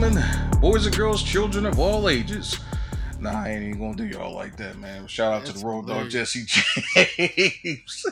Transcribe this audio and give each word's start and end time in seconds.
gentlemen, 0.00 0.60
boys 0.60 0.86
and 0.86 0.96
girls, 0.96 1.22
children 1.24 1.66
of 1.66 1.80
all 1.80 2.08
ages. 2.08 2.60
Nah, 3.18 3.42
I 3.42 3.48
ain't 3.48 3.64
even 3.64 3.80
gonna 3.80 3.96
do 3.96 4.06
y'all 4.06 4.32
like 4.32 4.56
that, 4.58 4.78
man. 4.78 5.08
Shout 5.08 5.32
out 5.32 5.44
That's 5.44 5.54
to 5.54 5.58
the 5.58 5.66
road 5.66 5.88
dog. 5.88 6.08
Jesse 6.08 6.44
James. 6.46 8.06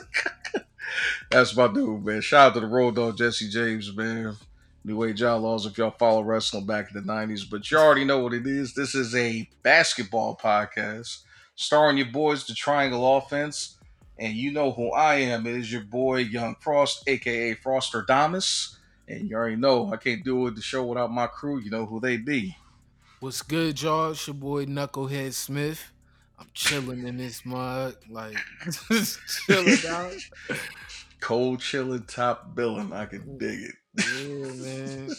That's 1.31 1.55
my 1.55 1.67
dude, 1.67 2.03
man. 2.03 2.19
Shout 2.19 2.47
out 2.47 2.53
to 2.55 2.59
the 2.59 2.67
road 2.67 2.95
dog 2.95 3.17
Jesse 3.17 3.47
James, 3.47 3.95
man. 3.95 4.35
New 4.83 5.01
Age 5.05 5.23
Outlaws, 5.23 5.65
if 5.65 5.77
y'all 5.77 5.91
follow 5.91 6.23
wrestling 6.23 6.65
back 6.65 6.89
in 6.93 7.01
the 7.01 7.09
90s. 7.09 7.49
But 7.49 7.71
you 7.71 7.77
already 7.77 8.03
know 8.03 8.19
what 8.19 8.33
it 8.33 8.45
is. 8.45 8.73
This 8.73 8.93
is 8.93 9.15
a 9.15 9.49
basketball 9.63 10.35
podcast 10.35 11.21
starring 11.55 11.97
your 11.97 12.07
boys, 12.07 12.45
the 12.45 12.53
Triangle 12.53 13.17
Offense. 13.17 13.77
And 14.19 14.33
you 14.33 14.51
know 14.51 14.71
who 14.71 14.91
I 14.91 15.15
am. 15.15 15.47
It 15.47 15.55
is 15.55 15.71
your 15.71 15.83
boy, 15.83 16.17
Young 16.17 16.55
Frost, 16.59 17.07
aka 17.07 17.55
Froster 17.55 18.05
Damas. 18.05 18.77
And 19.07 19.29
you 19.29 19.35
already 19.35 19.55
know 19.55 19.91
I 19.91 19.97
can't 19.97 20.23
do 20.23 20.47
it 20.47 20.55
the 20.55 20.61
show 20.61 20.85
without 20.85 21.11
my 21.11 21.27
crew. 21.27 21.59
You 21.59 21.69
know 21.69 21.85
who 21.85 21.99
they 21.99 22.17
be. 22.17 22.57
What's 23.19 23.41
good, 23.41 23.81
y'all? 23.81 24.11
It's 24.11 24.27
your 24.27 24.33
boy 24.33 24.65
Knucklehead 24.65 25.33
Smith. 25.33 25.91
I'm 26.39 26.47
chilling 26.53 27.07
in 27.07 27.17
this 27.17 27.45
mug, 27.45 27.95
like 28.09 28.37
just 28.91 29.19
chilling 29.45 29.77
out. 29.89 30.13
Cold 31.19 31.61
chilling, 31.61 32.03
top 32.03 32.53
billing. 32.53 32.93
I 32.93 33.05
can 33.05 33.37
dig 33.37 33.63
it. 33.63 33.75
Yeah, 33.97 34.51
man. 34.51 35.09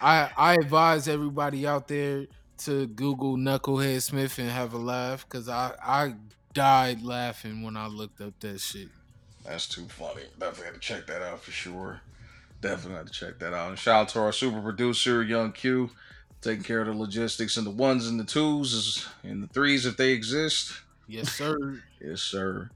I 0.00 0.30
I 0.36 0.54
advise 0.54 1.06
everybody 1.06 1.66
out 1.66 1.86
there 1.86 2.26
to 2.58 2.86
Google 2.88 3.36
Knucklehead 3.36 4.02
Smith 4.02 4.38
and 4.38 4.50
have 4.50 4.72
a 4.72 4.78
laugh 4.78 5.28
because 5.28 5.48
I 5.48 5.74
I 5.80 6.14
died 6.54 7.02
laughing 7.02 7.62
when 7.62 7.76
I 7.76 7.86
looked 7.86 8.20
up 8.20 8.34
that 8.40 8.58
shit. 8.60 8.88
That's 9.44 9.68
too 9.68 9.84
funny. 9.84 10.22
Definitely 10.40 10.64
had 10.64 10.74
to 10.74 10.80
check 10.80 11.06
that 11.06 11.22
out 11.22 11.40
for 11.40 11.52
sure. 11.52 12.00
Definitely 12.68 12.98
had 12.98 13.06
to 13.06 13.12
check 13.12 13.38
that 13.40 13.52
out. 13.52 13.70
And 13.70 13.78
shout 13.78 14.02
out 14.02 14.08
to 14.10 14.20
our 14.20 14.32
super 14.32 14.60
producer, 14.60 15.22
Young 15.22 15.52
Q, 15.52 15.90
taking 16.40 16.64
care 16.64 16.80
of 16.80 16.86
the 16.86 16.94
logistics 16.94 17.56
and 17.56 17.66
the 17.66 17.70
ones 17.70 18.06
and 18.08 18.18
the 18.18 18.24
twos 18.24 19.06
and 19.22 19.42
the 19.42 19.46
threes 19.48 19.86
if 19.86 19.96
they 19.96 20.12
exist. 20.12 20.72
Yes, 21.06 21.32
sir. 21.32 21.82
Yes, 21.98 22.20
sir. 22.20 22.70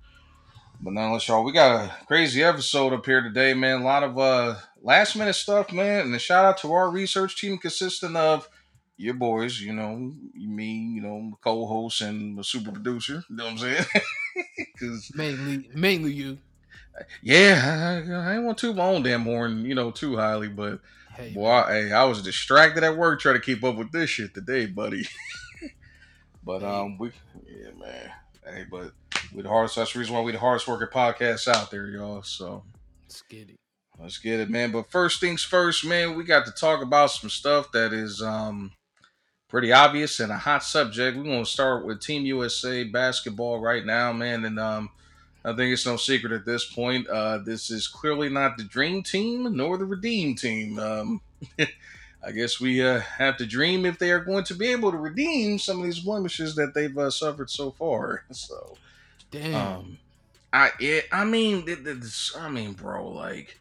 But 0.80 0.94
nonetheless, 0.94 1.28
y'all, 1.28 1.44
we 1.44 1.52
got 1.52 1.84
a 1.84 2.06
crazy 2.06 2.42
episode 2.42 2.94
up 2.94 3.04
here 3.04 3.20
today, 3.20 3.52
man. 3.52 3.82
A 3.82 3.84
lot 3.84 4.02
of 4.02 4.18
uh 4.18 4.56
last 4.82 5.14
minute 5.14 5.34
stuff, 5.34 5.72
man. 5.72 6.00
And 6.06 6.14
a 6.14 6.18
shout 6.18 6.46
out 6.46 6.56
to 6.58 6.72
our 6.72 6.90
research 6.90 7.38
team 7.38 7.58
consisting 7.58 8.16
of 8.16 8.48
your 8.96 9.14
boys, 9.14 9.60
you 9.60 9.74
know, 9.74 10.12
me, 10.34 10.72
you 10.94 11.02
know, 11.02 11.38
co-host 11.42 12.00
and 12.00 12.38
a 12.38 12.44
super 12.44 12.72
producer. 12.72 13.22
You 13.28 13.36
know 13.36 13.44
what 13.44 13.52
I'm 13.52 13.58
saying? 13.58 13.84
Because 14.56 15.10
mainly 15.14 15.68
mainly 15.74 16.12
you. 16.12 16.38
Yeah, 17.22 18.04
I, 18.06 18.12
I 18.12 18.34
ain't 18.34 18.44
want 18.44 18.58
to 18.58 18.74
my 18.74 18.84
own 18.84 19.02
damn 19.02 19.22
horn, 19.22 19.64
you 19.64 19.74
know, 19.74 19.90
too 19.90 20.16
highly, 20.16 20.48
but 20.48 20.80
Hey, 21.20 21.32
boy, 21.34 21.48
I, 21.50 21.72
hey, 21.72 21.92
I 21.92 22.04
was 22.04 22.22
distracted 22.22 22.82
at 22.82 22.96
work 22.96 23.20
trying 23.20 23.34
to 23.34 23.40
keep 23.40 23.62
up 23.62 23.76
with 23.76 23.92
this 23.92 24.08
shit 24.08 24.32
today, 24.32 24.66
buddy. 24.66 25.06
but 26.44 26.62
um, 26.62 26.96
we, 26.98 27.10
yeah, 27.46 27.70
man. 27.78 28.10
Hey, 28.44 28.64
but 28.70 28.92
we 29.34 29.42
the 29.42 29.48
hardest. 29.48 29.76
That's 29.76 29.92
the 29.92 29.98
reason 29.98 30.14
why 30.14 30.22
we 30.22 30.32
the 30.32 30.38
hardest 30.38 30.66
working 30.66 30.88
podcast 30.88 31.46
out 31.48 31.70
there, 31.70 31.88
y'all. 31.88 32.22
So 32.22 32.62
let's 33.02 33.22
get 33.22 33.50
it. 33.50 33.56
let's 34.00 34.18
get 34.18 34.40
it, 34.40 34.48
man. 34.48 34.72
But 34.72 34.90
first 34.90 35.20
things 35.20 35.44
first, 35.44 35.84
man. 35.84 36.16
We 36.16 36.24
got 36.24 36.46
to 36.46 36.52
talk 36.52 36.82
about 36.82 37.10
some 37.10 37.28
stuff 37.28 37.70
that 37.72 37.92
is 37.92 38.22
um 38.22 38.72
pretty 39.48 39.72
obvious 39.72 40.20
and 40.20 40.32
a 40.32 40.38
hot 40.38 40.62
subject. 40.62 41.18
We're 41.18 41.24
gonna 41.24 41.44
start 41.44 41.84
with 41.84 42.00
Team 42.00 42.24
USA 42.24 42.84
basketball 42.84 43.60
right 43.60 43.84
now, 43.84 44.12
man, 44.12 44.44
and 44.44 44.58
um. 44.58 44.90
I 45.44 45.54
think 45.54 45.72
it's 45.72 45.86
no 45.86 45.96
secret 45.96 46.32
at 46.32 46.44
this 46.44 46.66
point. 46.66 47.08
Uh, 47.08 47.38
this 47.38 47.70
is 47.70 47.88
clearly 47.88 48.28
not 48.28 48.58
the 48.58 48.64
dream 48.64 49.02
team 49.02 49.56
nor 49.56 49.78
the 49.78 49.86
redeem 49.86 50.34
team. 50.34 50.78
Um, 50.78 51.20
I 52.22 52.32
guess 52.32 52.60
we 52.60 52.84
uh, 52.86 53.00
have 53.00 53.38
to 53.38 53.46
dream 53.46 53.86
if 53.86 53.98
they 53.98 54.10
are 54.10 54.20
going 54.20 54.44
to 54.44 54.54
be 54.54 54.68
able 54.68 54.90
to 54.90 54.98
redeem 54.98 55.58
some 55.58 55.78
of 55.78 55.84
these 55.84 56.00
blemishes 56.00 56.54
that 56.56 56.74
they've 56.74 56.96
uh, 56.96 57.10
suffered 57.10 57.50
so 57.50 57.70
far. 57.72 58.24
So, 58.32 58.76
Damn. 59.30 59.54
um, 59.54 59.98
I 60.52 60.72
it, 60.80 61.06
I 61.12 61.24
mean, 61.24 61.64
it, 61.66 61.86
it's, 61.86 62.36
I 62.36 62.48
mean, 62.50 62.72
bro, 62.72 63.08
like, 63.08 63.58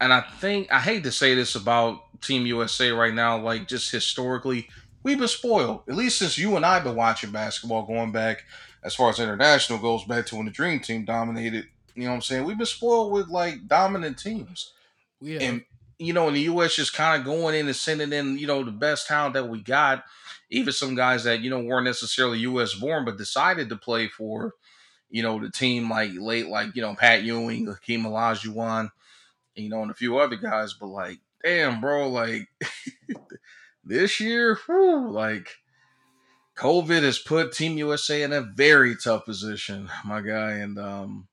and 0.00 0.12
I 0.12 0.20
think 0.20 0.70
I 0.70 0.78
hate 0.78 1.02
to 1.04 1.12
say 1.12 1.34
this 1.34 1.54
about 1.54 2.02
Team 2.20 2.46
USA 2.46 2.90
right 2.90 3.14
now, 3.14 3.38
like, 3.38 3.66
just 3.66 3.90
historically, 3.90 4.68
we've 5.02 5.18
been 5.18 5.28
spoiled. 5.28 5.82
At 5.88 5.96
least 5.96 6.18
since 6.18 6.38
you 6.38 6.56
and 6.56 6.66
I've 6.66 6.84
been 6.84 6.96
watching 6.96 7.30
basketball, 7.30 7.82
going 7.84 8.12
back 8.12 8.44
as 8.84 8.94
far 8.94 9.08
as 9.08 9.18
international 9.18 9.78
goes, 9.78 10.04
back 10.04 10.26
to 10.26 10.36
when 10.36 10.44
the 10.44 10.52
Dream 10.52 10.80
Team 10.80 11.04
dominated. 11.04 11.66
You 11.94 12.04
know 12.04 12.10
what 12.10 12.16
I'm 12.16 12.22
saying? 12.22 12.44
We've 12.44 12.58
been 12.58 12.66
spoiled 12.66 13.12
with 13.12 13.28
like 13.28 13.66
dominant 13.66 14.18
teams 14.18 14.72
we 15.20 15.32
have, 15.32 15.42
and 15.42 15.64
you 15.98 16.12
know, 16.12 16.28
in 16.28 16.34
the 16.34 16.40
U.S., 16.42 16.76
just 16.76 16.92
kind 16.92 17.20
of 17.20 17.26
going 17.26 17.54
in 17.54 17.66
and 17.66 17.76
sending 17.76 18.12
in, 18.12 18.36
you 18.36 18.46
know, 18.46 18.64
the 18.64 18.72
best 18.72 19.06
talent 19.06 19.34
that 19.34 19.48
we 19.48 19.62
got. 19.62 20.04
Even 20.50 20.72
some 20.72 20.94
guys 20.94 21.24
that 21.24 21.40
you 21.40 21.50
know 21.50 21.60
weren't 21.60 21.86
necessarily 21.86 22.40
U.S. 22.40 22.74
born, 22.74 23.04
but 23.04 23.16
decided 23.16 23.68
to 23.68 23.76
play 23.76 24.08
for, 24.08 24.52
you 25.08 25.22
know, 25.22 25.40
the 25.40 25.50
team 25.50 25.90
like 25.90 26.10
late, 26.14 26.48
like 26.48 26.76
you 26.76 26.82
know, 26.82 26.94
Pat 26.94 27.22
Ewing, 27.22 27.66
Hakeem 27.66 28.04
Olajuwon, 28.04 28.90
you 29.54 29.68
know, 29.68 29.82
and 29.82 29.90
a 29.90 29.94
few 29.94 30.18
other 30.18 30.36
guys. 30.36 30.74
But 30.74 30.88
like, 30.88 31.18
damn, 31.42 31.80
bro, 31.80 32.08
like 32.08 32.48
this 33.84 34.20
year, 34.20 34.58
whew, 34.66 35.10
like 35.10 35.48
COVID 36.56 37.02
has 37.02 37.18
put 37.18 37.52
Team 37.52 37.76
USA 37.78 38.22
in 38.22 38.32
a 38.32 38.40
very 38.40 38.94
tough 38.96 39.24
position, 39.24 39.90
my 40.04 40.20
guy, 40.20 40.52
and 40.52 40.78
um, 40.78 41.28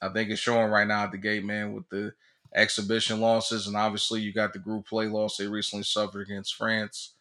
I 0.00 0.08
think 0.10 0.30
it's 0.30 0.40
showing 0.40 0.70
right 0.70 0.86
now 0.86 1.04
at 1.04 1.10
the 1.12 1.18
gate, 1.18 1.44
man, 1.44 1.72
with 1.74 1.88
the 1.88 2.12
exhibition 2.54 3.20
losses, 3.20 3.66
and 3.66 3.76
obviously 3.76 4.20
you 4.20 4.32
got 4.32 4.52
the 4.52 4.58
group 4.58 4.86
play 4.86 5.06
loss 5.06 5.36
they 5.36 5.46
recently 5.46 5.82
suffered 5.84 6.22
against 6.22 6.54
France. 6.54 7.14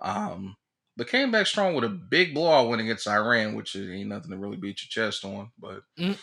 Um, 0.00 0.56
but 0.96 1.08
came 1.08 1.30
back 1.30 1.46
strong 1.46 1.74
with 1.74 1.84
a 1.84 1.88
big 1.88 2.34
blowout 2.34 2.68
win 2.68 2.80
against 2.80 3.08
Iran, 3.08 3.54
which 3.54 3.74
ain't 3.76 4.08
nothing 4.08 4.30
to 4.30 4.38
really 4.38 4.56
beat 4.56 4.82
your 4.82 5.06
chest 5.06 5.24
on. 5.24 5.50
But 5.58 5.82
Mm. 5.98 6.18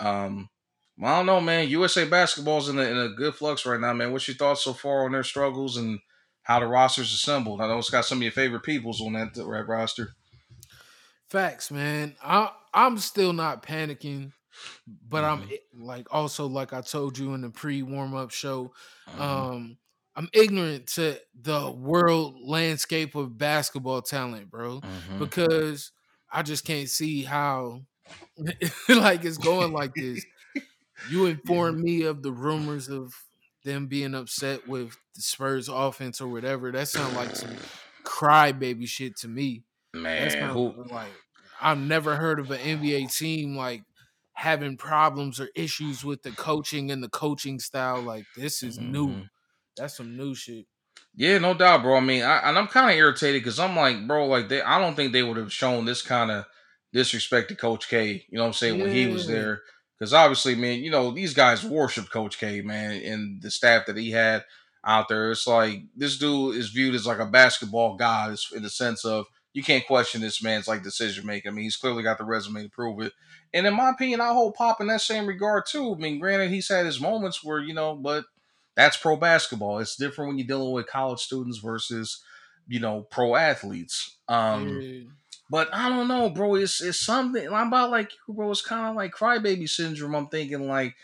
um, 0.00 0.48
I 1.02 1.16
don't 1.16 1.26
know, 1.26 1.40
man. 1.40 1.68
USA 1.68 2.06
basketball's 2.06 2.68
in 2.68 2.78
a, 2.78 2.82
in 2.82 2.96
a 2.96 3.08
good 3.10 3.34
flux 3.34 3.66
right 3.66 3.80
now, 3.80 3.92
man. 3.92 4.12
What's 4.12 4.26
your 4.28 4.36
thoughts 4.36 4.64
so 4.64 4.72
far 4.72 5.04
on 5.04 5.12
their 5.12 5.22
struggles 5.22 5.76
and 5.76 6.00
how 6.42 6.58
the 6.60 6.66
roster's 6.66 7.12
assembled? 7.12 7.60
I 7.60 7.68
know 7.68 7.78
it's 7.78 7.90
got 7.90 8.04
some 8.06 8.18
of 8.18 8.22
your 8.22 8.32
favorite 8.32 8.62
peoples 8.62 9.00
on 9.02 9.12
that, 9.12 9.34
that 9.34 9.44
roster. 9.46 10.14
Facts, 11.30 11.70
man. 11.70 12.16
I 12.22 12.52
I'm 12.72 12.98
still 12.98 13.32
not 13.32 13.62
panicking, 13.62 14.32
but 14.86 15.24
I'm 15.24 15.40
Mhm. 15.40 15.50
i- 15.50 15.60
like 15.74 16.06
also 16.12 16.46
like 16.46 16.72
I 16.72 16.82
told 16.82 17.18
you 17.18 17.34
in 17.34 17.40
the 17.40 17.50
pre 17.50 17.82
warm 17.82 18.14
up 18.14 18.30
show. 18.30 18.72
Mhm. 19.06 19.20
Um, 19.20 19.78
I'm 20.14 20.28
ignorant 20.32 20.86
to 20.94 21.20
the 21.34 21.70
world 21.70 22.36
landscape 22.42 23.14
of 23.16 23.36
basketball 23.38 24.02
talent, 24.02 24.50
bro, 24.50 24.82
Mhm. 24.82 25.18
because 25.18 25.92
I 26.30 26.42
just 26.42 26.64
can't 26.64 26.88
see 26.88 27.24
how 27.24 27.86
like 28.88 29.24
it's 29.24 29.38
going 29.38 29.72
like 29.72 29.96
this. 29.96 30.26
You 31.04 31.26
informed 31.26 31.80
me 31.80 32.04
of 32.04 32.22
the 32.22 32.32
rumors 32.32 32.88
of 32.88 33.14
them 33.64 33.88
being 33.88 34.14
upset 34.14 34.66
with 34.68 34.96
the 35.16 35.22
Spurs 35.22 35.68
offense 35.68 36.20
or 36.22 36.28
whatever. 36.28 36.72
That 36.72 36.88
sounds 36.88 37.14
like 37.14 37.36
some 37.36 37.58
crybaby 38.04 38.88
shit 38.88 39.16
to 39.18 39.28
me. 39.28 39.65
Man, 40.02 40.30
who? 40.50 40.84
like 40.90 41.12
I've 41.60 41.78
never 41.78 42.16
heard 42.16 42.38
of 42.38 42.50
an 42.50 42.58
NBA 42.58 43.16
team 43.16 43.56
like 43.56 43.82
having 44.34 44.76
problems 44.76 45.40
or 45.40 45.48
issues 45.54 46.04
with 46.04 46.22
the 46.22 46.30
coaching 46.32 46.90
and 46.90 47.02
the 47.02 47.08
coaching 47.08 47.58
style. 47.58 48.02
Like 48.02 48.26
this 48.36 48.62
is 48.62 48.78
new. 48.78 49.08
Mhm. 49.08 49.30
That's 49.76 49.96
some 49.96 50.16
new 50.16 50.34
shit. 50.34 50.66
Yeah, 51.14 51.38
no 51.38 51.54
doubt, 51.54 51.82
bro. 51.82 51.96
I 51.96 52.00
mean, 52.00 52.22
I, 52.22 52.48
and 52.48 52.58
I'm 52.58 52.66
kind 52.66 52.90
of 52.90 52.96
irritated 52.96 53.40
because 53.42 53.58
I'm 53.58 53.74
like, 53.74 54.06
bro, 54.06 54.26
like 54.26 54.48
they, 54.48 54.60
I 54.60 54.78
don't 54.78 54.94
think 54.94 55.12
they 55.12 55.22
would 55.22 55.38
have 55.38 55.52
shown 55.52 55.86
this 55.86 56.02
kind 56.02 56.30
of 56.30 56.44
disrespect 56.92 57.48
to 57.48 57.54
Coach 57.54 57.88
K. 57.88 58.24
You 58.28 58.36
know 58.36 58.42
what 58.42 58.48
I'm 58.48 58.52
saying 58.52 58.80
when 58.80 58.92
he 58.92 59.06
was 59.06 59.26
there, 59.26 59.62
because 59.98 60.12
obviously, 60.12 60.54
man, 60.54 60.80
you 60.80 60.90
know 60.90 61.10
these 61.10 61.32
guys 61.34 61.64
worship 61.64 62.10
Coach 62.10 62.38
K, 62.38 62.60
man, 62.60 63.02
and 63.02 63.40
the 63.40 63.50
staff 63.50 63.86
that 63.86 63.96
he 63.96 64.10
had 64.10 64.44
out 64.84 65.08
there. 65.08 65.30
It's 65.30 65.46
like 65.46 65.82
this 65.96 66.18
dude 66.18 66.56
is 66.56 66.68
viewed 66.68 66.94
as 66.94 67.06
like 67.06 67.18
a 67.18 67.26
basketball 67.26 67.96
god, 67.96 68.36
in 68.54 68.62
the 68.62 68.70
sense 68.70 69.04
of 69.04 69.26
you 69.56 69.62
can't 69.62 69.86
question 69.86 70.20
this 70.20 70.42
man's 70.42 70.68
like 70.68 70.82
decision 70.82 71.24
making. 71.24 71.50
I 71.50 71.54
mean, 71.54 71.64
he's 71.64 71.78
clearly 71.78 72.02
got 72.02 72.18
the 72.18 72.24
resume 72.24 72.62
to 72.64 72.68
prove 72.68 73.00
it. 73.00 73.14
And 73.54 73.66
in 73.66 73.72
my 73.72 73.88
opinion, 73.88 74.20
I 74.20 74.28
hold 74.28 74.52
Pop 74.52 74.82
in 74.82 74.86
that 74.88 75.00
same 75.00 75.26
regard 75.26 75.64
too. 75.64 75.94
I 75.94 75.98
mean, 75.98 76.18
granted, 76.20 76.50
he's 76.50 76.68
had 76.68 76.84
his 76.84 77.00
moments 77.00 77.42
where 77.42 77.58
you 77.60 77.72
know, 77.72 77.94
but 77.94 78.26
that's 78.76 78.98
pro 78.98 79.16
basketball. 79.16 79.78
It's 79.78 79.96
different 79.96 80.28
when 80.28 80.38
you're 80.38 80.46
dealing 80.46 80.74
with 80.74 80.88
college 80.88 81.20
students 81.20 81.56
versus, 81.56 82.22
you 82.68 82.80
know, 82.80 83.06
pro 83.10 83.34
athletes. 83.34 84.18
Um, 84.28 84.78
Yeah. 84.82 85.04
but 85.48 85.72
I 85.72 85.88
don't 85.88 86.06
know, 86.08 86.28
bro. 86.28 86.56
It's 86.56 86.82
it's 86.82 87.00
something. 87.00 87.48
I'm 87.50 87.68
about 87.68 87.90
like 87.90 88.12
you, 88.28 88.34
bro. 88.34 88.50
It's 88.50 88.60
kind 88.60 88.90
of 88.90 88.94
like 88.94 89.14
crybaby 89.14 89.70
syndrome. 89.70 90.14
I'm 90.14 90.28
thinking 90.28 90.68
like, 90.68 90.96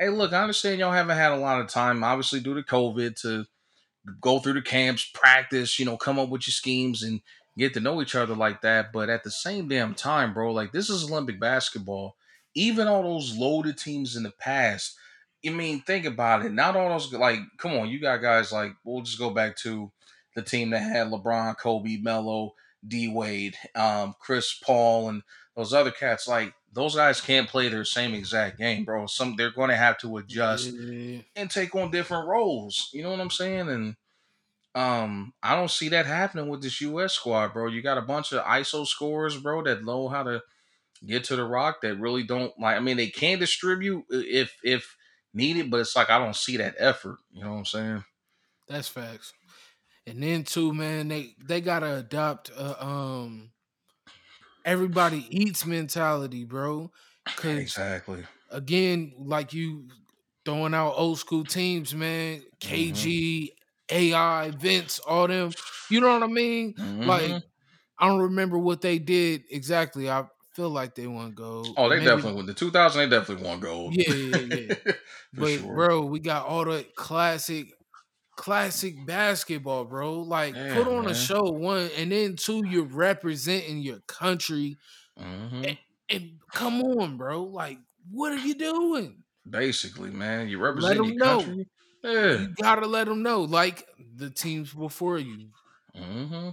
hey, 0.00 0.08
look, 0.08 0.32
I 0.32 0.42
understand 0.42 0.80
y'all 0.80 0.90
haven't 0.90 1.16
had 1.16 1.30
a 1.30 1.36
lot 1.36 1.60
of 1.60 1.68
time, 1.68 2.02
obviously 2.02 2.40
due 2.40 2.54
to 2.54 2.62
COVID, 2.64 3.20
to 3.22 3.44
go 4.20 4.40
through 4.40 4.54
the 4.54 4.62
camps, 4.62 5.08
practice, 5.14 5.78
you 5.78 5.84
know, 5.84 5.96
come 5.96 6.18
up 6.18 6.28
with 6.28 6.48
your 6.48 6.52
schemes 6.52 7.04
and 7.04 7.20
get 7.58 7.74
to 7.74 7.80
know 7.80 8.00
each 8.00 8.14
other 8.14 8.34
like 8.34 8.62
that. 8.62 8.92
But 8.92 9.08
at 9.10 9.24
the 9.24 9.30
same 9.30 9.68
damn 9.68 9.94
time, 9.94 10.32
bro, 10.34 10.52
like 10.52 10.72
this 10.72 10.88
is 10.90 11.10
Olympic 11.10 11.38
basketball. 11.40 12.16
Even 12.54 12.88
all 12.88 13.02
those 13.02 13.36
loaded 13.36 13.78
teams 13.78 14.16
in 14.16 14.22
the 14.24 14.30
past, 14.32 14.96
I 15.46 15.50
mean, 15.50 15.80
think 15.82 16.04
about 16.04 16.44
it. 16.44 16.52
Not 16.52 16.76
all 16.76 16.88
those 16.90 17.12
like, 17.12 17.38
come 17.58 17.72
on, 17.74 17.88
you 17.88 18.00
got 18.00 18.18
guys 18.18 18.52
like 18.52 18.72
we'll 18.84 19.02
just 19.02 19.18
go 19.18 19.30
back 19.30 19.56
to 19.58 19.90
the 20.36 20.42
team 20.42 20.70
that 20.70 20.80
had 20.80 21.08
LeBron, 21.08 21.56
Kobe, 21.58 21.98
Melo, 21.98 22.54
D 22.86 23.08
Wade, 23.08 23.56
um, 23.74 24.14
Chris 24.20 24.54
Paul, 24.54 25.08
and 25.08 25.22
those 25.56 25.72
other 25.72 25.90
cats. 25.90 26.26
Like 26.28 26.54
those 26.72 26.94
guys 26.94 27.20
can't 27.20 27.48
play 27.48 27.68
their 27.68 27.84
same 27.84 28.14
exact 28.14 28.58
game, 28.58 28.84
bro. 28.84 29.06
Some 29.06 29.34
they're 29.36 29.50
going 29.50 29.70
to 29.70 29.76
have 29.76 29.98
to 29.98 30.16
adjust 30.18 30.72
Yeah. 30.72 31.20
and 31.36 31.50
take 31.50 31.74
on 31.74 31.90
different 31.90 32.26
roles. 32.28 32.90
You 32.92 33.02
know 33.02 33.10
what 33.10 33.20
I'm 33.20 33.30
saying? 33.30 33.68
And 33.68 33.96
um, 34.74 35.34
I 35.42 35.56
don't 35.56 35.70
see 35.70 35.88
that 35.90 36.06
happening 36.06 36.48
with 36.48 36.62
this 36.62 36.80
U.S. 36.80 37.14
squad, 37.14 37.52
bro. 37.52 37.68
You 37.68 37.82
got 37.82 37.98
a 37.98 38.02
bunch 38.02 38.32
of 38.32 38.44
ISO 38.44 38.84
scorers, 38.84 39.36
bro, 39.38 39.62
that 39.64 39.84
know 39.84 40.08
how 40.08 40.22
to 40.24 40.42
get 41.06 41.24
to 41.24 41.36
the 41.36 41.44
rock. 41.44 41.82
That 41.82 41.96
really 41.96 42.24
don't 42.24 42.58
like. 42.58 42.76
I 42.76 42.80
mean, 42.80 42.96
they 42.98 43.08
can 43.08 43.38
distribute 43.38 44.06
if 44.10 44.58
if 44.64 44.96
needed, 45.34 45.70
but 45.70 45.80
it's 45.80 45.96
like 45.96 46.10
I 46.10 46.18
don't 46.18 46.36
see 46.36 46.56
that 46.58 46.76
effort. 46.78 47.18
You 47.32 47.44
know 47.44 47.52
what 47.52 47.58
I'm 47.58 47.66
saying? 47.66 48.04
That's 48.68 48.88
facts. 48.88 49.32
And 50.06 50.22
then 50.22 50.44
too, 50.44 50.74
man, 50.74 51.08
they 51.08 51.36
they 51.38 51.60
gotta 51.60 51.98
adopt 51.98 52.50
a 52.50 52.84
um 52.84 53.52
everybody 54.64 55.26
eats 55.30 55.64
mentality, 55.66 56.44
bro. 56.44 56.90
Exactly. 57.42 58.26
again, 58.50 59.14
like 59.18 59.52
you 59.52 59.88
throwing 60.44 60.74
out 60.74 60.92
old 60.96 61.18
school 61.18 61.44
teams, 61.44 61.94
man, 61.94 62.42
Mhm. 62.62 63.12
KG, 63.12 63.50
AI, 63.90 64.50
Vince, 64.50 64.98
all 65.00 65.26
them. 65.28 65.52
You 65.90 66.00
know 66.00 66.12
what 66.12 66.22
I 66.22 66.26
mean? 66.26 66.74
Like 66.76 67.30
Mhm. 67.30 67.42
I 67.98 68.08
don't 68.08 68.20
remember 68.20 68.58
what 68.58 68.80
they 68.80 68.98
did 68.98 69.44
exactly. 69.50 70.08
I 70.10 70.24
feel 70.54 70.70
like 70.70 70.94
they 70.94 71.06
won 71.06 71.32
gold. 71.32 71.68
Oh, 71.76 71.88
they 71.88 71.96
Maybe- 71.96 72.06
definitely 72.06 72.32
won 72.34 72.46
the 72.46 72.54
2000. 72.54 73.08
They 73.10 73.16
definitely 73.16 73.44
won 73.46 73.60
gold. 73.60 73.94
Yeah, 73.94 74.14
yeah, 74.14 74.36
yeah. 74.38 74.74
But 75.34 75.58
sure. 75.60 75.74
bro, 75.74 76.04
we 76.06 76.18
got 76.20 76.46
all 76.46 76.64
the 76.64 76.84
classic, 76.96 77.66
classic 78.36 78.94
basketball, 79.06 79.84
bro. 79.84 80.20
Like 80.20 80.54
Yeah, 80.54 80.74
put 80.74 80.88
on 80.88 81.04
man. 81.04 81.10
a 81.12 81.14
show, 81.14 81.42
one, 81.42 81.90
and 81.96 82.10
then 82.12 82.36
two, 82.36 82.64
you're 82.66 82.84
representing 82.84 83.78
your 83.78 84.00
country. 84.06 84.76
Mhm. 85.18 85.78
And 86.08 86.30
come 86.52 86.82
on, 86.82 87.16
bro. 87.16 87.44
Like, 87.44 87.78
what 88.10 88.32
are 88.32 88.38
you 88.38 88.54
doing? 88.54 89.22
Basically, 89.48 90.10
man, 90.10 90.48
you 90.48 90.58
represent 90.58 90.96
them 90.96 91.06
your 91.06 91.16
know. 91.16 91.40
country. 91.44 91.66
Yeah. 92.02 92.36
You 92.36 92.54
gotta 92.54 92.86
let 92.86 93.06
them 93.06 93.22
know, 93.22 93.42
like 93.42 93.88
the 94.16 94.30
teams 94.30 94.72
before 94.72 95.18
you. 95.18 95.50
hmm 95.94 96.50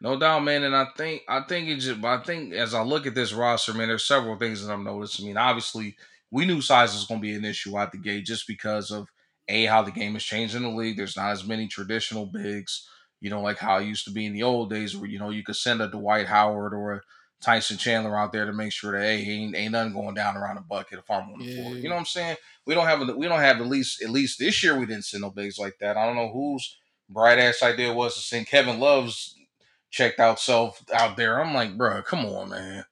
No 0.00 0.18
doubt, 0.18 0.44
man. 0.44 0.64
And 0.64 0.76
I 0.76 0.86
think 0.96 1.22
I 1.28 1.42
think 1.42 1.68
it 1.68 1.78
just 1.78 2.04
I 2.04 2.22
think 2.22 2.54
as 2.54 2.74
I 2.74 2.82
look 2.82 3.06
at 3.06 3.14
this 3.14 3.32
roster, 3.32 3.74
man, 3.74 3.88
there's 3.88 4.04
several 4.06 4.38
things 4.38 4.64
that 4.66 4.72
I'm 4.72 4.84
noticed. 4.84 5.20
I 5.20 5.24
mean, 5.24 5.36
obviously, 5.38 5.96
we 6.30 6.46
knew 6.46 6.62
size 6.62 6.94
was 6.94 7.06
gonna 7.06 7.20
be 7.20 7.34
an 7.34 7.44
issue 7.46 7.78
out 7.78 7.92
the 7.92 7.98
gate 7.98 8.26
just 8.26 8.46
because 8.48 8.90
of 8.90 9.08
A, 9.48 9.66
how 9.66 9.82
the 9.82 9.92
game 9.92 10.14
has 10.14 10.24
changed 10.24 10.54
in 10.56 10.62
the 10.64 10.70
league. 10.70 10.96
There's 10.96 11.16
not 11.16 11.32
as 11.32 11.46
many 11.46 11.68
traditional 11.68 12.26
bigs, 12.26 12.88
you 13.20 13.30
know, 13.30 13.42
like 13.42 13.58
how 13.58 13.78
it 13.78 13.86
used 13.86 14.04
to 14.06 14.12
be 14.12 14.26
in 14.26 14.34
the 14.34 14.44
old 14.44 14.70
days 14.70 14.96
where, 14.96 15.10
you 15.10 15.18
know, 15.18 15.30
you 15.30 15.44
could 15.44 15.56
send 15.56 15.82
a 15.82 15.88
Dwight 15.90 16.26
Howard 16.28 16.74
or 16.74 16.94
a 16.94 17.02
Tyson 17.40 17.76
Chandler 17.76 18.18
out 18.18 18.32
there 18.32 18.46
to 18.46 18.52
make 18.52 18.72
sure 18.72 18.92
that 18.92 19.04
hey, 19.04 19.22
ain't, 19.30 19.54
ain't 19.54 19.72
nothing 19.72 19.92
going 19.92 20.14
down 20.14 20.36
around 20.36 20.56
the 20.56 20.62
bucket 20.62 20.98
if 20.98 21.10
I'm 21.10 21.30
on 21.30 21.38
the 21.38 21.54
floor. 21.54 21.74
Yeah. 21.74 21.80
You 21.80 21.88
know 21.88 21.94
what 21.94 22.00
I'm 22.00 22.06
saying? 22.06 22.36
We 22.66 22.74
don't 22.74 22.86
have 22.86 23.00
a, 23.08 23.16
we 23.16 23.28
don't 23.28 23.40
have 23.40 23.60
at 23.60 23.66
least 23.66 24.02
at 24.02 24.10
least 24.10 24.38
this 24.38 24.62
year 24.62 24.78
we 24.78 24.86
didn't 24.86 25.04
send 25.04 25.22
no 25.22 25.30
bigs 25.30 25.58
like 25.58 25.78
that. 25.80 25.96
I 25.96 26.04
don't 26.06 26.16
know 26.16 26.32
whose 26.32 26.76
bright 27.08 27.38
ass 27.38 27.62
idea 27.62 27.92
was 27.92 28.14
to 28.14 28.20
send 28.20 28.46
Kevin 28.46 28.80
Love's 28.80 29.36
checked 29.90 30.20
out 30.20 30.40
self 30.40 30.82
out 30.92 31.16
there. 31.16 31.42
I'm 31.42 31.54
like, 31.54 31.76
bro, 31.76 32.02
come 32.02 32.26
on, 32.26 32.50
man. 32.50 32.84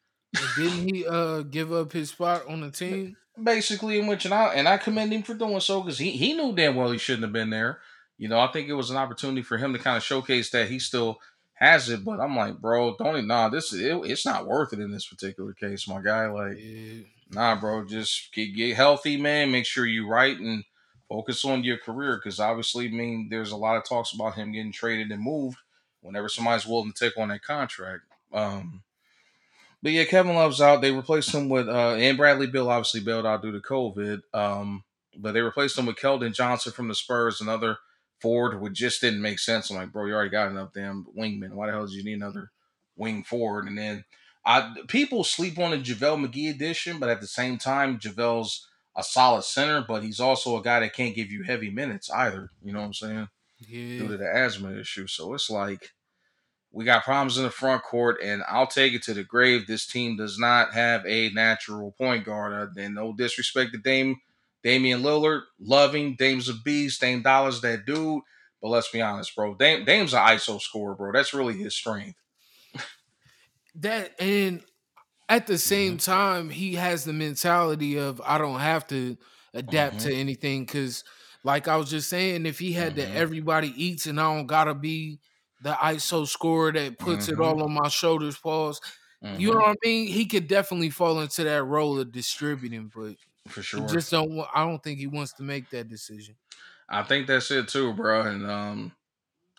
Didn't 0.56 0.94
he 0.94 1.06
uh 1.06 1.42
give 1.42 1.72
up 1.72 1.92
his 1.92 2.10
spot 2.10 2.46
on 2.48 2.60
the 2.60 2.70
team? 2.70 3.16
Basically, 3.42 3.98
in 3.98 4.06
which 4.06 4.24
and 4.24 4.32
I 4.32 4.54
and 4.54 4.68
I 4.68 4.78
commend 4.78 5.12
him 5.12 5.22
for 5.22 5.34
doing 5.34 5.60
so 5.60 5.82
because 5.82 5.98
he 5.98 6.12
he 6.12 6.34
knew 6.34 6.54
damn 6.54 6.76
well 6.76 6.92
he 6.92 6.98
shouldn't 6.98 7.24
have 7.24 7.32
been 7.32 7.50
there. 7.50 7.80
You 8.18 8.28
know, 8.28 8.38
I 8.38 8.46
think 8.46 8.68
it 8.68 8.74
was 8.74 8.90
an 8.90 8.96
opportunity 8.96 9.42
for 9.42 9.58
him 9.58 9.72
to 9.72 9.78
kind 9.78 9.96
of 9.96 10.02
showcase 10.02 10.50
that 10.50 10.70
he 10.70 10.78
still 10.78 11.18
has 11.56 11.88
it. 11.90 12.04
But 12.04 12.20
I'm 12.20 12.36
like, 12.36 12.58
bro, 12.58 12.96
don't 12.96 13.16
even 13.16 13.26
nah. 13.26 13.48
This 13.48 13.72
it, 13.72 13.94
it's 14.04 14.24
not 14.24 14.46
worth 14.46 14.72
it 14.72 14.80
in 14.80 14.90
this 14.90 15.06
particular 15.06 15.52
case, 15.52 15.88
my 15.88 16.00
guy. 16.00 16.26
Like, 16.28 16.58
Yeah. 16.58 17.02
nah, 17.30 17.58
bro, 17.60 17.84
just 17.84 18.32
get 18.32 18.54
get 18.54 18.76
healthy, 18.76 19.16
man. 19.16 19.50
Make 19.50 19.66
sure 19.66 19.84
you 19.86 20.08
right 20.08 20.38
and 20.38 20.64
focus 21.08 21.44
on 21.44 21.64
your 21.64 21.78
career 21.78 22.16
because 22.16 22.40
obviously, 22.40 22.86
I 22.88 22.90
mean, 22.90 23.28
there's 23.30 23.52
a 23.52 23.56
lot 23.56 23.76
of 23.76 23.84
talks 23.84 24.12
about 24.12 24.34
him 24.34 24.52
getting 24.52 24.72
traded 24.72 25.10
and 25.12 25.22
moved 25.22 25.58
whenever 26.00 26.28
somebody's 26.28 26.66
willing 26.66 26.92
to 26.92 26.98
take 27.04 27.18
on 27.18 27.28
that 27.28 27.42
contract. 27.42 28.02
Um, 28.32 28.82
but 29.82 29.92
yeah, 29.92 30.04
Kevin 30.04 30.34
Love's 30.34 30.60
out. 30.60 30.82
They 30.82 30.90
replaced 30.90 31.32
him 31.34 31.48
with 31.48 31.68
uh, 31.68 31.94
and 31.94 32.16
Bradley 32.16 32.46
Beal 32.48 32.68
obviously 32.70 33.00
bailed 33.00 33.26
out 33.26 33.42
due 33.42 33.52
to 33.52 33.60
COVID. 33.60 34.20
Um, 34.34 34.84
but 35.16 35.32
they 35.32 35.40
replaced 35.40 35.78
him 35.78 35.86
with 35.86 35.96
Keldon 35.96 36.34
Johnson 36.34 36.72
from 36.72 36.88
the 36.88 36.94
Spurs, 36.94 37.40
another 37.40 37.78
forward, 38.26 38.60
which 38.60 38.72
just 38.72 39.00
didn't 39.00 39.22
make 39.22 39.38
sense. 39.38 39.70
I'm 39.70 39.76
like, 39.76 39.92
bro, 39.92 40.06
you 40.06 40.14
already 40.14 40.30
got 40.30 40.50
enough 40.50 40.72
damn 40.74 41.06
wingmen. 41.16 41.52
Why 41.52 41.66
the 41.66 41.72
hell 41.72 41.86
did 41.86 41.94
you 41.94 42.02
need 42.02 42.14
another 42.14 42.50
wing 42.96 43.22
forward? 43.22 43.68
And 43.68 43.78
then 43.78 44.04
I 44.44 44.74
people 44.88 45.22
sleep 45.22 45.60
on 45.60 45.70
the 45.70 45.78
JaVale 45.78 46.26
McGee 46.26 46.50
edition, 46.50 46.98
but 46.98 47.08
at 47.08 47.20
the 47.20 47.28
same 47.28 47.56
time, 47.56 48.00
JaVale's 48.00 48.66
a 48.96 49.04
solid 49.04 49.44
center, 49.44 49.84
but 49.86 50.02
he's 50.02 50.18
also 50.18 50.56
a 50.58 50.62
guy 50.62 50.80
that 50.80 50.92
can't 50.92 51.14
give 51.14 51.30
you 51.30 51.44
heavy 51.44 51.70
minutes 51.70 52.10
either. 52.10 52.50
You 52.64 52.72
know 52.72 52.80
what 52.80 52.86
I'm 52.86 52.94
saying? 52.94 53.28
due 53.98 54.08
to 54.08 54.16
the 54.16 54.28
asthma 54.28 54.76
issue. 54.76 55.06
So 55.06 55.32
it's 55.34 55.48
like 55.48 55.92
we 56.72 56.84
got 56.84 57.04
problems 57.04 57.38
in 57.38 57.44
the 57.44 57.50
front 57.50 57.82
court, 57.84 58.18
and 58.22 58.42
I'll 58.48 58.66
take 58.66 58.92
it 58.92 59.02
to 59.04 59.14
the 59.14 59.24
grave. 59.24 59.66
This 59.66 59.86
team 59.86 60.16
does 60.16 60.38
not 60.38 60.74
have 60.74 61.06
a 61.06 61.30
natural 61.30 61.92
point 61.92 62.24
guard. 62.24 62.52
Uh, 62.52 62.80
and 62.80 62.94
no 62.96 63.12
disrespect 63.12 63.72
to 63.72 63.78
Dame, 63.78 64.16
Damian 64.62 65.02
Lillard, 65.02 65.42
loving 65.60 66.16
Dame's 66.16 66.48
a 66.48 66.54
beast, 66.54 67.00
Dame 67.00 67.22
Dollars 67.22 67.60
that 67.62 67.86
dude. 67.86 68.22
But 68.62 68.68
let's 68.68 68.90
be 68.90 69.02
honest, 69.02 69.34
bro. 69.36 69.54
Dame, 69.54 69.84
Dame's 69.84 70.14
an 70.14 70.20
ISO 70.20 70.58
scorer, 70.60 70.94
bro. 70.94 71.12
That's 71.12 71.34
really 71.34 71.54
his 71.56 71.76
strength. 71.76 72.18
That 73.76 74.14
and 74.20 74.64
at 75.28 75.46
the 75.46 75.58
same 75.58 75.96
Mm-hmm. 75.96 75.98
time, 75.98 76.50
he 76.50 76.74
has 76.76 77.04
the 77.04 77.12
mentality 77.12 77.98
of 77.98 78.20
I 78.24 78.38
don't 78.38 78.60
have 78.60 78.86
to 78.88 79.16
adapt 79.54 80.00
Mhm. 80.00 80.02
to 80.02 80.14
anything 80.14 80.64
because, 80.66 81.04
like 81.44 81.68
I 81.68 81.76
was 81.76 81.90
just 81.90 82.10
saying, 82.10 82.46
if 82.46 82.58
he 82.58 82.72
had 82.72 82.96
Mhm. 82.96 82.96
the 82.96 83.14
everybody 83.14 83.68
eats 83.82 84.06
and 84.06 84.20
I 84.20 84.34
don't 84.36 84.46
gotta 84.46 84.74
be 84.74 85.20
the 85.60 85.74
ISO 85.74 86.26
scorer 86.26 86.72
that 86.72 86.98
puts 86.98 87.28
it 87.28 87.40
all 87.40 87.62
on 87.64 87.72
my 87.74 87.88
shoulders, 87.88 88.38
pause. 88.38 88.80
You 89.36 89.50
know 89.52 89.56
Mhm, 89.56 89.66
what 89.66 89.78
I 89.84 89.88
mean? 89.88 90.08
He 90.08 90.26
could 90.26 90.48
definitely 90.48 90.90
fall 90.90 91.20
into 91.20 91.44
that 91.44 91.64
role 91.64 92.00
of 92.00 92.12
distributing, 92.12 92.90
but 92.94 93.16
for 93.46 93.62
he 93.72 93.80
sure. 93.80 93.86
just 93.86 94.10
don't. 94.10 94.40
I 94.54 94.64
don't 94.64 94.82
think 94.82 94.98
he 94.98 95.06
wants 95.06 95.34
to 95.34 95.42
make 95.42 95.70
that 95.70 95.88
decision. 95.88 96.36
I 96.88 97.02
think 97.02 97.26
that's 97.26 97.50
it 97.50 97.68
too, 97.68 97.92
bro. 97.94 98.22
And 98.22 98.48
um, 98.48 98.92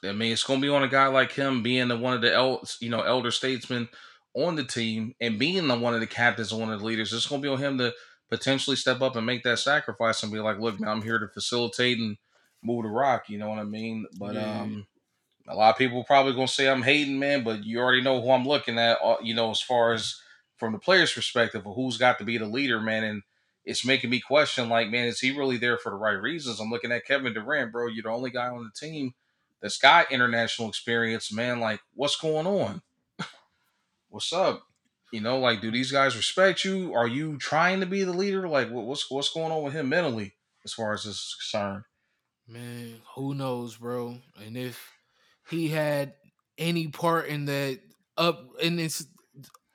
I 0.04 0.14
mean, 0.14 0.34
it's 0.34 0.44
gonna 0.44 0.62
be 0.62 0.70
on 0.70 0.84
a 0.84 0.88
guy 0.90 1.08
like 1.08 1.32
him 1.34 1.64
being 1.64 1.88
the 1.90 1.98
one 1.98 2.16
of 2.16 2.22
the 2.22 2.34
el- 2.34 2.64
you 2.82 2.90
know 2.90 3.02
elder 3.02 3.32
statesmen 3.32 3.90
on 4.36 4.56
the 4.56 4.66
team 4.66 5.16
and 5.22 5.40
being 5.40 5.68
the 5.68 5.78
one 5.80 5.96
of 5.96 6.02
the 6.02 6.08
captains 6.08 6.52
and 6.52 6.62
one 6.62 6.72
of 6.74 6.80
the 6.80 6.86
leaders. 6.86 7.14
It's 7.14 7.28
gonna 7.28 7.42
be 7.44 7.50
on 7.50 7.60
him 7.60 7.78
to 7.80 7.94
potentially 8.30 8.76
step 8.78 9.02
up 9.02 9.16
and 9.16 9.26
make 9.26 9.44
that 9.44 9.60
sacrifice 9.60 10.24
and 10.24 10.32
be 10.34 10.40
like, 10.40 10.60
look, 10.60 10.80
man, 10.80 10.90
I'm 10.90 11.02
here 11.04 11.20
to 11.20 11.30
facilitate 11.30 12.00
and 12.00 12.18
move 12.64 12.84
the 12.84 12.90
rock. 12.90 13.30
You 13.30 13.40
know 13.40 13.50
what 13.50 13.60
I 13.60 13.66
mean? 13.66 14.08
But 14.20 14.36
Yeah. 14.36 14.38
um, 14.38 14.88
a 15.48 15.56
lot 15.56 15.72
of 15.72 15.78
people 15.78 16.04
probably 16.04 16.34
gonna 16.34 16.48
say 16.48 16.70
I'm 16.70 16.84
hating, 16.84 17.20
man. 17.20 17.44
But 17.44 17.64
you 17.66 17.80
already 17.80 18.02
know 18.02 18.22
who 18.22 18.32
I'm 18.32 18.48
looking 18.48 18.78
at. 18.80 19.00
uh, 19.04 19.18
You 19.22 19.34
know, 19.34 19.52
as 19.52 19.62
far 19.62 19.94
as 19.94 20.22
from 20.58 20.74
the 20.74 20.80
player's 20.80 21.14
perspective 21.14 21.66
of 21.66 21.76
who's 21.76 21.98
got 21.98 22.18
to 22.20 22.26
be 22.26 22.38
the 22.38 22.46
leader, 22.48 22.80
man, 22.82 23.04
and 23.04 23.24
it's 23.68 23.86
making 23.86 24.10
me 24.10 24.22
question, 24.22 24.70
like, 24.70 24.90
man, 24.90 25.08
is 25.08 25.20
he 25.20 25.38
really 25.38 25.58
there 25.58 25.78
for 25.78 25.90
the 25.90 25.98
right 25.98 26.14
reasons? 26.14 26.62
I'm 26.62 26.70
looking 26.70 26.94
at 26.94 27.06
Kevin 27.06 27.34
Durant, 27.34 27.74
bro. 27.74 27.88
You're 27.88 28.04
the 28.04 28.10
only 28.10 28.30
guy 28.30 28.48
on 28.48 28.64
the 28.64 28.88
team 28.88 29.14
that's 29.62 29.78
got 29.78 30.10
international 30.10 30.70
experience, 30.70 31.34
man. 31.34 31.60
Like, 31.60 31.82
what's 31.94 32.16
going 32.16 32.48
on? 32.48 32.82
what's 34.08 34.32
up? 34.32 34.64
You 35.12 35.20
know, 35.20 35.40
like, 35.40 35.60
do 35.60 35.70
these 35.70 35.92
guys 35.92 36.16
respect 36.16 36.64
you? 36.64 36.94
Are 36.94 37.10
you 37.10 37.38
trying 37.38 37.82
to 37.82 37.86
be 37.86 38.06
the 38.06 38.14
leader? 38.14 38.48
Like, 38.48 38.70
what's 38.70 39.12
what's 39.12 39.34
going 39.34 39.52
on 39.52 39.64
with 39.64 39.74
him 39.74 39.90
mentally, 39.90 40.36
as 40.64 40.74
far 40.74 40.94
as 40.94 41.04
this 41.04 41.16
is 41.16 41.36
concerned? 41.38 41.84
Man, 42.48 43.02
who 43.16 43.36
knows, 43.36 43.76
bro? 43.76 44.18
And 44.46 44.56
if 44.56 44.94
he 45.50 45.68
had 45.68 46.14
any 46.58 46.88
part 46.88 47.28
in 47.28 47.46
that 47.46 47.80
up 48.16 48.46
in 48.62 48.78
this 48.78 49.06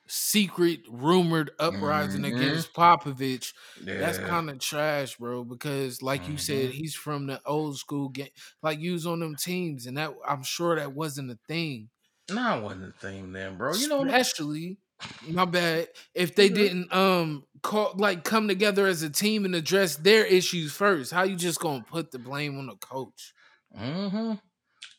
secret 0.07 0.81
rumored 0.89 1.51
uprising 1.59 2.25
Mhm. 2.25 2.25
against 2.25 2.73
Popovich, 2.73 3.53
Yeah, 3.75 3.95
that's 3.97 4.17
kind 4.17 4.49
of 4.49 4.59
trash, 4.59 5.17
bro. 5.17 5.43
Because 5.43 6.01
like 6.01 6.27
you 6.27 6.37
said, 6.37 6.69
Mhm. 6.69 6.73
he's 6.73 6.95
from 6.95 7.27
the 7.27 7.41
old 7.45 7.77
school 7.77 8.09
game. 8.09 8.29
Like 8.61 8.79
you 8.79 8.93
was 8.93 9.05
on 9.05 9.19
them 9.19 9.35
teams, 9.35 9.85
and 9.85 9.97
that 9.97 10.13
I'm 10.27 10.43
sure 10.43 10.75
that 10.75 10.93
wasn't 10.93 11.31
a 11.31 11.39
thing. 11.47 11.89
nah, 12.29 12.59
wasn't 12.61 12.81
the 12.85 12.91
thing 12.99 13.31
then, 13.33 13.57
bro. 13.57 13.75
You 13.75 13.87
know, 13.87 14.05
especially 14.05 14.77
my 15.21 15.45
bad 15.45 15.89
if 16.13 16.35
they 16.35 16.49
Mhm. 16.49 16.49
didn't 16.49 16.93
um 16.93 17.45
call 17.61 17.93
like 17.97 18.23
come 18.23 18.47
together 18.47 18.87
as 18.87 19.03
a 19.03 19.09
team 19.09 19.45
and 19.45 19.55
address 19.55 19.95
their 19.97 20.25
issues 20.25 20.73
first. 20.73 21.11
How 21.11 21.23
you 21.23 21.35
just 21.35 21.59
gonna 21.59 21.83
put 21.83 22.11
the 22.11 22.19
blame 22.19 22.57
on 22.57 22.67
the 22.67 22.75
coach? 22.75 23.33
hmm 23.75 24.37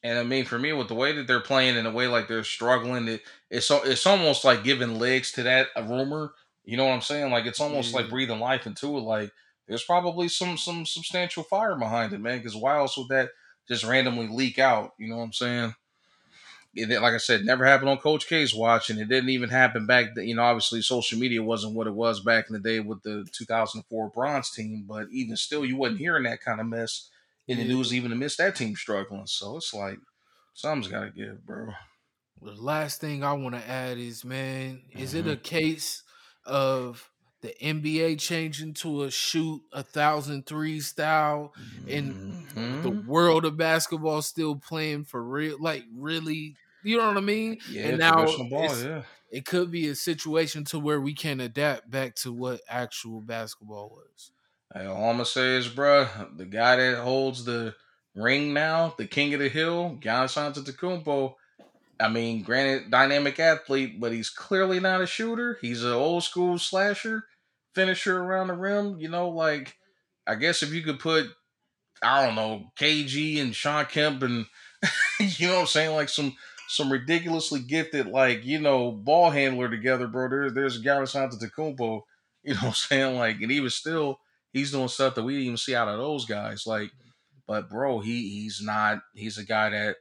And 0.04 0.18
I 0.18 0.23
mean, 0.23 0.44
for 0.44 0.58
me, 0.58 0.73
with 0.75 0.88
the 0.88 0.94
way 0.94 1.12
that 1.12 1.26
they're 1.26 1.40
playing 1.40 1.76
and 1.76 1.87
the 1.87 1.90
way 1.90 2.06
like 2.06 2.28
they're 2.28 2.44
struggling, 2.44 3.08
it, 3.08 3.23
it's 3.50 3.70
it's 3.70 4.06
almost 4.06 4.44
like 4.44 4.62
giving 4.62 4.99
legs 4.99 5.32
to 5.32 5.42
that 5.44 5.68
rumor. 5.88 6.34
You 6.64 6.76
know 6.76 6.84
what 6.84 6.92
I'm 6.92 7.00
saying? 7.00 7.32
Like 7.32 7.46
it's 7.46 7.61
almost 7.61 7.94
like 7.94 8.04
mm-hmm. 8.04 8.14
breathing 8.14 8.38
life 8.38 8.66
into 8.66 8.96
it. 8.99 9.00
Like 9.00 9.32
there's 9.66 9.82
probably 9.82 10.28
some 10.28 10.58
some 10.58 10.84
substantial 10.84 11.42
fire 11.42 11.75
behind 11.75 12.12
it, 12.12 12.20
man. 12.20 12.38
Because 12.38 12.54
why 12.54 12.76
else 12.76 12.99
would 12.99 13.08
that 13.08 13.30
just 13.66 13.82
randomly 13.82 14.28
leak 14.28 14.58
out? 14.58 14.92
You 14.99 15.08
know 15.08 15.16
what 15.16 15.25
I'm 15.25 15.32
saying? 15.32 15.75
it, 16.76 17.00
like 17.00 17.14
I 17.14 17.18
said, 17.18 17.44
never 17.44 17.64
happened 17.64 17.88
on 17.88 17.99
Coach 17.99 18.28
K's 18.28 18.54
watch, 18.54 18.90
and 18.90 18.99
it 18.99 19.08
didn't 19.08 19.30
even 19.30 19.49
happen 19.49 19.87
back. 19.87 20.14
Then, 20.14 20.26
you 20.26 20.34
know, 20.34 20.42
obviously 20.42 20.82
social 20.82 21.18
media 21.18 21.42
wasn't 21.42 21.75
what 21.75 21.87
it 21.87 21.94
was 21.94 22.20
back 22.20 22.49
in 22.49 22.54
the 22.54 22.61
day 22.61 22.80
with 22.80 23.02
the 23.02 23.26
2004 23.32 24.11
Bronze 24.11 24.50
team, 24.50 24.84
but 24.88 25.06
even 25.11 25.37
still, 25.37 25.64
you 25.64 25.76
wasn't 25.76 26.00
hearing 26.00 26.25
that 26.25 26.42
kind 26.42 26.61
of 26.61 26.66
mess 26.66 27.11
the 27.48 27.56
Yeah. 27.56 27.64
news, 27.64 27.94
even 27.94 28.12
amidst 28.12 28.38
that 28.38 28.56
team 28.56 28.74
struggling. 28.76 29.26
So 29.26 29.56
it's 29.56 29.74
like 29.74 29.98
something's 30.54 30.88
got 30.88 31.04
to 31.04 31.10
give, 31.10 31.44
bro. 31.46 31.72
The 32.40 32.52
last 32.54 33.00
thing 33.00 33.24
I 33.24 33.32
want 33.32 33.54
to 33.54 33.66
add 33.68 33.98
is, 33.98 34.24
man, 34.24 34.84
is 34.90 35.14
it 35.14 35.26
a 35.26 35.36
case 35.36 36.02
of 36.44 37.10
the 37.40 37.58
NBA 37.60 38.16
changing 38.16 38.74
to 38.74 39.04
a 39.04 39.10
shoot 39.10 39.62
a 39.72 39.82
thousand 39.82 40.46
three 40.46 40.80
style, 40.80 41.54
and 41.86 42.16
the 42.82 42.90
Mhm. 42.90 43.04
world 43.06 43.44
of 43.44 43.56
basketball 43.56 44.20
still 44.22 44.56
playing 44.56 45.04
for 45.04 45.22
real? 45.24 45.58
Like, 45.60 45.84
really? 45.92 46.58
You 46.82 46.98
know 46.98 47.08
what 47.08 47.16
I 47.16 47.20
mean? 47.20 47.60
yeah, 47.66 47.82
and 47.82 47.98
now 47.98 48.26
ball, 48.48 48.76
yeah. 48.78 49.04
It 49.30 49.46
could 49.46 49.70
be 49.70 49.88
a 49.88 49.96
situation 49.96 50.64
to 50.66 50.78
where 50.80 51.00
we 51.00 51.14
can 51.14 51.40
adapt 51.40 51.90
back 51.90 52.16
to 52.16 52.32
what 52.32 52.62
actual 52.68 53.22
basketball 53.22 53.90
was. 53.90 54.33
All 54.75 55.11
I'm 55.11 55.14
gonna 55.16 55.25
say 55.25 55.57
is, 55.57 55.69
bruh, 55.69 56.37
the 56.37 56.45
guy 56.45 56.76
that 56.76 56.99
holds 56.99 57.45
the 57.45 57.75
ring 58.14 58.52
now, 58.52 58.95
the 58.99 59.07
king 59.07 59.33
of 59.35 59.40
the 59.40 59.49
hill, 59.49 59.99
Giannis 60.00 60.37
Antetokounmpo. 60.37 61.35
I 62.00 62.09
mean, 62.09 62.43
granted, 62.43 62.90
dynamic 62.90 63.38
athlete, 63.38 64.00
but 64.00 64.12
he's 64.12 64.31
clearly 64.31 64.81
not 64.81 65.00
a 65.00 65.07
shooter. 65.07 65.59
He's 65.61 65.85
an 65.85 65.93
old 65.93 66.25
school 66.25 66.59
slasher, 66.59 67.25
finisher 67.73 68.19
around 68.21 68.49
the 68.49 68.54
rim. 68.54 68.99
You 68.99 69.09
know, 69.09 69.28
like 69.28 69.76
I 70.26 70.35
guess 70.35 70.62
if 70.62 70.73
you 70.73 70.83
could 70.83 70.99
put, 70.99 71.28
I 72.02 72.26
don't 72.26 72.35
know, 72.35 72.73
KG 72.76 73.40
and 73.40 73.54
Shawn 73.54 73.87
Kemp 73.87 74.23
and 74.23 74.47
you 75.21 75.47
know 75.47 75.54
what 75.54 75.61
I'm 75.61 75.66
saying, 75.69 75.95
like 75.95 76.09
some 76.09 76.35
some 76.69 76.90
ridiculously 76.90 77.61
gifted, 77.61 78.09
like 78.09 78.45
you 78.45 78.59
know, 78.59 78.90
ball 78.90 79.31
handler 79.31 79.69
together, 79.71 80.09
bro. 80.09 80.28
There, 80.28 80.50
there's 80.50 80.83
Giannis 80.83 81.14
Antetokounmpo. 81.14 82.02
You 82.47 82.52
know 82.52 82.61
what 82.61 82.66
I'm 82.66 82.73
saying, 82.75 83.16
like, 83.16 83.40
and 83.40 83.50
even 83.50 83.71
still, 83.71 84.21
he's 84.54 84.70
doing 84.70 84.88
stuff 84.88 85.14
that 85.16 85.25
we 85.25 85.34
didn't 85.34 85.46
even 85.46 85.56
see 85.58 85.75
out 85.75 85.88
of 85.88 85.99
those 85.99 86.25
guys. 86.25 86.66
Like, 86.66 86.90
but 87.46 87.68
bro, 87.68 88.00
he 88.00 88.30
he's 88.30 88.62
not. 88.62 89.00
He's 89.14 89.37
a 89.37 89.44
guy 89.44 89.68
that 89.68 89.96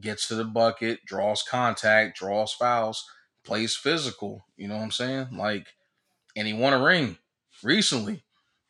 gets 0.00 0.28
to 0.28 0.36
the 0.36 0.44
bucket, 0.44 1.00
draws 1.04 1.42
contact, 1.42 2.18
draws 2.18 2.52
fouls, 2.52 3.04
plays 3.44 3.74
physical. 3.74 4.44
You 4.56 4.68
know 4.68 4.76
what 4.76 4.84
I'm 4.84 4.90
saying? 4.92 5.28
Like, 5.32 5.66
and 6.36 6.46
he 6.46 6.52
won 6.52 6.74
a 6.74 6.82
ring 6.82 7.16
recently. 7.64 8.22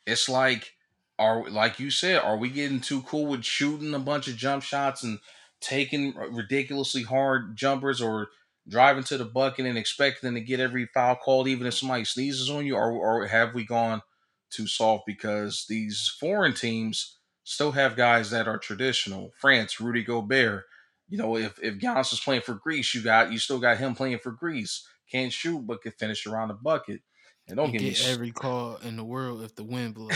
It's 0.07 0.29
like, 0.29 0.71
are 1.19 1.51
like 1.51 1.79
you 1.79 1.91
said, 1.91 2.23
are 2.23 2.39
we 2.39 2.49
getting 2.49 2.81
too 2.81 3.03
cool 3.03 3.27
with 3.27 3.45
shooting 3.45 3.93
a 3.93 3.99
bunch 3.99 4.29
of 4.29 4.37
jump 4.37 4.63
shots 4.63 5.03
and 5.03 5.19
taking 5.61 6.15
ridiculously 6.15 7.03
hard 7.03 7.57
jumpers 7.57 8.01
or 8.01 8.29
driving 8.69 9.05
to 9.05 9.17
the 9.17 9.25
bucket 9.25 9.67
and 9.67 9.79
expecting 9.79 10.35
to 10.35 10.41
get 10.41 10.61
every 10.61 10.87
foul 10.93 11.17
called 11.17 11.49
even 11.49 11.67
if 11.67 11.75
somebody 11.75 12.05
sneezes 12.05 12.51
on 12.51 12.67
you 12.67 12.75
or, 12.75 12.91
or 12.93 13.27
have 13.27 13.55
we 13.55 13.65
gone 13.65 14.03
too 14.51 14.67
soft 14.67 15.05
because 15.07 15.67
these 15.69 16.15
foreign 16.21 16.55
teams 16.55 17.19
still 17.45 17.73
have 17.73 17.97
guys 17.97 18.31
that 18.31 18.49
are 18.49 18.59
traditional 18.59 19.33
france 19.39 19.81
rudy 19.81 20.03
gobert 20.03 20.65
you 21.09 21.19
know 21.19 21.37
if, 21.37 21.59
if 21.63 21.75
Giannis 21.79 22.13
is 22.13 22.21
playing 22.21 22.43
for 22.43 22.55
greece 22.55 22.95
you 22.95 23.03
got 23.03 23.33
you 23.33 23.39
still 23.39 23.61
got 23.61 23.79
him 23.79 23.95
playing 23.95 24.19
for 24.19 24.33
greece 24.33 24.87
can't 25.11 25.33
shoot 25.33 25.65
but 25.67 25.83
can 25.83 25.93
finish 25.93 26.27
around 26.27 26.49
the 26.49 26.55
bucket 26.55 27.01
and 27.49 27.57
don't 27.57 27.71
get 27.71 27.83
me 27.83 27.95
every 28.07 28.33
call 28.33 28.77
in 28.83 28.97
the 28.97 29.05
world 29.05 29.43
if 29.43 29.55
the 29.55 29.63
wind 29.63 29.95
blows. 29.95 30.13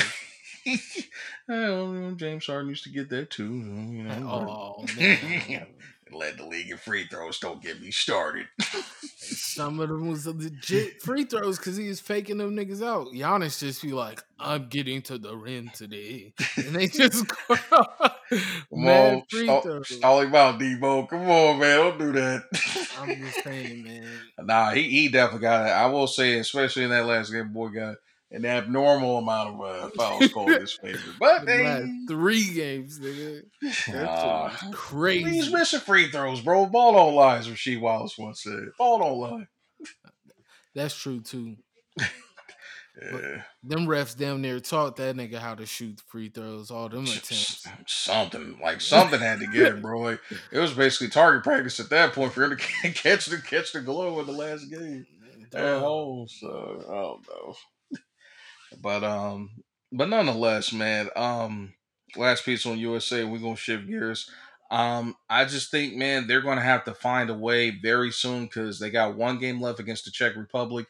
James 2.17 2.47
Harden 2.47 2.69
used 2.69 2.85
to 2.85 2.91
get 2.91 3.09
that 3.11 3.31
too. 3.31 3.55
You 3.55 4.03
know, 4.05 4.77
oh 4.81 4.87
man. 4.97 5.67
Led 6.13 6.39
the 6.39 6.47
league 6.47 6.71
in 6.71 6.77
free 6.77 7.07
throws. 7.07 7.39
Don't 7.39 7.63
get 7.63 7.81
me 7.81 7.91
started. 7.91 8.47
Some 9.17 9.81
of 9.81 9.89
them 9.89 10.09
was 10.09 10.27
legit 10.27 11.03
free 11.03 11.25
throws 11.25 11.59
because 11.59 11.77
he 11.77 11.89
was 11.89 12.01
faking 12.01 12.39
them 12.39 12.57
niggas 12.57 12.83
out. 12.85 13.09
Giannis 13.09 13.61
just 13.61 13.83
be 13.83 13.93
like, 13.93 14.23
"I'm 14.39 14.69
getting 14.69 15.03
to 15.03 15.19
the 15.19 15.37
rim 15.37 15.71
today," 15.75 16.33
and 16.57 16.75
they 16.75 16.87
just 16.89 17.27
go 17.49 17.57
Come 18.31 18.89
on, 18.89 19.23
free 19.31 19.47
throws. 19.47 19.89
stalling 19.89 20.29
about 20.29 20.61
Debo. 20.61 21.09
Come 21.09 21.29
on, 21.29 21.59
man, 21.59 21.79
don't 21.79 21.99
do 21.99 22.13
that. 22.13 22.45
I'm 22.99 23.17
just 23.17 23.43
saying, 23.45 23.83
man. 23.85 24.07
nah, 24.39 24.71
he, 24.71 24.83
he 24.85 25.09
definitely 25.09 25.41
got 25.43 25.67
it. 25.67 25.71
I 25.71 25.87
will 25.87 26.07
say, 26.07 26.39
especially 26.39 26.85
in 26.85 26.91
that 26.91 27.07
last 27.07 27.33
game, 27.33 27.53
boy 27.53 27.69
got 27.69 27.97
an 28.33 28.45
abnormal 28.45 29.19
amount 29.19 29.55
of 29.55 29.61
uh, 29.61 29.91
fouls 29.97 30.33
called 30.33 30.51
in 30.51 30.61
his 30.61 30.73
favor. 30.73 30.99
But 31.19 31.41
The 31.47 31.47
they, 31.47 31.91
three 32.09 32.53
games, 32.55 32.99
nigga. 33.01 33.43
That 33.63 33.73
shit 33.73 33.95
Nah, 33.95 34.45
was 34.45 34.63
crazy. 34.73 35.31
he's 35.31 35.53
missing 35.53 35.81
free 35.81 36.09
throws, 36.11 36.41
bro. 36.41 36.67
Ball 36.67 36.93
don't 36.93 37.15
lie, 37.15 37.39
as 37.39 37.49
Rasheed 37.49 37.81
Wallace 37.81 38.17
once 38.19 38.43
said. 38.43 38.69
Ball 38.79 38.99
don't 38.99 39.19
lie. 39.19 39.47
That's 40.75 40.95
true 40.95 41.21
too. 41.21 41.57
Yeah. 43.01 43.43
Them 43.63 43.87
refs 43.87 44.15
damn 44.17 44.43
near 44.43 44.61
taught 44.61 44.97
that 44.97 45.17
nigga 45.17 45.37
how 45.39 45.55
to 45.55 45.65
shoot 45.65 46.03
free 46.09 46.29
throws. 46.29 46.71
All 46.71 46.89
them 46.89 47.05
attempts. 47.05 47.67
Something 47.87 48.59
like 48.63 48.81
something 48.83 49.19
had 49.21 49.41
to 49.41 49.47
get 49.47 49.69
it, 49.75 49.81
bro. 49.83 50.01
Like, 50.01 50.21
it 50.53 50.59
was 50.59 50.75
basically 50.75 51.09
target 51.09 51.43
practice 51.43 51.81
at 51.81 51.89
that 51.91 52.13
point 52.13 52.33
for 52.35 52.45
him 52.45 52.51
to 52.51 52.57
catch 52.93 53.27
the 53.27 53.39
catch 53.39 53.73
the 53.73 53.81
glow 53.81 54.21
in 54.21 54.27
the 54.27 54.33
last 54.33 54.71
game 54.71 55.07
at 55.55 55.79
home. 55.79 56.29
So 56.29 56.85
I 56.91 56.95
don't 56.95 57.27
know, 57.29 57.55
but 58.79 59.05
um, 59.05 59.51
but 59.93 60.09
nonetheless, 60.09 60.73
man. 60.73 61.09
Um, 61.17 61.75
last 62.17 62.45
piece 62.45 62.67
on 62.67 62.79
USA, 62.79 63.25
we're 63.25 63.39
gonna 63.39 63.57
shift 63.57 63.87
gears. 63.87 64.31
Um, 64.71 65.17
I 65.29 65.45
just 65.45 65.71
think, 65.71 65.95
man, 65.97 66.27
they're 66.27 66.43
gonna 66.43 66.61
have 66.61 66.85
to 66.85 66.95
find 66.95 67.31
a 67.31 67.35
way 67.35 67.71
very 67.71 68.11
soon 68.13 68.45
because 68.45 68.79
they 68.79 68.91
got 68.91 69.17
one 69.17 69.39
game 69.39 69.61
left 69.61 69.81
against 69.81 70.05
the 70.05 70.11
Czech 70.11 70.37
Republic 70.37 70.87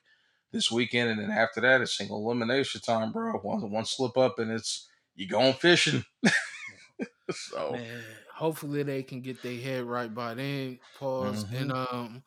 this 0.52 0.70
weekend, 0.70 1.10
and 1.10 1.20
then 1.20 1.30
after 1.30 1.60
that, 1.60 1.80
it's 1.80 1.96
single 1.96 2.24
elimination 2.24 2.80
time, 2.80 3.12
bro. 3.12 3.32
One 3.38 3.70
one 3.70 3.84
slip 3.84 4.16
up, 4.16 4.38
and 4.38 4.50
it's 4.50 4.88
you 5.14 5.28
going 5.28 5.54
fishing. 5.54 6.04
so 7.30 7.72
Man, 7.72 8.04
hopefully 8.34 8.82
they 8.82 9.02
can 9.02 9.20
get 9.20 9.42
their 9.42 9.58
head 9.60 9.84
right 9.84 10.12
by 10.12 10.34
then. 10.34 10.78
Pause. 10.98 11.44
Mhm. 11.44 11.60
And 11.60 11.72
um, 11.72 12.22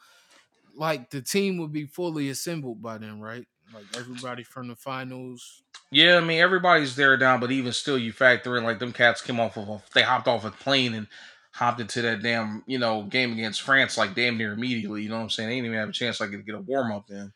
like 0.75 1.10
the 1.10 1.22
team 1.22 1.57
would 1.57 1.72
be 1.72 1.86
fully 1.86 2.29
assembled 2.29 2.81
by 2.81 2.98
then, 2.98 3.19
right? 3.19 3.48
Like 3.73 3.85
everybody 3.97 4.43
from 4.43 4.67
the 4.67 4.75
finals. 4.75 5.63
Yeah, 5.91 6.17
I 6.17 6.19
mean 6.21 6.39
everybody's 6.39 6.95
there 6.95 7.17
now, 7.17 7.37
but 7.37 7.51
even 7.51 7.71
still, 7.73 7.97
you 7.97 8.11
factor 8.11 8.57
in 8.57 8.63
like 8.63 8.79
them 8.79 8.93
cats 8.93 9.21
came 9.21 9.39
off 9.39 9.57
of 9.57 9.69
a, 9.69 9.83
they 9.93 10.03
hopped 10.03 10.27
off 10.27 10.45
a 10.45 10.51
plane 10.51 10.93
and 10.93 11.07
hopped 11.51 11.79
into 11.79 12.01
that 12.01 12.21
damn 12.21 12.63
you 12.65 12.79
know 12.79 13.03
game 13.03 13.31
against 13.31 13.61
France 13.61 13.97
like 13.97 14.15
damn 14.15 14.37
near 14.37 14.53
immediately. 14.53 15.03
You 15.03 15.09
know 15.09 15.17
what 15.17 15.23
I'm 15.23 15.29
saying? 15.29 15.49
They 15.49 15.55
didn't 15.55 15.67
even 15.67 15.79
have 15.79 15.89
a 15.89 15.93
chance 15.93 16.19
like 16.19 16.31
to 16.31 16.37
get 16.37 16.55
a 16.55 16.59
warm 16.59 16.91
up 16.91 17.09
in. 17.09 17.31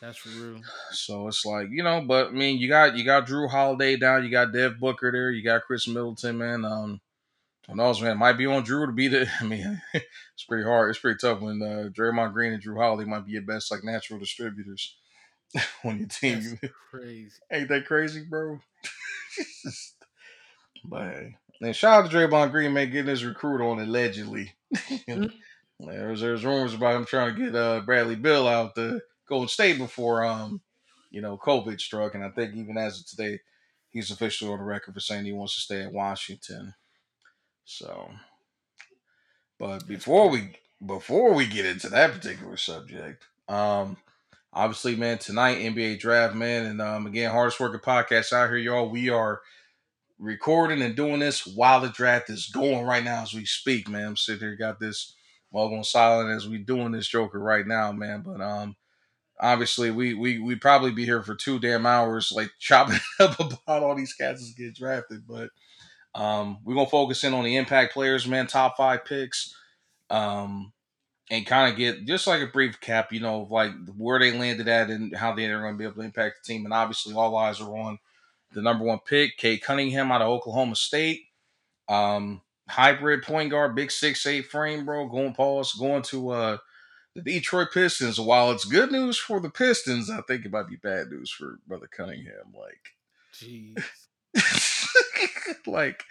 That's 0.00 0.18
for 0.18 0.30
real. 0.30 0.60
So 0.92 1.28
it's 1.28 1.44
like 1.44 1.68
you 1.70 1.82
know, 1.82 2.00
but 2.00 2.28
I 2.28 2.30
mean 2.30 2.58
you 2.58 2.68
got 2.68 2.96
you 2.96 3.04
got 3.04 3.26
Jrue 3.26 3.50
Holiday 3.50 3.96
down, 3.96 4.24
you 4.24 4.30
got 4.30 4.52
Dev 4.52 4.80
Booker 4.80 5.12
there, 5.12 5.30
you 5.30 5.44
got 5.44 5.62
Khris 5.64 5.88
Middleton, 5.88 6.38
man. 6.38 6.64
Um, 6.64 7.00
who 7.68 7.76
knows, 7.76 8.00
man? 8.00 8.12
It 8.12 8.16
might 8.16 8.38
be 8.38 8.46
on 8.46 8.62
Drew 8.62 8.86
to 8.86 8.92
be 8.92 9.08
the. 9.08 9.28
I 9.40 9.44
mean, 9.44 9.80
it's 9.94 10.44
pretty 10.48 10.64
hard. 10.64 10.90
It's 10.90 10.98
pretty 10.98 11.18
tough 11.18 11.40
when 11.40 11.60
uh, 11.62 11.90
Draymond 11.90 12.32
Green 12.32 12.54
and 12.54 12.62
Jrue 12.62 12.78
Holiday 12.78 13.08
might 13.08 13.26
be 13.26 13.32
your 13.32 13.42
best 13.42 13.70
like 13.70 13.84
natural 13.84 14.18
distributors 14.18 14.96
on 15.84 15.98
your 15.98 16.08
team. 16.08 16.58
That's 16.60 16.72
crazy. 16.90 17.32
Ain't 17.50 17.68
that 17.68 17.86
crazy, 17.86 18.24
bro? 18.28 18.60
but 20.84 21.02
hey, 21.02 21.36
and 21.60 21.76
shout 21.76 22.04
out 22.04 22.10
to 22.10 22.16
Draymond 22.16 22.50
Green, 22.50 22.72
man, 22.72 22.90
getting 22.90 23.08
his 23.08 23.24
recruit 23.24 23.64
on 23.64 23.80
allegedly. 23.80 24.52
there's 25.78 26.20
there's 26.20 26.44
rumors 26.44 26.74
about 26.74 26.96
him 26.96 27.04
trying 27.04 27.34
to 27.34 27.40
get 27.40 27.54
uh, 27.54 27.80
Bradley 27.80 28.16
Beal 28.16 28.48
out 28.48 28.74
the 28.74 29.00
Golden 29.28 29.48
State 29.48 29.78
before 29.78 30.24
um 30.24 30.60
you 31.10 31.20
know 31.20 31.38
COVID 31.38 31.80
struck, 31.80 32.14
and 32.14 32.24
I 32.24 32.30
think 32.30 32.54
even 32.54 32.76
as 32.76 33.00
of 33.00 33.06
today, 33.06 33.40
he's 33.90 34.10
officially 34.10 34.50
on 34.50 34.58
the 34.58 34.64
record 34.64 34.94
for 34.94 35.00
saying 35.00 35.24
he 35.24 35.32
wants 35.32 35.54
to 35.54 35.60
stay 35.60 35.82
at 35.82 35.92
Washington. 35.92 36.74
So, 37.64 38.10
but 39.58 39.86
before 39.86 40.28
we 40.28 40.56
before 40.84 41.32
we 41.34 41.46
get 41.46 41.66
into 41.66 41.88
that 41.90 42.12
particular 42.12 42.56
subject, 42.56 43.24
um, 43.48 43.96
obviously, 44.52 44.96
man, 44.96 45.18
tonight 45.18 45.58
NBA 45.58 45.98
draft, 45.98 46.34
man, 46.34 46.66
and 46.66 46.80
um, 46.80 47.06
again, 47.06 47.30
hardest 47.30 47.60
working 47.60 47.80
podcast 47.80 48.32
out 48.32 48.48
here, 48.48 48.58
y'all. 48.58 48.88
We 48.88 49.08
are 49.08 49.40
recording 50.18 50.82
and 50.82 50.94
doing 50.94 51.20
this 51.20 51.46
while 51.46 51.80
the 51.80 51.88
draft 51.88 52.30
is 52.30 52.46
going 52.46 52.84
right 52.84 53.02
now 53.02 53.22
as 53.22 53.34
we 53.34 53.44
speak, 53.44 53.88
man. 53.88 54.08
I'm 54.08 54.16
sitting 54.16 54.40
here, 54.40 54.56
got 54.56 54.78
this 54.78 55.14
mug 55.52 55.72
on 55.72 55.84
silent 55.84 56.30
as 56.30 56.48
we 56.48 56.58
doing 56.58 56.92
this 56.92 57.08
Joker 57.08 57.38
right 57.38 57.66
now, 57.66 57.92
man. 57.92 58.22
But 58.22 58.40
um, 58.40 58.76
obviously, 59.40 59.90
we 59.90 60.14
we 60.14 60.38
we 60.38 60.56
probably 60.56 60.92
be 60.92 61.04
here 61.04 61.22
for 61.22 61.34
two 61.34 61.58
damn 61.58 61.86
hours, 61.86 62.32
like 62.34 62.50
chopping 62.58 63.00
up 63.20 63.38
about 63.40 63.82
all 63.82 63.96
these 63.96 64.14
cats 64.14 64.52
get 64.56 64.74
drafted, 64.74 65.26
but. 65.26 65.50
Um, 66.14 66.58
we're 66.62 66.74
gonna 66.74 66.90
focus 66.90 67.24
in 67.24 67.32
on 67.32 67.42
the 67.42 67.56
impact 67.56 67.94
players, 67.94 68.28
man, 68.28 68.46
top 68.46 68.76
five 68.76 69.06
picks. 69.06 69.56
Um, 70.10 70.74
and 71.32 71.46
kind 71.46 71.72
of 71.72 71.78
get 71.78 72.04
just 72.04 72.26
like 72.26 72.42
a 72.42 72.46
brief 72.46 72.78
cap, 72.78 73.10
you 73.10 73.18
know, 73.18 73.40
of 73.40 73.50
like 73.50 73.72
where 73.96 74.18
they 74.18 74.36
landed 74.36 74.68
at 74.68 74.90
and 74.90 75.16
how 75.16 75.34
they're 75.34 75.62
going 75.62 75.72
to 75.72 75.78
be 75.78 75.84
able 75.84 75.94
to 75.94 76.02
impact 76.02 76.36
the 76.44 76.52
team. 76.52 76.66
And 76.66 76.74
obviously, 76.74 77.14
all 77.14 77.34
eyes 77.38 77.58
are 77.58 77.74
on 77.74 77.98
the 78.52 78.60
number 78.60 78.84
one 78.84 78.98
pick, 78.98 79.38
Cade 79.38 79.62
Cunningham 79.62 80.12
out 80.12 80.20
of 80.20 80.28
Oklahoma 80.28 80.76
State. 80.76 81.22
Um, 81.88 82.42
hybrid 82.68 83.22
point 83.22 83.50
guard, 83.50 83.74
big 83.74 83.90
six 83.90 84.26
eight 84.26 84.50
frame, 84.50 84.84
bro. 84.84 85.08
Going 85.08 85.32
pause, 85.32 85.72
going 85.72 86.02
to 86.02 86.30
uh 86.30 86.58
the 87.14 87.22
Detroit 87.22 87.68
Pistons. 87.72 88.20
While 88.20 88.50
it's 88.50 88.66
good 88.66 88.92
news 88.92 89.16
for 89.16 89.40
the 89.40 89.50
Pistons, 89.50 90.10
I 90.10 90.20
think 90.28 90.44
it 90.44 90.52
might 90.52 90.68
be 90.68 90.76
bad 90.76 91.08
news 91.08 91.30
for 91.30 91.60
Brother 91.66 91.88
Cunningham. 91.90 92.52
Like, 92.54 92.92
jeez, 93.34 93.82
like 95.66 96.04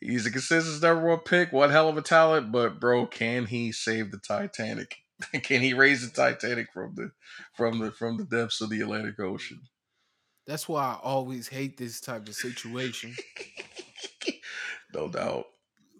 he's 0.00 0.26
a 0.26 0.30
consistent 0.30 0.82
number 0.82 1.08
one 1.08 1.20
pick. 1.20 1.52
What 1.52 1.70
hell 1.70 1.88
of 1.88 1.96
a 1.96 2.02
talent, 2.02 2.52
but 2.52 2.80
bro, 2.80 3.06
can 3.06 3.46
he 3.46 3.72
save 3.72 4.10
the 4.10 4.18
Titanic? 4.18 4.96
can 5.42 5.62
he 5.62 5.74
raise 5.74 6.08
the 6.08 6.14
Titanic 6.14 6.68
from 6.72 6.94
the 6.94 7.10
from 7.54 7.78
the 7.78 7.90
from 7.90 8.16
the 8.16 8.24
depths 8.24 8.60
of 8.60 8.70
the 8.70 8.80
Atlantic 8.80 9.18
Ocean? 9.18 9.62
That's 10.46 10.68
why 10.68 10.84
I 10.84 10.98
always 11.02 11.48
hate 11.48 11.76
this 11.76 12.00
type 12.00 12.28
of 12.28 12.34
situation. 12.34 13.14
no 14.94 15.08
doubt. 15.08 15.46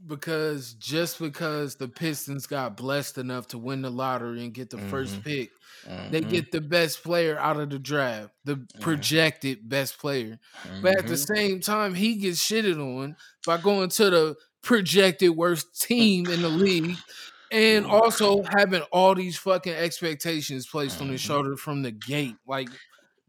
Because 0.06 0.74
just 0.74 1.18
because 1.18 1.76
the 1.76 1.88
Pistons 1.88 2.46
got 2.46 2.76
blessed 2.76 3.18
enough 3.18 3.48
to 3.48 3.58
win 3.58 3.82
the 3.82 3.90
lottery 3.90 4.44
and 4.44 4.54
get 4.54 4.70
the 4.70 4.76
mm-hmm. 4.76 4.88
first 4.88 5.22
pick, 5.24 5.50
mm-hmm. 5.86 6.10
they 6.12 6.20
get 6.20 6.52
the 6.52 6.60
best 6.60 7.02
player 7.02 7.38
out 7.38 7.58
of 7.58 7.70
the 7.70 7.78
draft, 7.78 8.30
the 8.44 8.56
mm-hmm. 8.56 8.80
projected 8.80 9.68
best 9.68 9.98
player. 9.98 10.38
But 10.80 10.98
at 10.98 11.06
the 11.06 11.14
mm-hmm. 11.14 11.34
same 11.34 11.60
time, 11.60 11.94
he 11.94 12.16
gets 12.16 12.38
shitted 12.38 12.78
on 12.78 13.16
by 13.44 13.58
going 13.58 13.88
to 13.90 14.10
the 14.10 14.36
projected 14.62 15.30
worst 15.30 15.80
team 15.80 16.26
in 16.26 16.42
the 16.42 16.48
league 16.48 16.96
and 17.52 17.86
also 17.86 18.42
having 18.56 18.82
all 18.92 19.14
these 19.14 19.36
fucking 19.38 19.74
expectations 19.74 20.66
placed 20.66 21.00
on 21.00 21.08
his 21.08 21.20
mm-hmm. 21.20 21.32
shoulder 21.32 21.56
from 21.56 21.82
the 21.82 21.92
gate. 21.92 22.36
Like, 22.46 22.68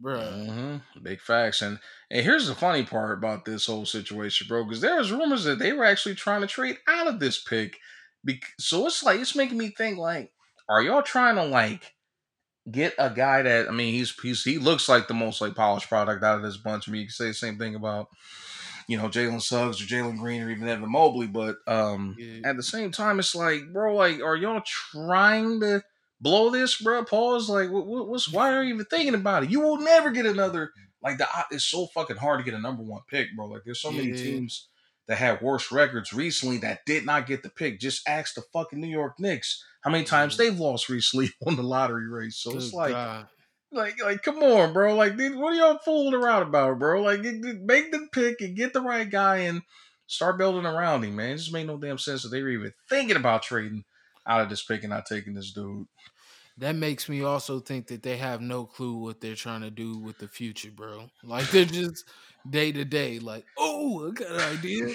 Bruh. 0.02 0.48
Mm-hmm. 0.48 1.04
Big 1.04 1.22
facts. 1.22 1.62
And 1.62 1.80
and 2.12 2.24
here's 2.24 2.48
the 2.48 2.56
funny 2.56 2.84
part 2.84 3.18
about 3.18 3.46
this 3.46 3.66
whole 3.66 3.86
situation, 3.86 4.48
bro, 4.48 4.64
because 4.64 4.82
there 4.82 4.98
was 4.98 5.12
rumors 5.12 5.44
that 5.46 5.60
they 5.60 5.74
were 5.74 5.86
actually 5.86 6.16
trying 6.16 6.42
to 6.42 6.48
trade 6.48 6.78
out 6.88 7.08
of 7.08 7.20
this 7.20 7.42
pick. 7.44 7.78
So 8.60 8.88
it's 8.88 9.04
like 9.04 9.20
it's 9.20 9.36
making 9.36 9.58
me 9.58 9.70
think 9.70 9.98
like, 9.98 10.32
are 10.70 10.82
y'all 10.82 11.02
trying 11.02 11.36
to 11.36 11.46
like 11.46 11.94
get 12.70 12.94
a 12.98 13.10
guy 13.10 13.42
that 13.42 13.68
I 13.68 13.72
mean 13.72 13.94
he's 13.94 14.14
he's 14.22 14.44
he 14.44 14.58
looks 14.58 14.90
like 14.90 15.08
the 15.08 15.14
most 15.14 15.42
like 15.42 15.56
polished 15.56 15.88
product 15.88 16.24
out 16.24 16.38
of 16.38 16.44
this 16.44 16.58
bunch. 16.58 16.88
I 16.88 16.92
mean 16.92 17.02
you 17.02 17.08
can 17.08 17.14
say 17.14 17.28
the 17.28 17.34
same 17.34 17.58
thing 17.58 17.76
about 17.76 18.10
you 18.88 18.98
know 18.98 19.08
Jalen 19.08 19.42
Suggs 19.42 19.82
or 19.82 19.86
Jalen 19.86 20.20
Green 20.20 20.44
or 20.44 20.50
even 20.50 20.68
Evan 20.68 20.92
Mobley, 20.92 21.28
but 21.28 21.58
um 21.68 22.16
yeah. 22.20 22.42
at 22.50 22.58
the 22.58 22.64
same 22.64 22.92
time 22.92 23.20
it's 23.20 23.36
like, 23.36 23.72
bro, 23.72 23.96
like 23.96 24.22
are 24.22 24.36
y'all 24.36 24.62
trying 24.66 25.60
to 25.62 25.82
blow 26.22 26.50
this, 26.50 26.82
bro. 26.82 27.04
Pause. 27.04 27.50
Like, 27.50 27.72
what, 27.72 28.08
what's 28.08 28.32
why 28.32 28.54
are 28.54 28.64
you 28.64 28.74
even 28.74 28.86
thinking 28.86 29.16
about 29.16 29.44
it? 29.44 29.50
You 29.50 29.62
will 29.62 29.78
never 29.78 30.12
get 30.12 30.26
another. 30.26 30.72
Like 31.02 31.18
the 31.18 31.28
it's 31.52 31.66
so 31.66 31.88
fucking 31.88 32.18
hard 32.18 32.40
to 32.40 32.44
get 32.44 32.58
a 32.58 32.62
number 32.62 32.84
one 32.84 33.02
pick, 33.10 33.28
bro. 33.36 33.48
Like 33.48 33.62
there's 33.66 33.82
so 33.82 33.92
yeah. 33.92 34.02
many 34.02 34.14
teams 34.14 34.68
that 35.08 35.18
had 35.18 35.42
worse 35.42 35.72
records 35.72 36.12
recently 36.12 36.58
that 36.60 36.86
did 36.86 37.06
not 37.06 37.28
get 37.28 37.44
the 37.44 37.50
pick. 37.50 37.80
Just 37.80 38.08
ask 38.08 38.36
the 38.36 38.42
fucking 38.54 38.80
New 38.80 38.88
York 38.88 39.14
Knicks 39.20 39.64
how 39.82 39.92
many 39.92 40.04
times 40.04 40.34
mm-hmm. 40.34 40.44
they've 40.44 40.60
lost 40.60 40.90
recently 40.90 41.30
on 41.48 41.56
the 41.56 41.64
lottery 41.64 42.10
race. 42.10 42.38
So 42.38 42.52
Good 42.52 42.64
it's 42.64 42.74
like. 42.74 42.92
God. 42.92 43.28
Like, 43.70 44.02
like, 44.02 44.24
come 44.24 44.38
on, 44.38 44.72
bro. 44.72 44.96
Like, 44.96 45.18
what 45.18 45.52
are 45.52 45.56
y'all 45.56 45.78
fooling 45.84 46.14
around 46.14 46.44
about, 46.44 46.80
bro? 46.80 47.02
Like, 47.02 47.20
make 47.20 47.92
the 47.92 48.08
pick 48.14 48.40
and 48.40 48.56
get 48.56 48.72
the 48.72 48.80
right 48.80 49.10
guy 49.10 49.40
and 49.40 49.62
start 50.08 50.38
building 50.38 50.66
around 50.66 51.04
him, 51.04 51.18
man. 51.18 51.32
It 51.32 51.38
just 51.40 51.52
made 51.52 51.68
no 51.68 51.78
damn 51.78 51.98
sense 51.98 52.24
that 52.24 52.30
they 52.30 52.42
were 52.42 52.50
even 52.50 52.74
thinking 52.90 53.18
about 53.18 53.44
trading 53.44 53.84
out 54.28 54.42
of 54.42 54.50
this 54.50 54.64
pick 54.64 54.84
and 54.84 54.92
not 54.92 55.06
taking 55.06 55.34
this 55.34 55.52
dude 55.52 55.88
that 56.60 56.76
makes 56.76 57.08
me 57.08 57.24
also 57.24 57.60
think 57.60 57.88
that 57.88 58.02
they 58.02 58.18
have 58.18 58.42
no 58.42 58.66
clue 58.66 58.96
what 58.96 59.22
they're 59.22 59.36
trying 59.36 59.62
to 59.62 59.70
do 59.70 59.98
with 59.98 60.18
the 60.18 60.28
future, 60.28 60.72
bro. 60.72 61.10
Like 61.24 61.50
they're 61.52 61.66
just 61.66 62.06
day 62.50 62.72
to 62.72 62.84
day, 62.84 63.20
like, 63.20 63.46
oh, 63.58 64.08
I 64.08 64.12
got 64.12 64.32
an 64.32 64.58
idea. 64.58 64.86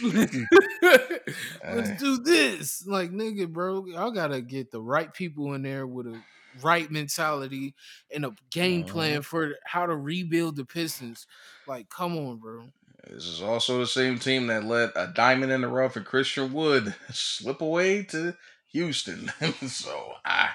Let's 1.65 2.01
do 2.03 2.19
this. 2.19 2.87
Like, 2.87 3.13
nigga, 3.13 3.49
bro, 3.49 3.87
y'all 3.87 4.11
gotta 4.11 4.41
get 4.41 4.71
the 4.71 4.81
right 4.81 5.13
people 5.13 5.55
in 5.55 5.63
there 5.63 5.87
with 5.87 6.07
a 6.07 6.21
right 6.63 6.91
mentality 6.91 7.75
and 8.15 8.25
a 8.25 8.35
game 8.51 8.85
plan 8.85 9.21
mm-hmm. 9.21 9.23
for 9.23 9.55
how 9.65 9.87
to 9.87 9.97
rebuild 9.97 10.57
the 10.57 10.65
Pistons. 10.65 11.27
Like, 11.67 11.89
come 11.89 12.17
on, 12.17 12.39
bro. 12.39 12.65
This 13.09 13.27
is 13.27 13.43
also 13.43 13.79
the 13.79 13.87
same 13.87 14.19
team 14.19 14.47
that 14.47 14.65
let 14.65 14.91
a 14.95 15.13
diamond 15.15 15.53
in 15.53 15.61
the 15.61 15.69
rough 15.69 15.97
and 15.97 16.07
Christian 16.07 16.53
Wood 16.53 16.95
slip 17.13 17.61
away 17.61 18.05
to 18.05 18.35
Houston. 18.73 19.31
so 19.67 20.15
I 20.25 20.51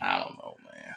I 0.00 0.18
don't 0.18 0.38
know, 0.38 0.56
man. 0.72 0.94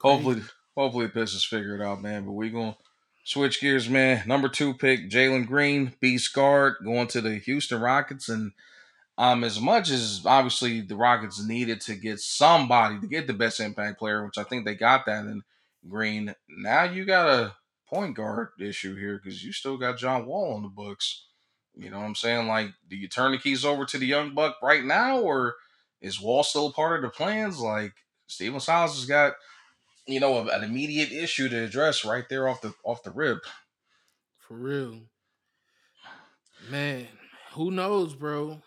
Hopefully, 0.00 0.42
hopefully 0.76 1.06
the 1.06 1.12
Pistons 1.12 1.44
figure 1.44 1.74
it 1.74 1.82
out, 1.82 2.02
man. 2.02 2.24
But 2.24 2.32
we 2.32 2.50
gonna 2.50 2.76
switch 3.24 3.60
gears, 3.60 3.88
man. 3.88 4.22
Number 4.26 4.48
two 4.48 4.74
pick, 4.74 5.10
Jalen 5.10 5.46
Green, 5.46 5.94
beast 6.00 6.32
guard, 6.32 6.76
going 6.84 7.08
to 7.08 7.20
the 7.20 7.36
Houston 7.38 7.80
Rockets, 7.80 8.28
and 8.28 8.52
um, 9.18 9.44
as 9.44 9.60
much 9.60 9.90
as 9.90 10.22
obviously 10.24 10.80
the 10.80 10.96
Rockets 10.96 11.44
needed 11.44 11.80
to 11.82 11.94
get 11.94 12.20
somebody 12.20 12.98
to 13.00 13.06
get 13.06 13.26
the 13.26 13.34
best 13.34 13.60
impact 13.60 13.98
player, 13.98 14.24
which 14.24 14.38
I 14.38 14.44
think 14.44 14.64
they 14.64 14.74
got 14.74 15.06
that 15.06 15.26
in 15.26 15.42
Green. 15.88 16.34
Now 16.48 16.84
you 16.84 17.04
got 17.04 17.28
a 17.28 17.54
point 17.86 18.16
guard 18.16 18.50
issue 18.58 18.94
here 18.94 19.20
because 19.22 19.44
you 19.44 19.52
still 19.52 19.76
got 19.76 19.98
John 19.98 20.26
Wall 20.26 20.54
on 20.54 20.62
the 20.62 20.68
books. 20.68 21.26
You 21.74 21.90
know 21.90 21.98
what 21.98 22.06
I'm 22.06 22.14
saying? 22.14 22.46
Like, 22.46 22.70
do 22.88 22.96
you 22.96 23.08
turn 23.08 23.32
the 23.32 23.38
keys 23.38 23.64
over 23.64 23.84
to 23.84 23.98
the 23.98 24.06
young 24.06 24.34
buck 24.34 24.56
right 24.62 24.84
now, 24.84 25.20
or 25.20 25.54
is 26.00 26.20
Wall 26.20 26.42
still 26.42 26.72
part 26.72 26.96
of 26.96 27.02
the 27.02 27.10
plans? 27.10 27.60
Like, 27.60 27.92
Stephen 28.26 28.60
Silas 28.60 28.94
has 28.94 29.06
got, 29.06 29.34
you 30.06 30.20
know, 30.20 30.48
an 30.48 30.64
immediate 30.64 31.12
issue 31.12 31.48
to 31.48 31.64
address 31.64 32.04
right 32.04 32.24
there 32.28 32.48
off 32.48 32.60
the 32.60 32.74
off 32.84 33.02
the 33.02 33.10
rip. 33.10 33.40
For 34.38 34.54
real. 34.54 35.00
Man, 36.70 37.06
who 37.52 37.70
knows, 37.70 38.14
bro? 38.14 38.60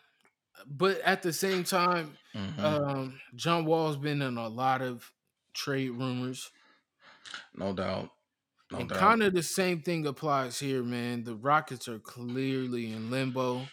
But 0.66 1.02
at 1.02 1.22
the 1.22 1.34
same 1.34 1.64
time, 1.64 2.18
mm-hmm. 2.36 2.66
um, 2.66 3.20
John 3.36 3.66
Wall's 3.66 3.98
been 3.98 4.22
in 4.22 4.38
a 4.38 4.48
lot 4.48 4.82
of 4.82 5.12
trade 5.54 5.92
rumors. 5.92 6.52
No 7.56 7.74
doubt. 7.74 8.10
No 8.72 8.80
and 8.80 8.90
kind 8.90 9.22
of 9.22 9.34
the 9.34 9.44
same 9.44 9.82
thing 9.82 10.06
applies 10.06 10.60
here, 10.60 10.84
man. 10.84 11.24
The 11.24 11.36
Rockets 11.36 11.88
are 11.88 12.00
clearly 12.00 12.92
in 12.92 13.12
limbo. 13.12 13.68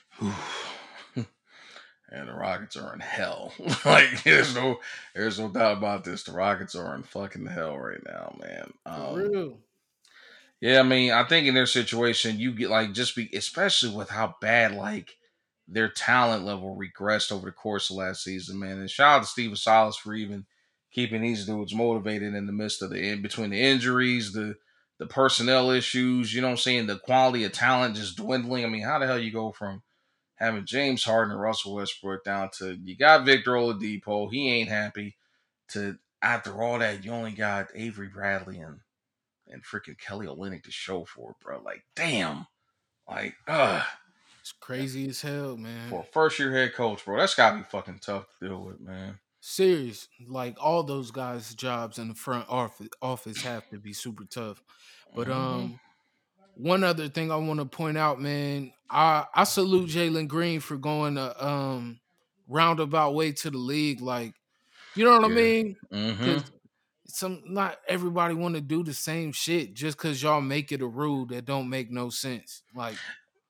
And 2.11 2.29
the 2.29 2.33
Rockets 2.35 2.77
are 2.77 2.93
in 2.93 3.01
hell. 3.01 3.53
like 3.85 4.23
there's 4.25 4.55
no 4.55 4.81
there's 5.15 5.39
no 5.39 5.49
doubt 5.49 5.79
about 5.79 6.05
this. 6.05 6.25
The 6.25 6.33
Rockets 6.33 6.75
are 6.75 6.95
in 6.95 7.03
fucking 7.03 7.47
hell 7.47 7.79
right 7.79 8.05
now, 8.05 8.37
man. 8.41 8.73
Um. 8.87 9.55
Yeah, 10.61 10.81
I 10.81 10.83
mean, 10.83 11.11
I 11.11 11.25
think 11.25 11.47
in 11.47 11.55
their 11.55 11.65
situation, 11.65 12.39
you 12.39 12.53
get 12.53 12.69
like 12.69 12.93
just 12.93 13.17
be 13.17 13.31
especially 13.35 13.95
with 13.97 14.11
how 14.11 14.35
bad 14.41 14.75
like 14.75 15.17
their 15.67 15.89
talent 15.89 16.45
level 16.45 16.77
regressed 16.77 17.33
over 17.33 17.47
the 17.47 17.53
course 17.53 17.89
of 17.89 17.97
last 17.97 18.25
season, 18.25 18.59
man. 18.59 18.79
And 18.79 18.91
shout 18.91 19.19
out 19.19 19.23
to 19.23 19.29
Stephen 19.29 19.57
Silas 19.57 19.97
for 19.97 20.15
even 20.15 20.45
keeping 20.93 21.23
these 21.23 21.47
dudes 21.47 21.75
motivated 21.75 22.35
in 22.35 22.47
the 22.47 22.53
midst 22.53 22.83
of 22.83 22.91
the 22.91 22.99
in 22.99 23.23
between 23.23 23.51
the 23.51 23.61
injuries, 23.61 24.33
the 24.33 24.57
the 24.99 25.07
personnel 25.07 25.71
issues, 25.71 26.35
you 26.35 26.43
know 26.43 26.49
what 26.49 26.53
I'm 26.53 26.59
saying, 26.59 26.87
the 26.87 26.99
quality 26.99 27.45
of 27.45 27.53
talent 27.53 27.97
just 27.97 28.19
dwindling. 28.19 28.67
I 28.67 28.69
mean, 28.69 28.83
how 28.83 28.99
the 28.99 29.07
hell 29.07 29.19
you 29.19 29.33
go 29.33 29.53
from 29.53 29.83
having 30.41 30.65
James 30.65 31.05
Harden 31.05 31.33
and 31.33 31.41
Russell 31.41 31.75
Westbrook 31.75 32.25
down 32.25 32.49
to 32.59 32.77
you 32.83 32.97
got 32.97 33.27
Victor 33.27 33.53
Oladipo, 33.53 34.31
he 34.33 34.49
ain't 34.51 34.69
happy. 34.69 35.17
To 35.69 35.99
after 36.23 36.61
all 36.63 36.79
that, 36.79 37.05
you 37.05 37.13
only 37.13 37.33
got 37.33 37.69
Avery 37.75 38.09
Bradley 38.09 38.59
and 38.59 38.81
and 39.49 39.63
freaking 39.65 39.99
Kelly 39.99 40.27
Olynyk 40.27 40.63
to 40.65 40.73
show 40.73 41.05
for, 41.05 41.35
bro. 41.43 41.61
Like, 41.63 41.85
damn, 41.95 42.47
like, 43.09 43.35
uh 43.47 43.83
it's 44.41 44.53
crazy 44.53 45.09
as 45.09 45.21
hell, 45.21 45.57
man. 45.57 45.91
For 45.91 46.03
first 46.03 46.39
year 46.39 46.53
head 46.53 46.75
coach, 46.75 47.05
bro, 47.05 47.19
that's 47.19 47.35
gotta 47.35 47.59
be 47.59 47.65
fucking 47.65 48.01
tough 48.01 48.27
to 48.41 48.49
deal 48.49 48.65
with, 48.65 48.81
man. 48.81 49.19
Serious, 49.43 50.09
like 50.27 50.57
all 50.61 50.83
those 50.83 51.11
guys' 51.11 51.55
jobs 51.55 51.99
in 51.99 52.09
the 52.09 52.15
front 52.15 52.47
office 52.49 52.89
office 53.01 53.43
have 53.43 53.69
to 53.71 53.79
be 53.79 53.93
super 53.93 54.25
tough. 54.25 54.63
But 55.15 55.29
mm-hmm. 55.29 55.39
um, 55.39 55.81
one 56.55 56.85
other 56.85 57.09
thing 57.09 57.31
I 57.31 57.37
want 57.37 57.61
to 57.61 57.67
point 57.67 57.99
out, 57.99 58.21
man, 58.21 58.73
I 58.91 59.27
I 59.35 59.45
salute 59.45 59.91
Jalen 59.91 60.29
Green 60.29 60.61
for 60.61 60.77
going 60.77 61.17
a 61.17 61.35
um 61.39 62.01
roundabout 62.49 63.15
way 63.15 63.33
to 63.33 63.51
the 63.51 63.59
league. 63.59 64.01
Like, 64.01 64.35
you 64.95 65.05
know 65.05 65.19
what 65.19 65.23
yeah. 65.23 65.27
I 65.27 65.31
mean? 65.31 65.77
Mm-hmm. 65.93 66.39
Some 67.07 67.43
not 67.47 67.77
everybody 67.89 68.35
want 68.35 68.55
to 68.55 68.61
do 68.61 68.85
the 68.85 68.95
same 68.95 69.33
shit 69.33 69.75
just 69.75 69.97
because 69.97 70.23
y'all 70.23 70.41
make 70.41 70.73
it 70.73 70.83
a 70.83 70.87
rule 70.87 71.27
that 71.27 71.45
don't 71.45 71.69
make 71.69 71.91
no 71.91 72.11
sense. 72.11 72.63
Like, 72.75 72.97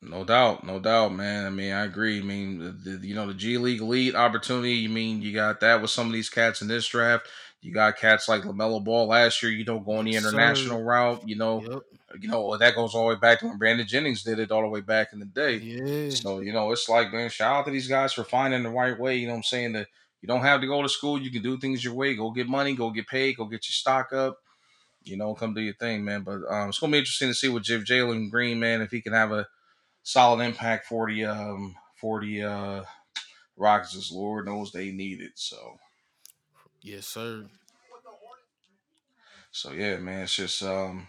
no 0.02 0.24
doubt, 0.24 0.64
no 0.64 0.78
doubt, 0.78 1.12
man. 1.12 1.46
I 1.46 1.50
mean, 1.50 1.72
I 1.72 1.84
agree. 1.84 2.20
I 2.20 2.22
mean, 2.22 2.58
the, 2.58 2.96
the, 2.96 3.06
you 3.06 3.14
know, 3.14 3.26
the 3.26 3.34
G 3.34 3.58
League 3.58 3.82
lead 3.82 4.14
opportunity. 4.14 4.74
You 4.74 4.88
mean 4.88 5.22
you 5.22 5.32
got 5.32 5.60
that 5.60 5.82
with 5.82 5.90
some 5.90 6.06
of 6.06 6.12
these 6.12 6.30
cats 6.30 6.62
in 6.62 6.68
this 6.68 6.86
draft. 6.86 7.28
You 7.60 7.74
got 7.74 7.98
cats 7.98 8.28
like 8.28 8.42
LaMelo 8.42 8.82
Ball 8.82 9.06
last 9.06 9.42
year. 9.42 9.52
You 9.52 9.64
don't 9.64 9.84
go 9.84 9.92
on 9.92 10.06
the 10.06 10.16
international 10.16 10.82
route. 10.82 11.28
You 11.28 11.36
know, 11.36 11.62
yep 11.62 11.82
you 12.18 12.28
know, 12.28 12.56
that 12.56 12.74
goes 12.74 12.94
all 12.94 13.08
the 13.08 13.14
way 13.14 13.20
back 13.20 13.40
to 13.40 13.46
when 13.46 13.58
Brandon 13.58 13.86
Jennings 13.86 14.22
did 14.22 14.38
it 14.38 14.50
all 14.50 14.62
the 14.62 14.68
way 14.68 14.80
back 14.80 15.12
in 15.12 15.20
the 15.20 15.26
day. 15.26 15.56
Yeah. 15.56 16.10
So, 16.10 16.40
you 16.40 16.52
know, 16.52 16.72
it's 16.72 16.88
like, 16.88 17.12
man, 17.12 17.30
shout 17.30 17.52
out 17.54 17.64
to 17.66 17.70
these 17.70 17.88
guys 17.88 18.12
for 18.12 18.24
finding 18.24 18.62
the 18.62 18.70
right 18.70 18.98
way. 18.98 19.16
You 19.16 19.26
know 19.26 19.34
what 19.34 19.38
I'm 19.38 19.44
saying? 19.44 19.72
That 19.72 19.86
you 20.20 20.26
don't 20.26 20.42
have 20.42 20.60
to 20.60 20.66
go 20.66 20.82
to 20.82 20.88
school. 20.88 21.20
You 21.20 21.30
can 21.30 21.42
do 21.42 21.58
things 21.58 21.84
your 21.84 21.94
way. 21.94 22.14
Go 22.14 22.30
get 22.30 22.48
money, 22.48 22.74
go 22.74 22.90
get 22.90 23.06
paid, 23.06 23.36
go 23.36 23.44
get 23.44 23.68
your 23.68 23.74
stock 23.74 24.12
up. 24.12 24.38
You 25.04 25.16
know, 25.16 25.34
come 25.34 25.54
do 25.54 25.60
your 25.60 25.74
thing, 25.74 26.04
man. 26.04 26.22
But 26.22 26.40
um, 26.48 26.68
it's 26.68 26.78
gonna 26.78 26.92
be 26.92 26.98
interesting 26.98 27.28
to 27.28 27.34
see 27.34 27.48
what 27.48 27.62
Jalen 27.62 28.30
Green, 28.30 28.60
man, 28.60 28.82
if 28.82 28.90
he 28.90 29.00
can 29.00 29.12
have 29.12 29.32
a 29.32 29.46
solid 30.02 30.44
impact 30.44 30.86
for 30.86 31.10
the 31.10 31.24
um 31.24 31.74
for 32.00 32.20
the 32.20 32.42
uh 32.42 32.84
Rockets, 33.56 34.10
Lord 34.10 34.46
knows 34.46 34.72
they 34.72 34.90
need 34.90 35.20
it. 35.20 35.32
So 35.34 35.76
Yes, 36.82 37.06
sir. 37.06 37.46
So 39.52 39.72
yeah, 39.72 39.98
man, 39.98 40.22
it's 40.22 40.34
just 40.34 40.62
um 40.62 41.06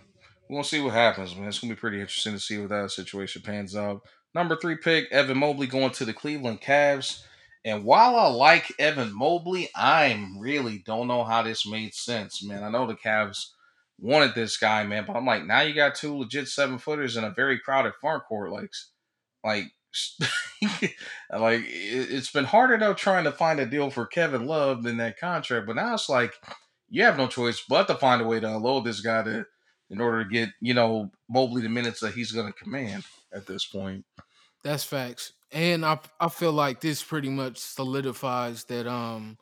we're 0.50 0.56
gonna 0.56 0.64
see 0.66 0.82
what 0.82 0.94
happens, 0.94 1.36
man. 1.36 1.48
It's 1.48 1.60
gonna 1.60 1.74
be 1.74 1.80
pretty 1.80 2.02
interesting 2.02 2.34
to 2.34 2.40
see 2.40 2.58
what 2.58 2.70
that 2.70 2.92
situation 2.92 3.42
pans 3.42 3.76
out. 3.76 4.02
Number 4.34 4.56
three 4.56 4.76
pick, 4.76 5.12
Evan 5.12 5.38
Mobley 5.38 5.68
going 5.68 5.92
to 5.92 6.06
the 6.06 6.14
Cleveland 6.14 6.62
Cavs. 6.62 7.24
And 7.64 7.86
while 7.86 8.16
I 8.16 8.28
like 8.28 8.74
Evan 8.80 9.16
Mobley, 9.16 9.70
I'm 9.76 10.40
really 10.40 10.80
don't 10.80 11.08
know 11.08 11.24
how 11.24 11.44
this 11.44 11.68
made 11.68 11.94
sense, 11.94 12.44
man. 12.44 12.64
I 12.64 12.70
know 12.70 12.88
the 12.88 12.96
Cavs 12.96 13.52
wanted 14.02 14.36
this 14.36 14.58
guy, 14.58 14.84
man, 14.84 15.06
but 15.06 15.16
I'm 15.16 15.26
like, 15.26 15.46
now 15.46 15.62
you 15.62 15.74
got 15.74 15.96
two 15.96 16.18
legit 16.18 16.48
seven 16.48 16.80
footers 16.80 17.16
in 17.16 17.24
a 17.24 17.30
very 17.30 17.60
crowded 17.60 17.94
front 18.02 18.24
court, 18.26 18.52
like, 18.52 18.72
like, 19.44 19.66
like 21.38 21.64
it's 21.68 22.32
been 22.32 22.46
harder 22.46 22.78
though 22.78 22.94
trying 22.94 23.26
to 23.26 23.32
find 23.32 23.60
a 23.60 23.66
deal 23.66 23.90
for 23.90 24.06
Kevin 24.06 24.46
Love 24.46 24.84
than 24.84 24.98
that 24.98 25.20
contract, 25.20 25.68
but 25.68 25.76
now 25.76 25.94
it's 25.94 26.10
like 26.10 26.34
you 26.90 27.04
have 27.04 27.18
no 27.18 27.28
choice 27.28 27.64
but 27.68 27.88
to 27.88 27.96
find 27.96 28.22
a 28.22 28.26
way 28.26 28.40
to 28.40 28.48
unload 28.48 28.86
this 28.86 29.02
guy 29.02 29.24
to 29.24 29.46
in 29.90 30.00
order 30.00 30.24
to 30.24 30.30
get 30.30 30.50
you 30.62 30.74
know 30.74 31.12
Mobley 31.30 31.62
the 31.62 31.70
minutes 31.70 32.00
that 32.00 32.14
he's 32.14 32.32
going 32.32 32.48
to 32.48 32.54
command 32.54 33.04
at 33.34 33.46
this 33.46 33.66
point. 33.66 34.06
That's 34.64 34.86
facts, 34.86 35.34
and 35.52 35.86
I 35.86 36.00
I 36.20 36.30
feel 36.30 36.54
like 36.54 36.80
this 36.80 37.04
pretty 37.04 37.30
much 37.30 37.58
solidifies 37.58 38.64
that 38.66 38.88
um 38.88 39.38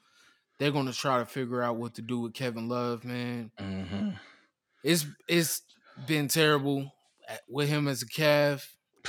they're 0.58 0.72
going 0.72 0.88
to 0.88 0.93
try 0.93 1.19
to 1.19 1.26
figure 1.26 1.62
out 1.62 1.78
what 1.78 1.95
to 1.95 2.02
do 2.02 2.19
with 2.19 2.34
Kevin 2.34 2.67
Love, 2.67 3.06
man. 3.06 3.52
Mm-hmm. 3.60 4.10
It's 4.84 5.06
it's 5.28 5.62
been 6.08 6.28
terrible 6.28 6.94
eh, 7.28 7.38
with 7.48 7.70
him 7.70 7.88
as 7.88 8.02
a 8.02 8.08
Cav. 8.08 8.65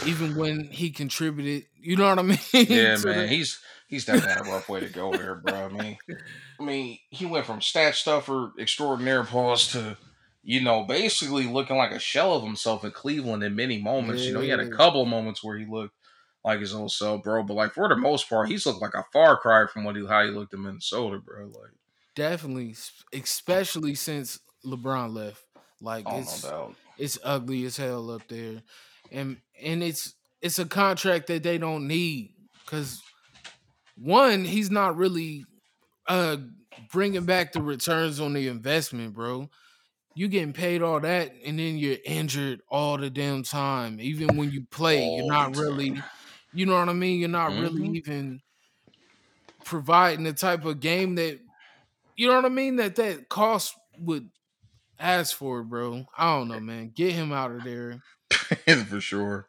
even 0.06 0.36
when 0.36 0.64
he 0.64 0.90
contributed. 0.90 1.66
You 1.74 1.96
know 1.96 2.08
what 2.08 2.18
I 2.18 2.22
mean? 2.22 2.38
Yeah, 2.52 2.96
man. 2.96 3.02
The... 3.02 3.26
He's 3.28 3.60
he's 3.88 4.04
definitely 4.04 4.32
had 4.32 4.46
a 4.46 4.50
rough 4.50 4.68
way 4.68 4.80
to 4.80 4.88
go 4.88 5.12
there, 5.12 5.36
bro. 5.36 5.66
I 5.66 5.68
mean, 5.68 5.98
I 6.58 6.62
mean, 6.62 6.98
he 7.10 7.26
went 7.26 7.46
from 7.46 7.60
stat 7.60 7.94
stuffer 7.94 8.52
extraordinaire 8.58 9.24
pause 9.24 9.72
to, 9.72 9.96
you 10.42 10.60
know, 10.60 10.84
basically 10.84 11.46
looking 11.46 11.76
like 11.76 11.92
a 11.92 11.98
shell 11.98 12.34
of 12.34 12.42
himself 12.42 12.84
in 12.84 12.92
Cleveland 12.92 13.42
in 13.42 13.54
many 13.56 13.80
moments. 13.80 14.22
Yeah. 14.22 14.28
You 14.28 14.34
know, 14.34 14.40
he 14.40 14.48
had 14.48 14.60
a 14.60 14.70
couple 14.70 15.02
of 15.02 15.08
moments 15.08 15.44
where 15.44 15.58
he 15.58 15.66
looked 15.66 15.94
like 16.44 16.60
his 16.60 16.74
old 16.74 16.92
self, 16.92 17.22
bro. 17.22 17.42
But 17.42 17.54
like 17.54 17.72
for 17.74 17.88
the 17.88 17.96
most 17.96 18.28
part, 18.28 18.48
he's 18.48 18.66
looked 18.66 18.82
like 18.82 18.94
a 18.94 19.04
far 19.12 19.36
cry 19.36 19.66
from 19.66 19.84
what 19.84 19.96
he 19.96 20.06
how 20.06 20.24
he 20.24 20.30
looked 20.30 20.54
in 20.54 20.62
Minnesota, 20.62 21.18
bro. 21.18 21.46
Like 21.46 21.72
definitely, 22.14 22.74
especially 23.12 23.94
since 23.94 24.38
LeBron 24.64 25.14
left. 25.14 25.42
Like 25.80 26.04
oh, 26.06 26.18
it's 26.18 26.44
no 26.44 26.74
it's 26.98 27.18
ugly 27.24 27.64
as 27.64 27.76
hell 27.76 28.10
up 28.10 28.28
there, 28.28 28.62
and 29.10 29.38
and 29.60 29.82
it's 29.82 30.14
it's 30.42 30.58
a 30.58 30.66
contract 30.66 31.26
that 31.28 31.42
they 31.42 31.58
don't 31.58 31.88
need 31.88 32.34
because 32.64 33.02
one, 33.96 34.44
he's 34.44 34.70
not 34.70 34.96
really 34.96 35.44
uh 36.06 36.36
bringing 36.92 37.24
back 37.24 37.52
the 37.52 37.62
returns 37.62 38.20
on 38.20 38.34
the 38.34 38.48
investment, 38.48 39.14
bro. 39.14 39.48
You 40.14 40.28
getting 40.28 40.52
paid 40.52 40.82
all 40.82 41.00
that, 41.00 41.32
and 41.46 41.58
then 41.58 41.78
you're 41.78 41.96
injured 42.04 42.60
all 42.68 42.98
the 42.98 43.10
damn 43.10 43.42
time. 43.42 43.98
Even 44.00 44.36
when 44.36 44.50
you 44.50 44.66
play, 44.70 45.02
all 45.02 45.18
you're 45.18 45.26
not 45.26 45.56
really, 45.56 46.02
you 46.52 46.66
know 46.66 46.78
what 46.78 46.88
I 46.88 46.92
mean. 46.92 47.20
You're 47.20 47.28
not 47.28 47.52
mm-hmm. 47.52 47.62
really 47.62 47.98
even 47.98 48.40
providing 49.64 50.24
the 50.24 50.32
type 50.32 50.64
of 50.64 50.80
game 50.80 51.14
that 51.14 51.38
you 52.16 52.28
know 52.28 52.34
what 52.34 52.44
I 52.44 52.50
mean 52.50 52.76
that 52.76 52.96
that 52.96 53.28
cost 53.28 53.74
would 53.98 54.28
ask 55.00 55.36
for, 55.36 55.60
it, 55.60 55.64
bro. 55.64 56.06
I 56.16 56.36
don't 56.36 56.48
know, 56.48 56.56
eh, 56.56 56.60
man. 56.60 56.92
Get 56.94 57.12
him 57.12 57.32
out 57.32 57.52
of 57.52 57.64
there 57.64 58.02
for 58.86 59.00
sure. 59.00 59.48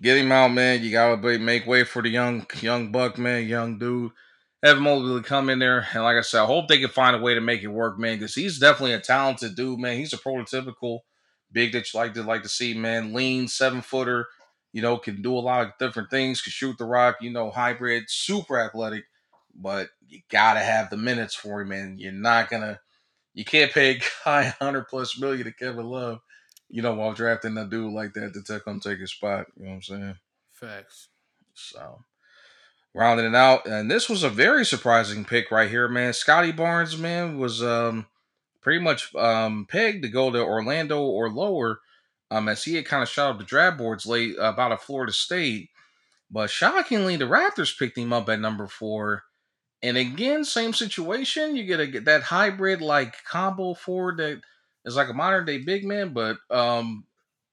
Get 0.00 0.18
him 0.18 0.32
out, 0.32 0.52
man. 0.52 0.82
You 0.82 0.90
gotta 0.90 1.38
make 1.38 1.66
way 1.66 1.84
for 1.84 2.02
the 2.02 2.08
young 2.08 2.46
young 2.60 2.90
buck, 2.90 3.18
man, 3.18 3.46
young 3.46 3.78
dude. 3.78 4.12
Evan 4.62 4.82
Mobley 4.82 5.22
come 5.22 5.48
in 5.48 5.58
there, 5.58 5.86
and 5.94 6.02
like 6.02 6.16
I 6.16 6.20
said, 6.20 6.42
I 6.42 6.46
hope 6.46 6.68
they 6.68 6.78
can 6.78 6.90
find 6.90 7.16
a 7.16 7.20
way 7.20 7.34
to 7.34 7.40
make 7.40 7.62
it 7.62 7.68
work, 7.68 7.98
man. 7.98 8.18
Because 8.18 8.34
he's 8.34 8.58
definitely 8.58 8.94
a 8.94 9.00
talented 9.00 9.56
dude, 9.56 9.78
man. 9.80 9.96
He's 9.96 10.12
a 10.12 10.18
prototypical 10.18 11.00
big 11.52 11.72
that 11.72 11.92
you 11.92 11.98
like 11.98 12.14
to 12.14 12.22
like 12.22 12.42
to 12.42 12.48
see, 12.48 12.74
man. 12.74 13.12
Lean, 13.12 13.48
seven 13.48 13.80
footer, 13.82 14.26
you 14.72 14.82
know, 14.82 14.98
can 14.98 15.22
do 15.22 15.36
a 15.36 15.40
lot 15.40 15.66
of 15.66 15.72
different 15.78 16.10
things. 16.10 16.42
Can 16.42 16.50
shoot 16.50 16.76
the 16.78 16.84
rock, 16.84 17.16
you 17.20 17.30
know, 17.30 17.50
hybrid, 17.50 18.04
super 18.08 18.58
athletic. 18.60 19.04
But 19.54 19.88
you 20.06 20.20
gotta 20.30 20.60
have 20.60 20.90
the 20.90 20.96
minutes 20.96 21.34
for 21.34 21.62
him, 21.62 21.68
man. 21.68 21.96
You're 21.98 22.12
not 22.12 22.50
gonna, 22.50 22.80
you 23.34 23.44
can't 23.44 23.72
pay 23.72 23.96
a 23.96 24.00
guy 24.24 24.42
hundred 24.60 24.88
plus 24.88 25.18
million 25.18 25.44
to 25.44 25.52
Kevin 25.52 25.86
Love, 25.86 26.20
you 26.68 26.82
know, 26.82 26.94
while 26.94 27.12
drafting 27.12 27.56
a 27.56 27.66
dude 27.66 27.92
like 27.92 28.12
that 28.14 28.32
to 28.34 28.42
take, 28.42 28.64
come 28.64 28.80
take 28.80 28.98
his 28.98 29.12
spot. 29.12 29.46
You 29.56 29.64
know 29.64 29.70
what 29.70 29.74
I'm 29.76 29.82
saying? 29.82 30.18
Facts. 30.52 31.08
So 31.54 32.04
rounding 32.94 33.26
it 33.26 33.34
out. 33.34 33.66
And 33.66 33.90
this 33.90 34.08
was 34.08 34.22
a 34.22 34.30
very 34.30 34.64
surprising 34.64 35.24
pick 35.24 35.50
right 35.50 35.70
here, 35.70 35.88
man. 35.88 36.12
Scottie 36.12 36.52
Barnes, 36.52 36.96
man, 36.96 37.38
was 37.38 37.62
um, 37.62 38.06
pretty 38.60 38.80
much 38.80 39.14
um, 39.14 39.66
pegged 39.68 40.02
to 40.02 40.08
go 40.08 40.30
to 40.30 40.40
Orlando 40.40 41.00
or 41.00 41.30
lower, 41.30 41.80
um, 42.30 42.48
as 42.48 42.64
he 42.64 42.74
had 42.74 42.86
kind 42.86 43.02
of 43.02 43.08
shot 43.08 43.30
up 43.30 43.38
the 43.38 43.44
draft 43.44 43.78
boards 43.78 44.06
late 44.06 44.34
about 44.38 44.72
a 44.72 44.76
Florida 44.76 45.12
State. 45.12 45.70
But 46.30 46.50
shockingly, 46.50 47.16
the 47.16 47.24
Raptors 47.24 47.76
picked 47.76 47.98
him 47.98 48.12
up 48.12 48.28
at 48.28 48.40
number 48.40 48.68
four. 48.68 49.24
And 49.82 49.96
again, 49.96 50.44
same 50.44 50.74
situation. 50.74 51.56
You 51.56 51.64
get 51.64 51.80
a 51.80 51.86
get 51.86 52.04
that 52.04 52.22
hybrid 52.22 52.82
like 52.82 53.16
combo 53.24 53.74
forward 53.74 54.18
that 54.18 54.40
is 54.84 54.96
like 54.96 55.08
a 55.08 55.14
modern 55.14 55.46
day 55.46 55.58
big 55.58 55.84
man, 55.84 56.12
but 56.12 56.36
um, 56.50 57.04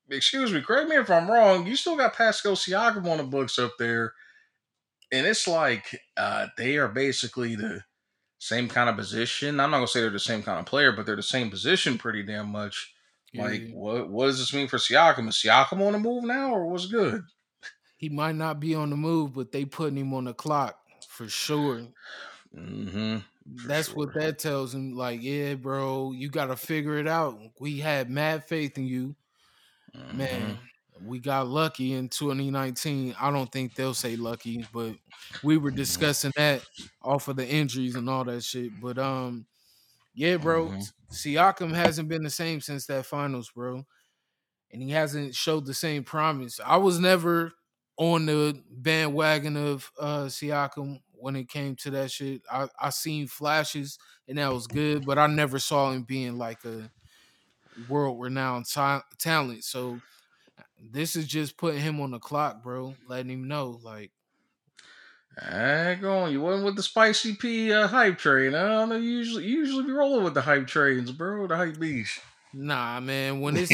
excuse 0.10 0.52
me, 0.52 0.62
correct 0.62 0.90
me 0.90 0.98
if 0.98 1.10
I'm 1.10 1.30
wrong. 1.32 1.66
You 1.66 1.76
still 1.76 1.96
got 1.96 2.16
Pascal 2.16 2.54
Siakam 2.54 3.08
on 3.08 3.18
the 3.18 3.24
books 3.24 3.58
up 3.58 3.72
there 3.80 4.13
and 5.12 5.26
it's 5.26 5.48
like 5.48 6.00
uh, 6.16 6.48
they 6.58 6.78
are 6.78 6.88
basically 6.88 7.56
the 7.56 7.84
same 8.40 8.68
kind 8.68 8.90
of 8.90 8.96
position. 8.96 9.60
I'm 9.60 9.72
not 9.72 9.78
gonna 9.78 9.88
say 9.88 10.02
they're 10.02 10.10
the 10.10 10.20
same 10.20 10.44
kind 10.44 10.60
of 10.60 10.66
player, 10.66 10.92
but 10.92 11.06
they're 11.06 11.16
the 11.16 11.24
same 11.24 11.50
position 11.50 11.98
pretty 11.98 12.24
damn 12.24 12.50
much. 12.50 12.94
Yeah. 13.34 13.46
Like, 13.46 13.70
what 13.72 14.10
what 14.10 14.28
does 14.28 14.40
this 14.40 14.54
mean 14.54 14.68
for 14.68 14.78
Siakam? 14.78 15.30
Is 15.30 15.36
Siakam 15.36 15.82
on 15.82 15.94
the 15.94 16.00
move 16.00 16.24
now, 16.24 16.54
or 16.54 16.68
what's 16.68 16.88
good? 16.88 17.24
He 17.98 18.10
might 18.10 18.36
not 18.36 18.60
be 18.60 18.76
on 18.76 18.90
the 18.90 18.96
move, 18.96 19.34
but 19.34 19.52
they 19.52 19.66
putting 19.66 19.98
him 19.98 20.13
on 20.13 20.26
the 20.26 20.34
clock 20.34 20.78
for 21.18 21.28
sure. 21.28 21.82
Mm-hmm. 22.56 23.18
That's 23.68 23.88
sure. 23.88 23.98
what 23.98 24.14
that 24.16 24.40
tells 24.40 24.74
him. 24.74 24.96
Like, 24.96 25.22
yeah, 25.22 25.56
bro, 25.56 26.12
you 26.12 26.30
got 26.30 26.48
to 26.48 26.56
figure 26.56 26.98
it 26.98 27.08
out. 27.08 27.38
We 27.60 27.80
had 27.80 28.10
mad 28.10 28.48
faith 28.48 28.78
in 28.78 28.88
you, 28.88 29.16
mm-hmm. 29.96 30.18
man 30.18 30.60
we 31.06 31.20
got 31.20 31.48
lucky 31.48 31.94
in 31.94 32.10
2019. 32.10 33.16
I 33.20 33.32
don't 33.32 33.52
think 33.52 33.76
they'll 33.76 33.94
say 33.94 34.16
lucky, 34.16 34.66
but 34.74 34.94
we 35.44 35.58
were 35.58 35.70
mm-hmm. 35.70 35.78
discussing 35.78 36.32
that 36.36 36.64
off 37.02 37.28
of 37.28 37.36
the 37.36 37.48
injuries 37.48 37.96
and 37.96 38.10
all 38.10 38.24
that 38.26 38.44
shit. 38.44 38.72
But 38.82 38.98
um, 38.98 39.46
yeah, 40.14 40.38
bro, 40.38 40.68
mm-hmm. 40.68 40.80
Siakam 41.12 41.74
hasn't 41.74 42.10
been 42.10 42.24
the 42.24 42.30
same 42.30 42.62
since 42.62 42.86
that 42.88 43.06
finals, 43.06 43.52
bro, 43.54 43.86
and 44.72 44.82
he 44.82 44.92
hasn't 44.92 45.36
showed 45.36 45.66
the 45.66 45.74
same 45.74 46.04
promise. 46.04 46.60
I 46.66 46.78
was 46.78 47.00
never 47.00 47.54
on 47.98 48.28
the 48.28 48.62
bandwagon 48.70 49.58
of 49.58 49.92
uh 50.00 50.26
Siakam 50.26 51.00
when 51.20 51.36
it 51.36 51.50
came 51.50 51.76
to 51.78 51.92
that 51.92 52.12
shit. 52.12 52.42
I 52.52 52.68
I 52.80 52.90
seen 52.90 53.28
flashes 53.28 53.98
and 54.28 54.38
that 54.38 54.52
was 54.52 54.68
good, 54.68 55.06
but 55.06 55.18
I 55.18 55.28
never 55.28 55.60
saw 55.60 55.92
him 55.92 56.04
being 56.04 56.38
like 56.38 56.64
a 56.66 56.90
world 57.90 58.20
renowned 58.20 58.66
ta- 58.68 59.04
talent. 59.18 59.64
So 59.64 60.00
this 60.92 61.16
is 61.16 61.28
just 61.28 61.58
putting 61.58 61.82
him 61.82 62.00
on 62.02 62.12
the 62.12 62.20
clock, 62.20 62.64
bro. 62.64 62.96
Letting 63.08 63.32
him 63.32 63.48
know, 63.48 63.80
like, 63.84 64.12
go 66.02 66.20
on. 66.20 66.32
You 66.32 66.42
went 66.42 66.64
with 66.64 66.76
the 66.76 66.84
spicy 66.84 67.36
P 67.36 67.72
uh, 67.72 67.88
hype 67.88 68.18
train. 68.18 68.56
I 68.56 68.68
don't 68.68 68.90
know. 68.90 68.98
Usually, 68.98 69.46
usually 69.46 69.84
be 69.84 69.92
rolling 69.92 70.24
with 70.24 70.34
the 70.34 70.42
hype 70.42 70.68
trains, 70.68 71.12
bro. 71.12 71.48
The 71.48 71.56
hype 71.56 71.80
beast. 71.80 72.20
Nah, 72.54 73.00
man. 73.00 73.42
When 73.42 73.56
it's 73.58 73.72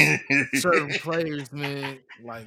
certain 0.60 0.90
players, 1.00 1.50
man, 1.52 2.00
like, 2.22 2.46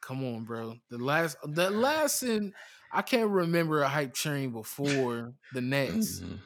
come 0.00 0.24
on, 0.24 0.44
bro. 0.44 0.76
The 0.90 0.98
last, 0.98 1.36
the 1.44 1.70
last, 1.70 2.22
in 2.22 2.54
I 2.92 3.02
can't 3.02 3.30
remember 3.30 3.82
a 3.82 3.88
hype 3.88 4.14
train 4.14 4.50
before 4.50 5.34
the 5.52 5.60
Nets, 5.60 6.20
mm-hmm. 6.20 6.36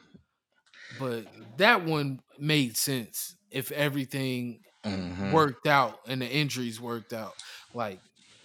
but 0.99 1.25
that 1.57 1.85
one 1.85 2.19
made 2.39 2.75
sense 2.77 3.35
if 3.49 3.71
everything 3.71 4.59
mm-hmm. 4.83 5.31
worked 5.31 5.67
out 5.67 5.99
and 6.07 6.21
the 6.21 6.27
injuries 6.27 6.81
worked 6.81 7.13
out. 7.13 7.33
Like 7.73 7.99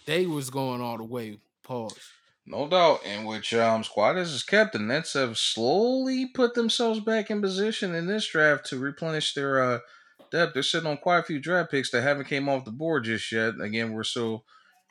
they 0.05 0.25
was 0.25 0.49
going 0.49 0.81
all 0.81 0.97
the 0.97 1.03
way. 1.03 1.39
Pause. 1.63 1.99
No 2.45 2.67
doubt. 2.67 3.01
And 3.05 3.27
which 3.27 3.53
um 3.53 3.83
squad 3.83 4.17
is 4.17 4.43
kept, 4.43 4.73
the 4.73 4.79
Nets 4.79 5.13
have 5.13 5.37
slowly 5.37 6.27
put 6.33 6.55
themselves 6.55 6.99
back 6.99 7.29
in 7.29 7.41
position 7.41 7.93
in 7.93 8.07
this 8.07 8.27
draft 8.27 8.65
to 8.67 8.79
replenish 8.79 9.33
their 9.33 9.61
uh 9.61 9.79
depth. 10.31 10.53
They're 10.53 10.63
sitting 10.63 10.89
on 10.89 10.97
quite 10.97 11.19
a 11.19 11.23
few 11.23 11.39
draft 11.39 11.71
picks 11.71 11.91
that 11.91 12.01
haven't 12.01 12.27
came 12.27 12.49
off 12.49 12.65
the 12.65 12.71
board 12.71 13.03
just 13.03 13.31
yet. 13.31 13.55
Again, 13.61 13.93
we're 13.93 14.03
still 14.03 14.45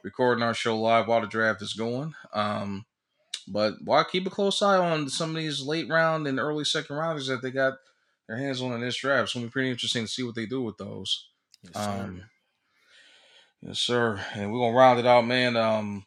recording 0.04 0.44
our 0.44 0.54
show 0.54 0.78
live 0.78 1.08
while 1.08 1.20
the 1.20 1.26
draft 1.26 1.62
is 1.62 1.74
going. 1.74 2.14
Um 2.32 2.84
but 3.50 3.74
why 3.84 4.04
keep 4.04 4.26
a 4.26 4.30
close 4.30 4.62
eye 4.62 4.78
on 4.78 5.08
some 5.08 5.30
of 5.30 5.36
these 5.36 5.62
late 5.62 5.88
round 5.88 6.26
and 6.26 6.38
early 6.38 6.64
second 6.64 6.96
rounders 6.96 7.26
that 7.28 7.42
they 7.42 7.50
got 7.50 7.74
their 8.26 8.36
hands 8.36 8.60
on 8.60 8.72
in 8.72 8.80
this 8.80 8.96
draft. 8.96 9.24
It's 9.24 9.34
gonna 9.34 9.46
be 9.46 9.50
pretty 9.50 9.70
interesting 9.70 10.04
to 10.04 10.10
see 10.10 10.22
what 10.22 10.34
they 10.34 10.46
do 10.46 10.62
with 10.62 10.76
those. 10.76 11.28
Yes, 11.62 11.74
sir. 11.74 11.90
Um, 11.90 12.22
yes, 13.62 13.78
sir. 13.78 14.20
And 14.34 14.52
we're 14.52 14.60
gonna 14.60 14.76
round 14.76 15.00
it 15.00 15.06
out, 15.06 15.26
man. 15.26 15.56
Um, 15.56 16.04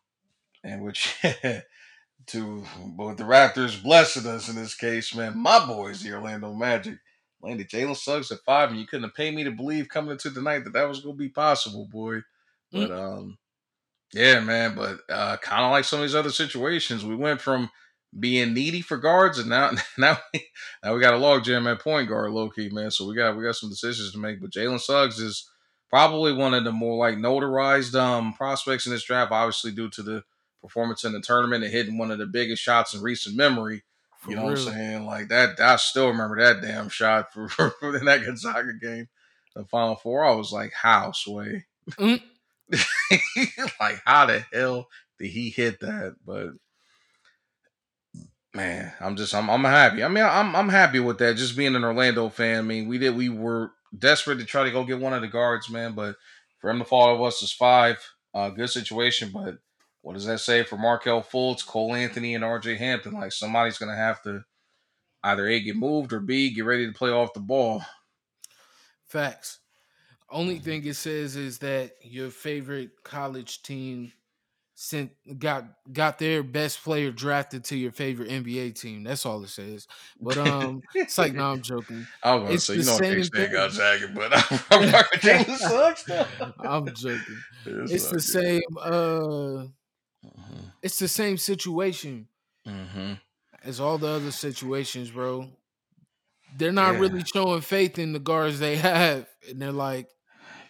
and 0.63 0.83
which 0.83 1.15
to 2.27 2.63
but 2.97 3.17
the 3.17 3.23
Raptors 3.23 3.81
blessing 3.81 4.27
us 4.27 4.49
in 4.49 4.55
this 4.55 4.75
case, 4.75 5.15
man. 5.15 5.37
My 5.37 5.65
boys, 5.65 6.01
the 6.01 6.13
Orlando 6.13 6.53
Magic, 6.53 6.99
landed 7.41 7.69
Jalen 7.69 7.97
Suggs 7.97 8.31
at 8.31 8.39
five, 8.45 8.69
and 8.69 8.79
you 8.79 8.85
couldn't 8.85 9.05
have 9.05 9.15
paid 9.15 9.33
me 9.33 9.43
to 9.43 9.51
believe 9.51 9.89
coming 9.89 10.11
into 10.11 10.31
tonight 10.31 10.63
that 10.63 10.73
that 10.73 10.87
was 10.87 11.01
going 11.01 11.15
to 11.15 11.19
be 11.19 11.29
possible, 11.29 11.85
boy. 11.85 12.21
But 12.71 12.89
mm. 12.89 13.17
um, 13.17 13.37
yeah, 14.13 14.39
man. 14.39 14.75
But 14.75 14.99
uh, 15.09 15.37
kind 15.37 15.63
of 15.63 15.71
like 15.71 15.85
some 15.85 15.99
of 15.99 16.03
these 16.03 16.15
other 16.15 16.31
situations, 16.31 17.05
we 17.05 17.15
went 17.15 17.41
from 17.41 17.69
being 18.17 18.53
needy 18.53 18.81
for 18.81 18.97
guards, 18.97 19.39
and 19.39 19.49
now 19.49 19.71
now 19.97 20.17
we, 20.33 20.45
now 20.83 20.93
we 20.93 21.01
got 21.01 21.13
a 21.13 21.17
log 21.17 21.43
jam 21.43 21.67
at 21.67 21.79
point 21.79 22.09
guard, 22.09 22.31
low 22.31 22.49
key, 22.49 22.69
man. 22.69 22.91
So 22.91 23.07
we 23.07 23.15
got 23.15 23.35
we 23.35 23.43
got 23.43 23.55
some 23.55 23.69
decisions 23.69 24.11
to 24.11 24.19
make. 24.19 24.41
But 24.41 24.51
Jalen 24.51 24.79
Suggs 24.79 25.19
is 25.19 25.49
probably 25.89 26.33
one 26.33 26.53
of 26.53 26.63
the 26.63 26.71
more 26.71 26.97
like 26.97 27.17
notarized 27.17 27.95
um 27.95 28.33
prospects 28.33 28.85
in 28.85 28.93
this 28.93 29.03
draft, 29.03 29.31
obviously 29.31 29.71
due 29.71 29.89
to 29.89 30.03
the 30.03 30.23
performance 30.61 31.03
in 31.03 31.13
the 31.13 31.21
tournament 31.21 31.63
and 31.63 31.73
hitting 31.73 31.97
one 31.97 32.11
of 32.11 32.19
the 32.19 32.27
biggest 32.27 32.61
shots 32.61 32.93
in 32.93 33.01
recent 33.01 33.35
memory. 33.35 33.83
You 34.27 34.35
know 34.35 34.43
what 34.43 34.51
I'm 34.51 34.57
saying? 34.57 35.05
Like 35.07 35.29
that, 35.29 35.59
I 35.59 35.77
still 35.77 36.09
remember 36.09 36.39
that 36.39 36.61
damn 36.61 36.89
shot 36.89 37.33
for, 37.33 37.49
for, 37.49 37.71
for 37.71 37.99
that 37.99 38.23
Gonzaga 38.23 38.73
game, 38.73 39.07
the 39.55 39.65
Final 39.65 39.95
Four. 39.95 40.23
I 40.23 40.35
was 40.35 40.51
like, 40.51 40.73
how, 40.73 41.11
Sway? 41.11 41.65
Mm. 41.91 42.21
like, 43.79 44.01
how 44.05 44.25
the 44.25 44.45
hell 44.53 44.87
did 45.19 45.29
he 45.29 45.49
hit 45.49 45.79
that? 45.81 46.15
But 46.25 46.49
man, 48.53 48.93
I'm 48.99 49.15
just, 49.15 49.33
I'm, 49.33 49.49
I'm 49.49 49.63
happy. 49.63 50.03
I 50.03 50.07
mean, 50.07 50.23
I'm, 50.23 50.55
I'm 50.55 50.69
happy 50.69 50.99
with 50.99 51.17
that. 51.19 51.37
Just 51.37 51.57
being 51.57 51.75
an 51.75 51.83
Orlando 51.83 52.29
fan. 52.29 52.59
I 52.59 52.61
mean, 52.61 52.87
we 52.87 52.97
did, 52.97 53.15
we 53.15 53.29
were 53.29 53.71
desperate 53.97 54.39
to 54.39 54.45
try 54.45 54.63
to 54.63 54.71
go 54.71 54.83
get 54.83 54.99
one 54.99 55.13
of 55.13 55.21
the 55.21 55.27
guards, 55.27 55.69
man. 55.69 55.93
But 55.93 56.15
for 56.59 56.69
him 56.69 56.79
to 56.79 56.85
fall 56.85 57.15
to 57.15 57.23
us 57.23 57.41
is 57.41 57.51
five. 57.51 57.97
Uh, 58.33 58.49
good 58.49 58.69
situation, 58.69 59.29
but 59.33 59.57
what 60.01 60.13
does 60.13 60.25
that 60.25 60.39
say 60.39 60.63
for 60.63 60.77
Markelle 60.77 61.21
Fultz, 61.21 61.65
Cole 61.65 61.93
Anthony, 61.93 62.33
and 62.33 62.43
RJ 62.43 62.77
Hampton? 62.77 63.13
Like 63.13 63.31
somebody's 63.31 63.77
gonna 63.77 63.95
have 63.95 64.21
to 64.23 64.43
either 65.23 65.47
A 65.47 65.59
get 65.59 65.75
moved 65.75 66.13
or 66.13 66.19
B 66.19 66.53
get 66.53 66.65
ready 66.65 66.87
to 66.87 66.93
play 66.93 67.09
off 67.09 67.33
the 67.33 67.39
ball. 67.39 67.83
Facts. 69.07 69.59
Only 70.31 70.59
thing 70.59 70.85
it 70.85 70.95
says 70.95 71.35
is 71.35 71.59
that 71.59 71.91
your 72.01 72.29
favorite 72.29 73.03
college 73.03 73.63
team 73.63 74.13
sent 74.81 75.11
got 75.37 75.65
got 75.93 76.17
their 76.17 76.41
best 76.41 76.83
player 76.83 77.11
drafted 77.11 77.63
to 77.65 77.77
your 77.77 77.91
favorite 77.91 78.29
NBA 78.29 78.79
team. 78.79 79.03
That's 79.03 79.27
all 79.27 79.43
it 79.43 79.49
says. 79.49 79.87
But 80.19 80.37
um, 80.39 80.81
it's 80.95 81.19
like 81.19 81.33
no, 81.33 81.51
I'm 81.51 81.61
joking. 81.61 82.07
I 82.23 82.33
was 82.33 82.41
gonna 82.41 82.53
it's 82.55 82.65
say 82.65 82.75
you 82.75 82.83
know 82.83 82.97
K-State 82.97 83.51
got 83.51 83.71
jagged, 83.71 84.15
but 84.15 84.31
I'm, 84.71 85.55
sucks. 85.57 86.09
I'm 86.59 86.87
joking. 86.95 87.37
It's, 87.65 87.91
it's 87.91 88.09
the 88.09 88.21
same. 88.21 88.61
Uh, 88.81 88.89
mm-hmm. 88.89 90.65
it's 90.81 90.97
the 90.97 91.07
same 91.07 91.37
situation 91.37 92.27
mm-hmm. 92.67 93.13
as 93.63 93.79
all 93.79 93.99
the 93.99 94.07
other 94.07 94.31
situations, 94.31 95.11
bro. 95.11 95.47
They're 96.57 96.71
not 96.71 96.95
yeah. 96.95 96.99
really 96.99 97.23
showing 97.23 97.61
faith 97.61 97.99
in 97.99 98.13
the 98.13 98.19
guards 98.19 98.59
they 98.59 98.77
have, 98.77 99.27
and 99.47 99.61
they're 99.61 99.71
like, 99.71 100.07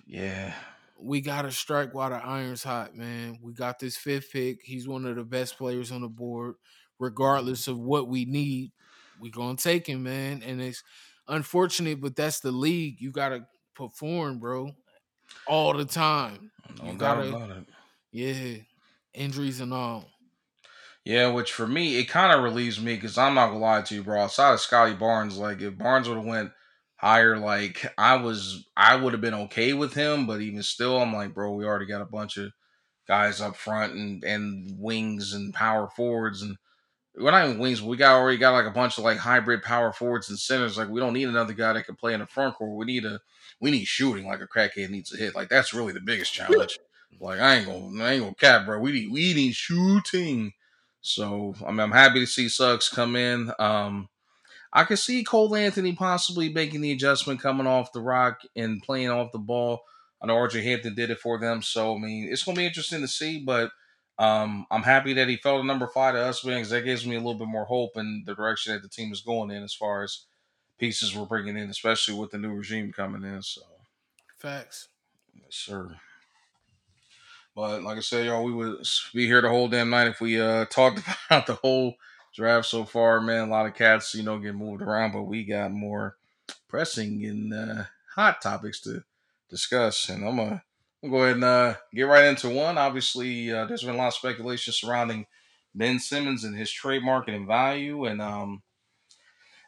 "Yeah, 0.06 0.54
we 1.02 1.22
got 1.22 1.44
to 1.44 1.52
strike 1.52 1.94
while 1.94 2.10
the 2.10 2.24
iron's 2.24 2.64
hot, 2.64 2.96
man. 2.96 3.40
We 3.42 3.54
got 3.54 3.80
this 3.80 3.98
fifth 3.98 4.32
pick. 4.32 4.60
He's 4.64 4.88
one 4.88 5.06
of 5.06 5.16
the 5.16 5.24
best 5.24 5.58
players 5.58 5.92
on 5.92 6.02
the 6.02 6.08
board, 6.08 6.54
mm-hmm. 6.54 7.04
regardless 7.04 7.68
of 7.68 7.80
what 7.80 8.08
we 8.08 8.26
need. 8.26 8.72
We 9.20 9.30
gonna 9.30 9.58
take 9.58 9.88
him, 9.88 10.04
man. 10.04 10.44
And 10.46 10.62
it's 10.62 10.84
unfortunate, 11.28 12.02
but 12.02 12.16
that's 12.16 12.40
the 12.40 12.52
league. 12.52 13.02
You 13.02 13.12
gotta 13.12 13.46
perform, 13.76 14.40
bro, 14.40 14.72
all 15.48 15.74
the 15.74 15.86
time. 15.86 16.52
No 16.82 16.92
you 16.92 16.98
gotta, 16.98 17.66
yeah, 18.12 18.56
injuries 19.14 19.60
and 19.60 19.74
all. 19.74 20.06
Yeah, 21.04 21.32
which 21.32 21.52
for 21.52 21.68
me, 21.68 21.98
it 21.98 22.06
kind 22.06 22.32
of 22.32 22.44
relieves 22.44 22.80
me 22.80 22.96
because 22.96 23.18
I'm 23.18 23.34
not 23.34 23.48
gonna 23.48 23.60
lie 23.60 23.82
to 23.82 23.96
you, 23.96 24.04
bro. 24.04 24.22
Outside 24.22 24.54
of 24.54 24.62
Scottie 24.62 24.94
Barnes, 24.94 25.38
like 25.38 25.62
if 25.62 25.78
Barnes 25.78 26.08
would 26.08 26.18
have 26.18 26.26
went 26.26 26.52
higher. 27.02 27.38
Like 27.38 27.86
I 27.98 28.16
was, 28.16 28.66
I 28.78 28.96
would 28.96 29.14
have 29.14 29.22
been 29.22 29.34
okay 29.34 29.74
with 29.74 29.94
him, 29.94 30.28
but 30.28 30.42
even 30.42 30.64
still, 30.64 31.02
I'm 31.02 31.14
like, 31.14 31.34
bro, 31.34 31.52
we 31.54 31.66
already 31.66 31.88
got 31.88 32.02
a 32.02 32.06
bunch 32.06 32.38
of 32.38 32.52
guys 33.08 33.42
up 33.42 33.58
front 33.58 33.94
and 33.94 34.24
and 34.24 34.80
wings 34.80 35.34
and 35.34 35.54
power 35.54 35.90
forwards 35.98 36.44
and 36.44 36.56
we're 37.16 37.32
not 37.32 37.46
even 37.46 37.60
wings, 37.60 37.82
we 37.82 37.98
got 37.98 38.16
already 38.16 38.38
got 38.38 38.54
like 38.54 38.66
a 38.66 38.72
bunch 38.72 38.98
of 38.98 39.04
like 39.04 39.18
hybrid 39.18 39.64
power 39.64 39.92
forwards 39.92 40.30
and 40.30 40.40
centers. 40.40 40.78
Like 40.78 40.90
we 40.90 41.00
don't 41.00 41.14
need 41.14 41.28
another 41.28 41.54
guy 41.54 41.74
that 41.74 41.86
can 41.86 41.96
play 41.96 42.14
in 42.14 42.22
the 42.22 42.26
front 42.26 42.56
court. 42.56 42.78
We 42.78 42.86
need 42.86 43.06
a 43.06 43.20
we 43.60 43.72
need 43.72 43.86
shooting 43.86 44.28
like 44.28 44.40
a 44.42 44.48
crackhead 44.48 44.90
needs 44.90 45.14
a 45.14 45.18
hit. 45.18 45.36
Like 45.36 45.50
that's 45.50 45.74
really 45.74 45.94
the 45.94 46.00
biggest 46.00 46.34
challenge. 46.34 46.80
like 47.20 47.40
I 47.40 47.58
ain't 47.58 47.68
gonna 47.68 48.04
I 48.04 48.14
ain't 48.14 48.24
gonna 48.24 48.36
cap, 48.36 48.66
bro. 48.66 48.80
We 48.80 48.94
need 48.94 49.12
we 49.12 49.34
need 49.34 49.56
shooting. 49.56 50.54
So 51.02 51.54
I 51.66 51.72
mean 51.72 51.82
I'm 51.82 51.92
happy 51.92 52.20
to 52.20 52.28
see 52.28 52.48
Suggs 52.48 52.88
come 52.88 53.16
in. 53.16 53.52
Um 53.60 54.08
I 54.74 54.84
could 54.86 55.00
see 55.00 55.24
Cole 55.24 55.56
Anthony 55.56 55.94
possibly 55.94 56.50
making 56.50 56.82
the 56.82 56.92
adjustment 56.92 57.42
coming 57.42 57.68
off 57.68 57.92
the 57.92 58.02
rock 58.02 58.42
and 58.56 58.82
playing 58.82 59.10
off 59.10 59.32
the 59.32 59.40
ball. 59.40 59.82
I 60.22 60.28
know 60.28 60.36
RJ 60.36 60.64
Hampton 60.64 60.96
did 60.96 61.10
it 61.10 61.20
for 61.20 61.40
them, 61.40 61.62
so 61.62 61.96
I 61.96 62.00
mean 62.00 62.28
it's 62.32 62.44
gonna 62.44 62.58
be 62.58 62.66
interesting 62.66 63.02
to 63.02 63.08
see. 63.08 63.40
But 63.44 63.72
um, 64.20 64.68
I'm 64.70 64.84
happy 64.84 65.14
that 65.14 65.28
he 65.28 65.38
fell 65.38 65.60
to 65.60 65.66
number 65.66 65.88
five 65.88 66.14
to 66.14 66.22
us, 66.22 66.42
because 66.42 66.70
that 66.70 66.86
gives 66.86 67.06
me 67.08 67.16
a 67.16 67.20
little 67.20 67.36
bit 67.36 67.48
more 67.48 67.66
hope 67.66 67.98
in 67.98 68.24
the 68.26 68.36
direction 68.36 68.74
that 68.74 68.84
the 68.84 68.90
team 68.90 69.12
is 69.12 69.22
going 69.22 69.50
in 69.50 69.64
as 69.64 69.74
far 69.74 70.04
as 70.04 70.26
pieces 70.78 71.16
we're 71.16 71.26
bringing 71.26 71.58
in, 71.58 71.70
especially 71.70 72.14
with 72.14 72.32
the 72.32 72.38
new 72.38 72.54
regime 72.54 72.92
coming 72.92 73.24
in. 73.24 73.42
So, 73.42 73.62
facts, 74.38 74.90
yes, 75.34 75.48
sir. 75.50 75.96
But 77.56 77.84
like 77.84 77.98
I 77.98 78.02
said, 78.02 78.26
y'all, 78.26 78.44
we 78.44 78.54
would 78.54 78.86
be 79.14 79.26
here 79.26 79.42
the 79.42 79.50
whole 79.50 79.68
damn 79.68 79.90
night 79.90 80.08
if 80.08 80.22
we 80.22 80.40
uh 80.40 80.66
talked 80.66 81.02
about 81.30 81.48
the 81.48 81.56
whole 81.56 81.96
draft 82.34 82.68
so 82.68 82.86
far, 82.86 83.22
man. 83.22 83.48
A 83.48 83.52
lot 83.52 83.66
of 83.66 83.76
cats, 83.76 84.14
you 84.16 84.24
know, 84.24 84.40
get 84.40 84.56
moved 84.56 84.82
around, 84.82 85.12
but 85.12 85.24
we 85.24 85.44
got 85.44 85.72
more 85.72 86.18
pressing 86.68 87.26
and 87.26 87.54
uh, 87.54 87.84
hot 88.16 88.42
topics 88.42 88.80
to 88.82 89.04
discuss. 89.50 90.10
And 90.10 90.26
I'm 90.26 90.38
gonna, 90.38 90.64
go 91.04 91.24
ahead 91.24 91.36
and 91.36 91.44
uh, 91.44 91.76
get 91.94 92.04
right 92.04 92.26
into 92.26 92.50
one. 92.50 92.78
Obviously, 92.78 93.52
uh, 93.52 93.66
there's 93.66 93.84
been 93.84 93.96
a 93.96 93.98
lot 93.98 94.08
of 94.08 94.14
speculation 94.14 94.74
surrounding 94.74 95.26
Ben 95.74 96.00
Simmons 96.00 96.44
and 96.44 96.58
his 96.58 96.72
trade 96.72 97.04
market 97.04 97.34
and 97.34 97.48
value. 97.48 98.06
And 98.06 98.22
um, 98.22 98.62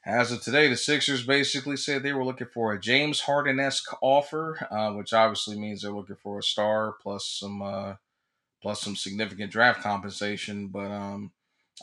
as 0.05 0.31
of 0.31 0.41
today, 0.41 0.67
the 0.67 0.77
Sixers 0.77 1.25
basically 1.25 1.77
said 1.77 2.03
they 2.03 2.13
were 2.13 2.25
looking 2.25 2.47
for 2.47 2.73
a 2.73 2.79
James 2.79 3.21
Harden 3.21 3.59
esque 3.59 3.93
offer, 4.01 4.67
uh, 4.69 4.91
which 4.93 5.13
obviously 5.13 5.57
means 5.57 5.81
they're 5.81 5.91
looking 5.91 6.17
for 6.21 6.39
a 6.39 6.43
star 6.43 6.95
plus 7.01 7.25
some 7.39 7.61
uh, 7.61 7.95
plus 8.61 8.81
some 8.81 8.95
significant 8.95 9.51
draft 9.51 9.81
compensation. 9.81 10.67
But 10.67 10.91
um, 10.91 11.31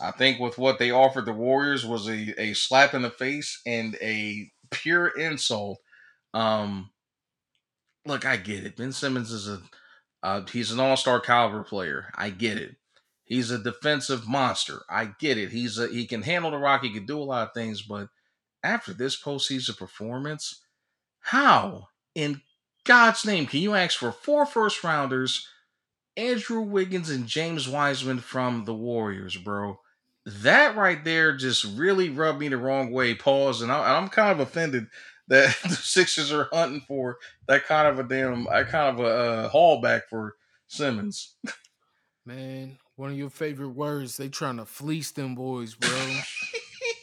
I 0.01 0.11
think 0.13 0.39
with 0.39 0.59
what 0.59 0.79
they 0.79 0.91
offered 0.91 1.27
the 1.27 1.33
Warriors 1.33 1.85
was 1.85 2.09
a, 2.09 2.41
a 2.41 2.55
slap 2.55 2.95
in 2.95 3.03
the 3.03 3.11
face 3.11 3.61
and 3.67 3.97
a 4.01 4.51
pure 4.71 5.09
insult. 5.09 5.79
Um, 6.33 6.91
look, 8.07 8.25
I 8.25 8.37
get 8.37 8.65
it. 8.65 8.77
Ben 8.77 8.93
Simmons 8.93 9.33
is 9.33 9.49
a 9.49 9.61
uh, 10.23 10.43
he's 10.47 10.71
an 10.71 10.81
all 10.81 10.97
star 10.97 11.21
caliber 11.21 11.63
player. 11.63 12.13
I 12.15 12.31
get 12.31 12.59
it. 12.59 12.77
He's 13.25 13.51
a 13.51 13.59
defensive 13.59 14.29
monster. 14.29 14.83
I 14.89 15.13
get 15.19 15.39
it. 15.39 15.51
He's 15.51 15.79
a 15.79 15.89
he 15.89 16.07
can 16.07 16.23
handle 16.23 16.51
the 16.51 16.59
rock. 16.59 16.83
He 16.83 16.93
can 16.93 17.07
do 17.07 17.19
a 17.19 17.23
lot 17.25 17.49
of 17.49 17.55
things. 17.55 17.83
But 17.83 18.09
after 18.63 18.93
this 18.93 19.21
postseason 19.21 19.79
performance, 19.79 20.63
how 21.21 21.89
in 22.15 22.43
God's 22.85 23.25
name 23.25 23.47
can 23.47 23.61
you 23.61 23.75
ask 23.75 23.99
for 23.99 24.13
four 24.13 24.47
first 24.47 24.83
rounders? 24.85 25.47
Andrew 26.17 26.61
Wiggins 26.61 27.11
and 27.11 27.27
James 27.27 27.69
Wiseman 27.69 28.19
from 28.19 28.65
the 28.65 28.75
Warriors, 28.75 29.37
bro. 29.37 29.79
That 30.27 30.77
right 30.77 31.03
there 31.05 31.37
just 31.37 31.65
really 31.77 32.11
rubbed 32.11 32.41
me 32.41 32.49
the 32.49 32.57
wrong 32.57 32.93
way. 32.93 33.15
Pause, 33.15 33.63
and 33.63 33.73
I, 33.73 33.97
am 33.97 34.09
kind 34.09 34.31
of 34.31 34.41
offended 34.41 34.87
that 35.29 35.57
the 35.63 35.71
Sixers 35.71 36.33
are 36.33 36.49
hunting 36.53 36.83
for 36.87 37.17
that 37.49 37.65
kind 37.65 37.89
of 37.89 37.99
a 37.99 38.03
damn, 38.03 38.45
that 38.45 38.69
kind 38.69 38.99
of 38.99 39.05
a 39.05 39.09
uh, 39.09 39.51
haulback 39.51 40.03
for 40.11 40.37
Simmons. 40.67 41.37
Man, 42.27 42.79
one 42.97 43.11
of 43.11 43.17
your 43.17 43.31
favorite 43.31 43.71
words. 43.71 44.17
They 44.17 44.29
trying 44.29 44.59
to 44.59 44.67
fleece 44.67 45.11
them 45.13 45.35
boys, 45.35 45.75
bro. 45.75 45.91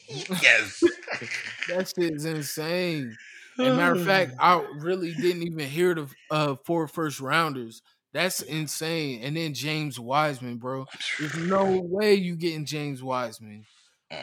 yes, 0.08 0.84
that 1.70 1.92
shit 1.98 2.14
is 2.14 2.26
insane. 2.26 3.18
And 3.58 3.78
matter 3.78 3.94
of 3.94 4.06
fact, 4.06 4.34
I 4.40 4.64
really 4.78 5.14
didn't 5.14 5.44
even 5.44 5.68
hear 5.68 5.96
the 5.96 6.08
uh, 6.30 6.56
four 6.66 6.88
first 6.88 7.20
rounders. 7.20 7.82
That's 8.14 8.42
insane. 8.42 9.22
And 9.24 9.36
then 9.38 9.54
James 9.54 10.00
Wiseman, 10.00 10.58
bro. 10.58 10.86
There's 11.20 11.36
no 11.36 11.82
way 11.82 12.16
you 12.16 12.36
getting 12.36 12.66
James 12.66 13.04
Wiseman. 13.04 13.66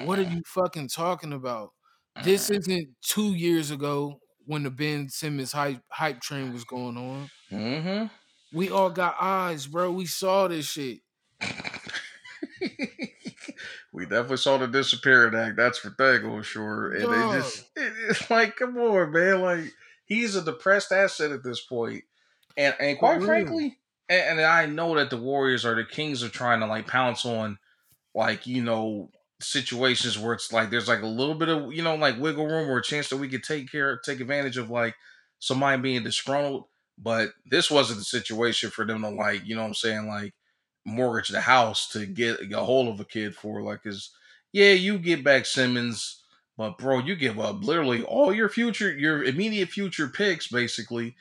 What 0.04 0.18
are 0.18 0.22
you 0.22 0.42
fucking 0.46 0.88
talking 0.88 1.32
about? 1.32 1.72
This 2.22 2.50
isn't 2.50 2.88
two 3.02 3.34
years 3.34 3.70
ago 3.70 4.20
when 4.46 4.62
the 4.62 4.70
Ben 4.70 5.08
Simmons 5.08 5.52
hype 5.52 5.80
hype 5.88 6.20
train 6.20 6.52
was 6.52 6.64
going 6.64 6.96
on. 6.96 7.30
Mm-hmm. 7.50 8.06
We 8.56 8.70
all 8.70 8.90
got 8.90 9.16
eyes, 9.20 9.66
bro. 9.66 9.90
We 9.90 10.06
saw 10.06 10.48
this 10.48 10.66
shit. 10.66 11.00
we 13.92 14.04
definitely 14.04 14.36
saw 14.36 14.58
the 14.58 14.68
disappearing 14.68 15.34
act. 15.34 15.56
That's 15.56 15.78
for 15.78 15.90
dang 15.90 16.42
sure. 16.42 16.92
And 16.92 17.02
Dog. 17.04 17.12
they 17.12 17.38
just 17.40 17.64
it, 17.76 17.92
it's 18.08 18.30
like, 18.30 18.56
come 18.56 18.76
on, 18.78 19.12
man. 19.12 19.40
Like 19.42 19.72
he's 20.04 20.36
a 20.36 20.42
depressed 20.42 20.92
asset 20.92 21.32
at 21.32 21.42
this 21.42 21.60
point. 21.60 22.04
And 22.56 22.74
and 22.78 22.98
quite 22.98 23.22
frankly, 23.22 23.78
and, 24.08 24.38
and 24.38 24.40
I 24.40 24.66
know 24.66 24.94
that 24.96 25.10
the 25.10 25.16
Warriors 25.16 25.64
or 25.64 25.74
the 25.74 25.84
kings 25.84 26.22
are 26.22 26.28
trying 26.28 26.60
to 26.60 26.66
like 26.66 26.86
pounce 26.86 27.24
on 27.24 27.58
like 28.14 28.46
you 28.46 28.62
know 28.62 29.10
situations 29.40 30.18
where 30.18 30.34
it's 30.34 30.52
like 30.52 30.70
there's 30.70 30.88
like 30.88 31.02
a 31.02 31.06
little 31.06 31.34
bit 31.34 31.48
of 31.48 31.72
you 31.72 31.82
know 31.82 31.96
like 31.96 32.18
wiggle 32.18 32.46
room 32.46 32.70
or 32.70 32.78
a 32.78 32.82
chance 32.82 33.08
that 33.08 33.16
we 33.16 33.28
could 33.28 33.42
take 33.42 33.70
care 33.70 33.96
take 33.98 34.20
advantage 34.20 34.56
of 34.56 34.70
like 34.70 34.94
somebody 35.38 35.80
being 35.80 36.02
disgruntled. 36.02 36.64
But 36.96 37.30
this 37.44 37.70
wasn't 37.70 37.98
the 37.98 38.04
situation 38.04 38.70
for 38.70 38.84
them 38.84 39.02
to 39.02 39.08
like 39.08 39.44
you 39.44 39.56
know 39.56 39.62
what 39.62 39.68
i'm 39.68 39.74
saying 39.74 40.06
like 40.06 40.32
mortgage 40.84 41.28
the 41.28 41.40
house 41.40 41.88
to 41.88 42.06
get 42.06 42.52
a 42.52 42.60
hold 42.60 42.88
of 42.88 43.00
a 43.00 43.04
kid 43.04 43.34
for 43.34 43.62
like 43.62 43.80
is 43.84 44.10
yeah 44.52 44.72
you 44.72 44.98
get 44.98 45.24
back 45.24 45.46
simmons 45.46 46.22
but 46.56 46.78
bro 46.78 46.98
you 46.98 47.16
give 47.16 47.40
up 47.40 47.64
literally 47.64 48.02
all 48.04 48.32
your 48.32 48.48
future 48.48 48.92
your 48.92 49.24
immediate 49.24 49.68
future 49.68 50.08
picks 50.08 50.48
basically. 50.48 51.16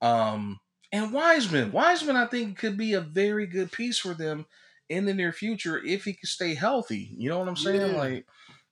Um 0.00 0.58
and 0.92 1.12
wiseman 1.12 1.72
wiseman 1.72 2.16
i 2.16 2.26
think 2.26 2.58
could 2.58 2.76
be 2.76 2.92
a 2.92 3.00
very 3.00 3.46
good 3.46 3.72
piece 3.72 3.98
for 3.98 4.14
them 4.14 4.46
in 4.92 5.06
the 5.06 5.14
near 5.14 5.32
future 5.32 5.82
if 5.82 6.04
he 6.04 6.12
can 6.12 6.26
stay 6.26 6.54
healthy. 6.54 7.10
You 7.16 7.30
know 7.30 7.38
what 7.38 7.48
I'm 7.48 7.56
saying? 7.56 7.92
Yeah. 7.92 7.98
Like 7.98 8.26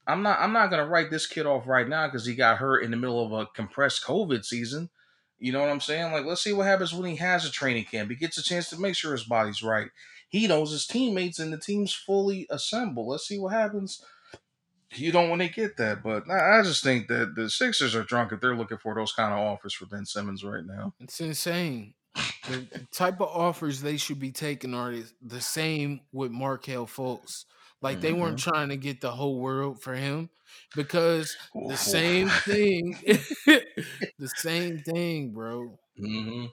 I'm 0.06 0.22
not 0.22 0.38
I'm 0.38 0.52
not 0.52 0.70
gonna 0.70 0.86
write 0.86 1.10
this 1.10 1.26
kid 1.26 1.46
off 1.46 1.66
right 1.66 1.88
now 1.88 2.06
because 2.06 2.26
he 2.26 2.34
got 2.34 2.58
hurt 2.58 2.84
in 2.84 2.90
the 2.90 2.96
middle 2.96 3.24
of 3.24 3.32
a 3.32 3.46
compressed 3.46 4.04
COVID 4.04 4.44
season. 4.44 4.90
You 5.38 5.52
know 5.52 5.60
what 5.60 5.70
I'm 5.70 5.80
saying? 5.80 6.12
Like 6.12 6.26
let's 6.26 6.42
see 6.42 6.52
what 6.52 6.66
happens 6.66 6.92
when 6.92 7.08
he 7.08 7.16
has 7.16 7.46
a 7.46 7.50
training 7.50 7.84
camp. 7.84 8.10
He 8.10 8.16
gets 8.16 8.36
a 8.36 8.42
chance 8.42 8.68
to 8.70 8.80
make 8.80 8.94
sure 8.94 9.12
his 9.12 9.24
body's 9.24 9.62
right. 9.62 9.88
He 10.28 10.46
knows 10.46 10.72
his 10.72 10.86
teammates 10.86 11.38
and 11.38 11.52
the 11.52 11.58
team's 11.58 11.94
fully 11.94 12.46
assembled. 12.50 13.08
Let's 13.08 13.26
see 13.26 13.38
what 13.38 13.52
happens. 13.52 14.04
You 14.92 15.12
don't 15.12 15.30
want 15.30 15.40
to 15.40 15.48
get 15.48 15.76
that, 15.76 16.02
but 16.02 16.28
I 16.28 16.62
just 16.62 16.82
think 16.82 17.06
that 17.08 17.34
the 17.36 17.48
Sixers 17.48 17.94
are 17.94 18.02
drunk 18.02 18.32
if 18.32 18.40
they're 18.40 18.56
looking 18.56 18.76
for 18.76 18.94
those 18.94 19.12
kind 19.12 19.32
of 19.32 19.38
offers 19.38 19.72
for 19.72 19.86
Ben 19.86 20.04
Simmons 20.04 20.42
right 20.42 20.66
now. 20.66 20.94
It's 20.98 21.20
insane. 21.20 21.94
The 22.48 22.86
type 22.92 23.20
of 23.20 23.28
offers 23.28 23.80
they 23.80 23.96
should 23.96 24.18
be 24.18 24.32
taking 24.32 24.74
are 24.74 24.94
the- 25.22 25.40
same 25.40 26.00
with 26.12 26.30
Markelle 26.32 26.86
Fultz. 26.86 27.44
Like 27.82 28.00
they 28.00 28.12
weren't 28.12 28.38
Mhm. 28.38 28.42
trying 28.52 28.68
to 28.70 28.76
get 28.76 29.00
the 29.00 29.10
whole 29.12 29.38
world 29.40 29.82
for 29.82 29.94
him 29.94 30.28
because 30.76 31.34
the 31.54 31.76
same 31.76 32.28
thing, 32.44 32.98
the 33.46 34.28
same 34.36 34.78
thing, 34.80 35.32
bro. 35.32 35.78
hmm 35.96 36.46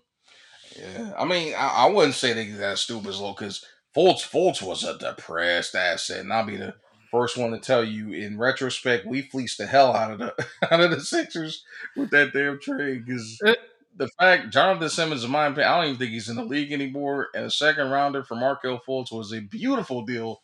Yeah, 0.78 1.14
I 1.18 1.26
mean, 1.26 1.54
I, 1.56 1.68
I 1.68 1.86
wouldn't 1.90 2.16
say 2.16 2.34
they 2.34 2.50
that 2.52 2.78
stupid 2.78 3.10
as 3.10 3.20
low 3.20 3.34
because 3.34 3.66
Fultz 3.96 4.22
Fultz 4.30 4.62
was 4.62 4.84
a 4.84 4.98
depressed 4.98 5.76
asset, 5.76 6.20
and 6.22 6.32
I'll 6.32 6.46
be 6.46 6.58
the 6.58 6.76
first 7.12 7.36
one 7.38 7.52
to 7.52 7.60
tell 7.60 7.84
you. 7.84 8.14
In 8.14 8.38
retrospect, 8.38 9.06
we 9.08 9.24
fleeced 9.24 9.58
the 9.58 9.66
hell 9.66 9.94
out 9.96 10.12
of 10.12 10.20
the 10.20 10.48
out 10.72 10.80
of 10.82 10.92
the 10.92 11.02
Sixers 11.02 11.64
with 11.96 12.12
that 12.12 12.32
damn 12.34 12.60
trade 12.60 13.06
because 13.06 13.40
Eh. 13.46 13.56
The 13.98 14.10
fact 14.20 14.52
Jonathon 14.52 14.90
Simmons, 14.90 15.24
in 15.24 15.32
my 15.32 15.48
opinion, 15.48 15.68
I 15.70 15.78
don't 15.78 15.86
even 15.88 15.98
think 16.00 16.12
he's 16.12 16.30
in 16.30 16.38
the 16.38 16.46
league 16.46 16.72
anymore. 16.72 17.30
And 17.36 17.46
a 17.46 17.52
second 17.52 17.90
rounder 17.92 18.24
for 18.24 18.36
Markelle 18.36 18.82
Fultz 18.88 19.12
was 19.12 19.34
a 19.34 19.42
beautiful 19.42 20.04
deal 20.06 20.42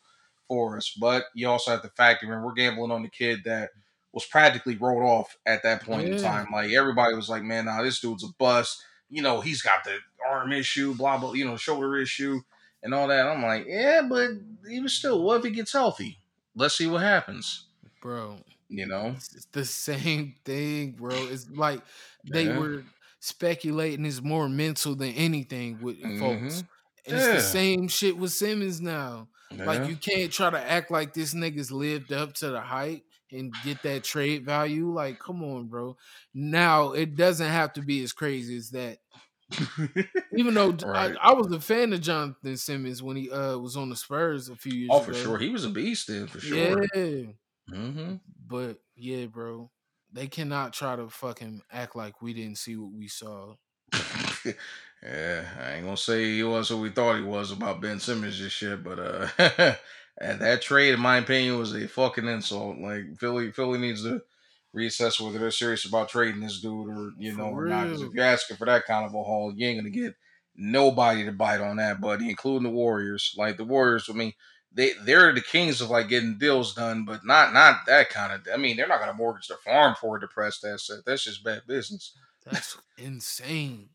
for 0.48 0.76
us. 0.76 0.90
But 1.00 1.26
you 1.34 1.48
also 1.48 1.70
have 1.72 1.82
to 1.82 1.90
factor 1.90 2.32
in 2.34 2.42
we're 2.42 2.52
gambling 2.54 2.90
on 2.92 3.02
the 3.02 3.08
kid 3.10 3.44
that 3.44 3.70
was 4.12 4.26
practically 4.26 4.76
rolled 4.76 5.04
off 5.04 5.38
at 5.46 5.62
that 5.62 5.84
point 5.84 6.08
in 6.08 6.16
time. 6.16 6.48
Like 6.52 6.72
everybody 6.72 7.14
was 7.14 7.28
like, 7.30 7.44
"Man, 7.44 7.66
nah, 7.66 7.82
this 7.82 8.00
dude's 8.00 8.24
a 8.24 8.28
bust." 8.38 8.82
You 9.10 9.22
know, 9.22 9.40
he's 9.40 9.62
got 9.62 9.84
the 9.84 9.98
arm 10.26 10.52
issue, 10.52 10.94
blah 10.94 11.18
blah. 11.18 11.32
You 11.34 11.44
know, 11.46 11.56
shoulder 11.56 11.96
issue, 11.96 12.40
and 12.82 12.94
all 12.94 13.08
that. 13.08 13.26
I'm 13.26 13.42
like, 13.42 13.66
yeah, 13.68 14.02
but 14.08 14.30
even 14.70 14.88
still, 14.88 15.22
what 15.22 15.38
if 15.38 15.44
he 15.44 15.50
gets 15.50 15.72
healthy? 15.72 16.18
Let's 16.56 16.76
see 16.76 16.86
what 16.88 17.02
happens. 17.02 17.66
Bro, 18.00 18.38
You 18.68 18.86
know, 18.86 19.16
it's 19.32 19.46
the 19.52 19.64
same 19.64 20.34
thing, 20.44 20.92
bro. 20.92 21.26
It's 21.26 21.50
like 21.50 21.82
they 22.24 22.48
Yeah. 22.48 22.50
were 22.50 22.84
speculating 23.24 24.04
is 24.04 24.20
more 24.20 24.48
mental 24.50 24.94
than 24.94 25.12
anything 25.12 25.80
with 25.80 25.98
Fultz. 26.02 26.62
Mhm. 26.62 26.68
And 27.06 27.16
it's 27.16 27.26
the 27.26 27.40
same 27.40 27.88
shit 27.88 28.16
with 28.16 28.32
Simmons 28.32 28.80
now. 28.80 29.28
Like 29.50 29.88
you 29.88 29.96
can't 29.96 30.32
try 30.32 30.50
to 30.50 30.58
act 30.58 30.90
like 30.90 31.14
this 31.14 31.32
nigga's 31.32 31.72
lived 31.72 32.12
up 32.12 32.34
to 32.34 32.50
the 32.50 32.60
hype 32.60 33.02
and 33.30 33.52
get 33.64 33.82
that 33.82 34.04
trade 34.04 34.44
value. 34.44 34.92
Like, 34.92 35.18
come 35.18 35.42
on, 35.42 35.68
bro. 35.68 35.96
Now 36.34 36.92
it 36.92 37.14
doesn't 37.14 37.48
have 37.48 37.72
to 37.74 37.82
be 37.82 38.02
as 38.02 38.12
crazy 38.12 38.56
as 38.56 38.70
that. 38.70 38.98
Even 40.36 40.54
though 40.54 40.70
Right. 40.70 41.16
I, 41.20 41.30
I 41.30 41.32
was 41.32 41.52
a 41.52 41.60
fan 41.60 41.92
of 41.92 42.00
Jonathon 42.00 42.56
Simmons 42.56 43.02
when 43.02 43.16
he 43.16 43.30
uh 43.30 43.56
was 43.58 43.76
on 43.76 43.88
the 43.88 43.96
Spurs 43.96 44.48
a 44.48 44.56
few 44.56 44.72
years 44.72 44.90
oh, 44.92 44.98
ago. 45.02 45.04
for 45.04 45.14
sure, 45.14 45.38
he 45.38 45.48
was 45.48 45.64
a 45.64 45.70
beast 45.70 46.08
then, 46.08 46.26
for 46.26 46.40
sure. 46.40 46.84
Yeah. 46.94 47.32
hmm 47.70 48.16
But 48.46 48.80
yeah, 48.96 49.26
bro. 49.26 49.70
They 50.14 50.28
cannot 50.28 50.72
try 50.72 50.96
to 50.96 51.10
fucking 51.10 51.62
act 51.70 51.94
like 51.94 52.22
we 52.22 52.32
didn't 52.32 52.56
see 52.58 52.76
what 52.76 52.92
we 52.92 53.06
saw. 53.08 53.56
yeah, 55.02 55.48
I 55.60 55.72
ain't 55.74 55.84
gonna 55.84 55.96
say 55.96 56.34
he 56.36 56.42
was 56.42 56.70
what 56.70 56.80
we 56.80 56.90
thought 56.90 57.16
he 57.16 57.22
was 57.22 57.52
about 57.52 57.80
Ben 57.80 58.00
Simmons 58.00 58.40
and 58.40 58.50
shit, 58.50 58.82
but 58.82 58.98
uh, 58.98 59.28
and 60.20 60.40
that 60.40 60.62
trade, 60.62 60.94
in 60.94 61.00
my 61.00 61.18
opinion, 61.18 61.58
was 61.58 61.74
a 61.74 61.86
fucking 61.86 62.26
insult. 62.26 62.78
Like 62.78 63.16
Philly, 63.18 63.52
Philly 63.52 63.78
needs 63.78 64.02
to 64.02 64.22
reassess 64.74 65.20
whether 65.20 65.38
they're 65.38 65.50
serious 65.52 65.84
about 65.84 66.08
trading 66.08 66.40
this 66.40 66.60
dude 66.60 66.88
or 66.88 67.12
you 67.18 67.32
For 67.32 67.36
know 67.36 67.50
or 67.50 67.64
not. 67.64 67.90
'Cause 67.90 68.02
real. 68.02 68.02
if 68.02 68.12
you're 68.12 68.24
asking 68.24 68.56
for 68.56 68.66
that 68.66 68.86
kind 68.86 69.04
of 69.06 69.14
a 69.14 69.22
haul, 69.22 69.52
you 69.54 69.66
ain't 69.66 69.78
gonna 69.78 69.90
get 69.90 70.14
nobody 70.56 71.24
to 71.24 71.32
bite 71.32 71.60
on 71.60 71.76
that, 71.76 72.00
buddy, 72.00 72.28
including 72.30 72.64
the 72.64 72.70
Warriors. 72.74 73.34
Like 73.36 73.56
the 73.56 73.64
Warriors, 73.64 74.08
I 74.08 74.12
mean. 74.14 74.32
They 74.74 74.92
they're 75.04 75.32
the 75.32 75.40
kings 75.40 75.80
of 75.80 75.90
like 75.90 76.08
getting 76.08 76.36
deals 76.36 76.74
done, 76.74 77.04
but 77.04 77.24
not 77.24 77.52
not 77.52 77.86
that 77.86 78.10
kind 78.10 78.32
of. 78.32 78.46
I 78.52 78.56
mean, 78.56 78.76
they're 78.76 78.88
not 78.88 79.00
gonna 79.00 79.14
mortgage 79.14 79.48
their 79.48 79.56
farm 79.58 79.94
for 80.00 80.16
a 80.16 80.20
depressed 80.20 80.64
asset. 80.64 80.98
That's 81.06 81.24
just 81.24 81.44
bad 81.44 81.62
business. 81.66 82.16
That's 82.44 82.76
insane. 82.98 83.90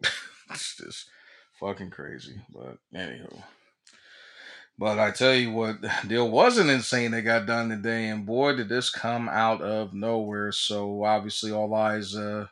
it's 0.50 0.76
just 0.76 1.08
fucking 1.60 1.90
crazy. 1.90 2.40
But 2.52 2.78
anywho. 2.94 3.42
But 4.78 4.98
I 4.98 5.10
tell 5.10 5.34
you 5.34 5.52
what, 5.52 5.76
deal 6.08 6.30
wasn't 6.30 6.70
insane 6.70 7.10
that 7.12 7.22
got 7.22 7.46
done 7.46 7.68
today, 7.68 8.08
and 8.08 8.26
boy, 8.26 8.56
did 8.56 8.68
this 8.68 8.90
come 8.90 9.28
out 9.28 9.60
of 9.60 9.92
nowhere. 9.92 10.50
So 10.50 11.04
obviously, 11.04 11.52
all 11.52 11.72
eyes 11.74 12.16
uh, 12.16 12.46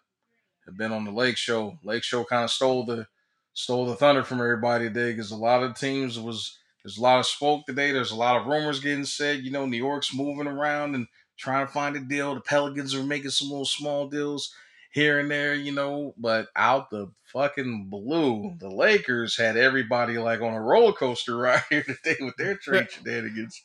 have 0.66 0.76
been 0.76 0.92
on 0.92 1.04
the 1.04 1.10
Lake 1.10 1.36
Show. 1.36 1.78
Lake 1.82 2.04
Show 2.04 2.24
kind 2.24 2.44
of 2.44 2.50
stole 2.50 2.84
the 2.84 3.06
stole 3.54 3.86
the 3.86 3.96
thunder 3.96 4.22
from 4.22 4.40
everybody 4.40 4.84
today 4.84 5.12
because 5.12 5.30
a 5.30 5.36
lot 5.36 5.62
of 5.62 5.76
teams 5.76 6.20
was 6.20 6.59
there's 6.84 6.98
a 6.98 7.02
lot 7.02 7.18
of 7.18 7.26
smoke 7.26 7.66
today. 7.66 7.92
There's 7.92 8.10
a 8.10 8.16
lot 8.16 8.36
of 8.36 8.46
rumors 8.46 8.80
getting 8.80 9.04
said. 9.04 9.40
You 9.42 9.50
know, 9.50 9.66
New 9.66 9.76
York's 9.76 10.14
moving 10.14 10.46
around 10.46 10.94
and 10.94 11.06
trying 11.36 11.66
to 11.66 11.72
find 11.72 11.96
a 11.96 12.00
deal. 12.00 12.34
The 12.34 12.40
Pelicans 12.40 12.94
are 12.94 13.02
making 13.02 13.30
some 13.30 13.48
little 13.48 13.64
small 13.64 14.08
deals 14.08 14.54
here 14.92 15.20
and 15.20 15.30
there, 15.30 15.54
you 15.54 15.72
know, 15.72 16.14
but 16.18 16.48
out 16.56 16.90
the 16.90 17.10
fucking 17.32 17.86
blue, 17.88 18.54
the 18.58 18.68
Lakers 18.68 19.36
had 19.36 19.56
everybody 19.56 20.18
like 20.18 20.40
on 20.40 20.52
a 20.54 20.60
roller 20.60 20.92
coaster 20.92 21.36
ride 21.38 21.62
here 21.70 21.82
today 21.82 22.16
with 22.20 22.36
their 22.36 22.56
trade 22.62 22.90
shenanigans. 22.90 23.62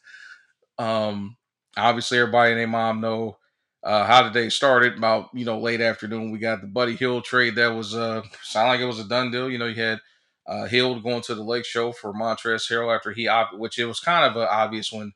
Um, 0.78 1.38
obviously, 1.78 2.20
everybody 2.20 2.52
and 2.52 2.60
their 2.60 2.68
mom 2.68 3.02
know 3.02 3.38
uh, 3.84 4.06
how 4.06 4.24
the 4.24 4.30
day 4.30 4.50
started. 4.50 4.98
About 4.98 5.30
you 5.34 5.46
know 5.46 5.60
late 5.60 5.82
afternoon, 5.82 6.32
we 6.32 6.40
got 6.40 6.62
the 6.62 6.68
Buddy 6.68 6.96
Hield 6.96 7.24
trade 7.24 7.56
that 7.56 7.74
was 7.76 7.96
uh 7.96 8.22
sound 8.44 8.70
like 8.70 8.80
it 8.80 8.86
was 8.86 9.00
a 9.00 9.08
done 9.08 9.32
deal. 9.32 9.50
You 9.50 9.58
know, 9.58 9.68
you 9.68 9.82
had 9.82 10.00
uh, 10.48 10.66
Hield 10.66 11.04
going 11.04 11.22
to 11.24 11.36
the 11.36 11.44
Lake 11.44 11.66
Show 11.66 11.92
for 11.92 12.14
Montrezl 12.14 12.70
Harrell 12.72 12.96
after 12.96 13.12
he 13.12 13.28
opted, 13.28 13.60
which 13.60 13.80
it 13.80 13.86
was 13.86 14.00
kind 14.00 14.26
of 14.26 14.38
obvious 14.38 14.92
when 14.92 15.14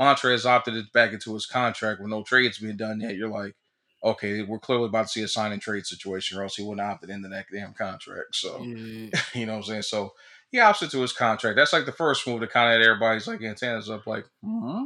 Montrezl 0.00 0.46
opted 0.46 0.74
it 0.74 0.92
back 0.92 1.12
into 1.12 1.34
his 1.34 1.46
contract 1.46 2.00
with 2.00 2.10
no 2.10 2.22
trades 2.22 2.58
being 2.58 2.76
done 2.76 3.00
yet. 3.00 3.14
You're 3.14 3.28
like, 3.28 3.54
okay, 4.02 4.42
we're 4.42 4.58
clearly 4.58 4.86
about 4.86 5.02
to 5.02 5.08
see 5.08 5.22
a 5.22 5.28
sign 5.28 5.52
and 5.52 5.62
trade 5.62 5.86
situation, 5.86 6.38
or 6.38 6.42
else 6.42 6.56
he 6.56 6.62
wouldn't 6.64 6.86
opted 6.86 7.10
into 7.10 7.28
that 7.28 7.46
damn 7.52 7.74
contract. 7.74 8.34
So 8.34 8.58
Yeah. 8.64 9.20
you 9.34 9.46
know 9.46 9.52
what 9.52 9.58
I'm 9.58 9.64
saying? 9.64 9.82
So 9.82 10.14
he 10.50 10.58
opts 10.58 10.82
into 10.82 11.00
his 11.00 11.12
contract. 11.12 11.56
That's 11.56 11.72
like 11.72 11.86
the 11.86 11.92
first 11.92 12.26
move 12.26 12.40
to 12.40 12.46
kind 12.46 12.74
of 12.74 12.86
everybody's 12.86 13.28
like 13.28 13.42
antennas 13.42 13.88
up, 13.90 14.06
like, 14.06 14.26
hmm 14.42 14.84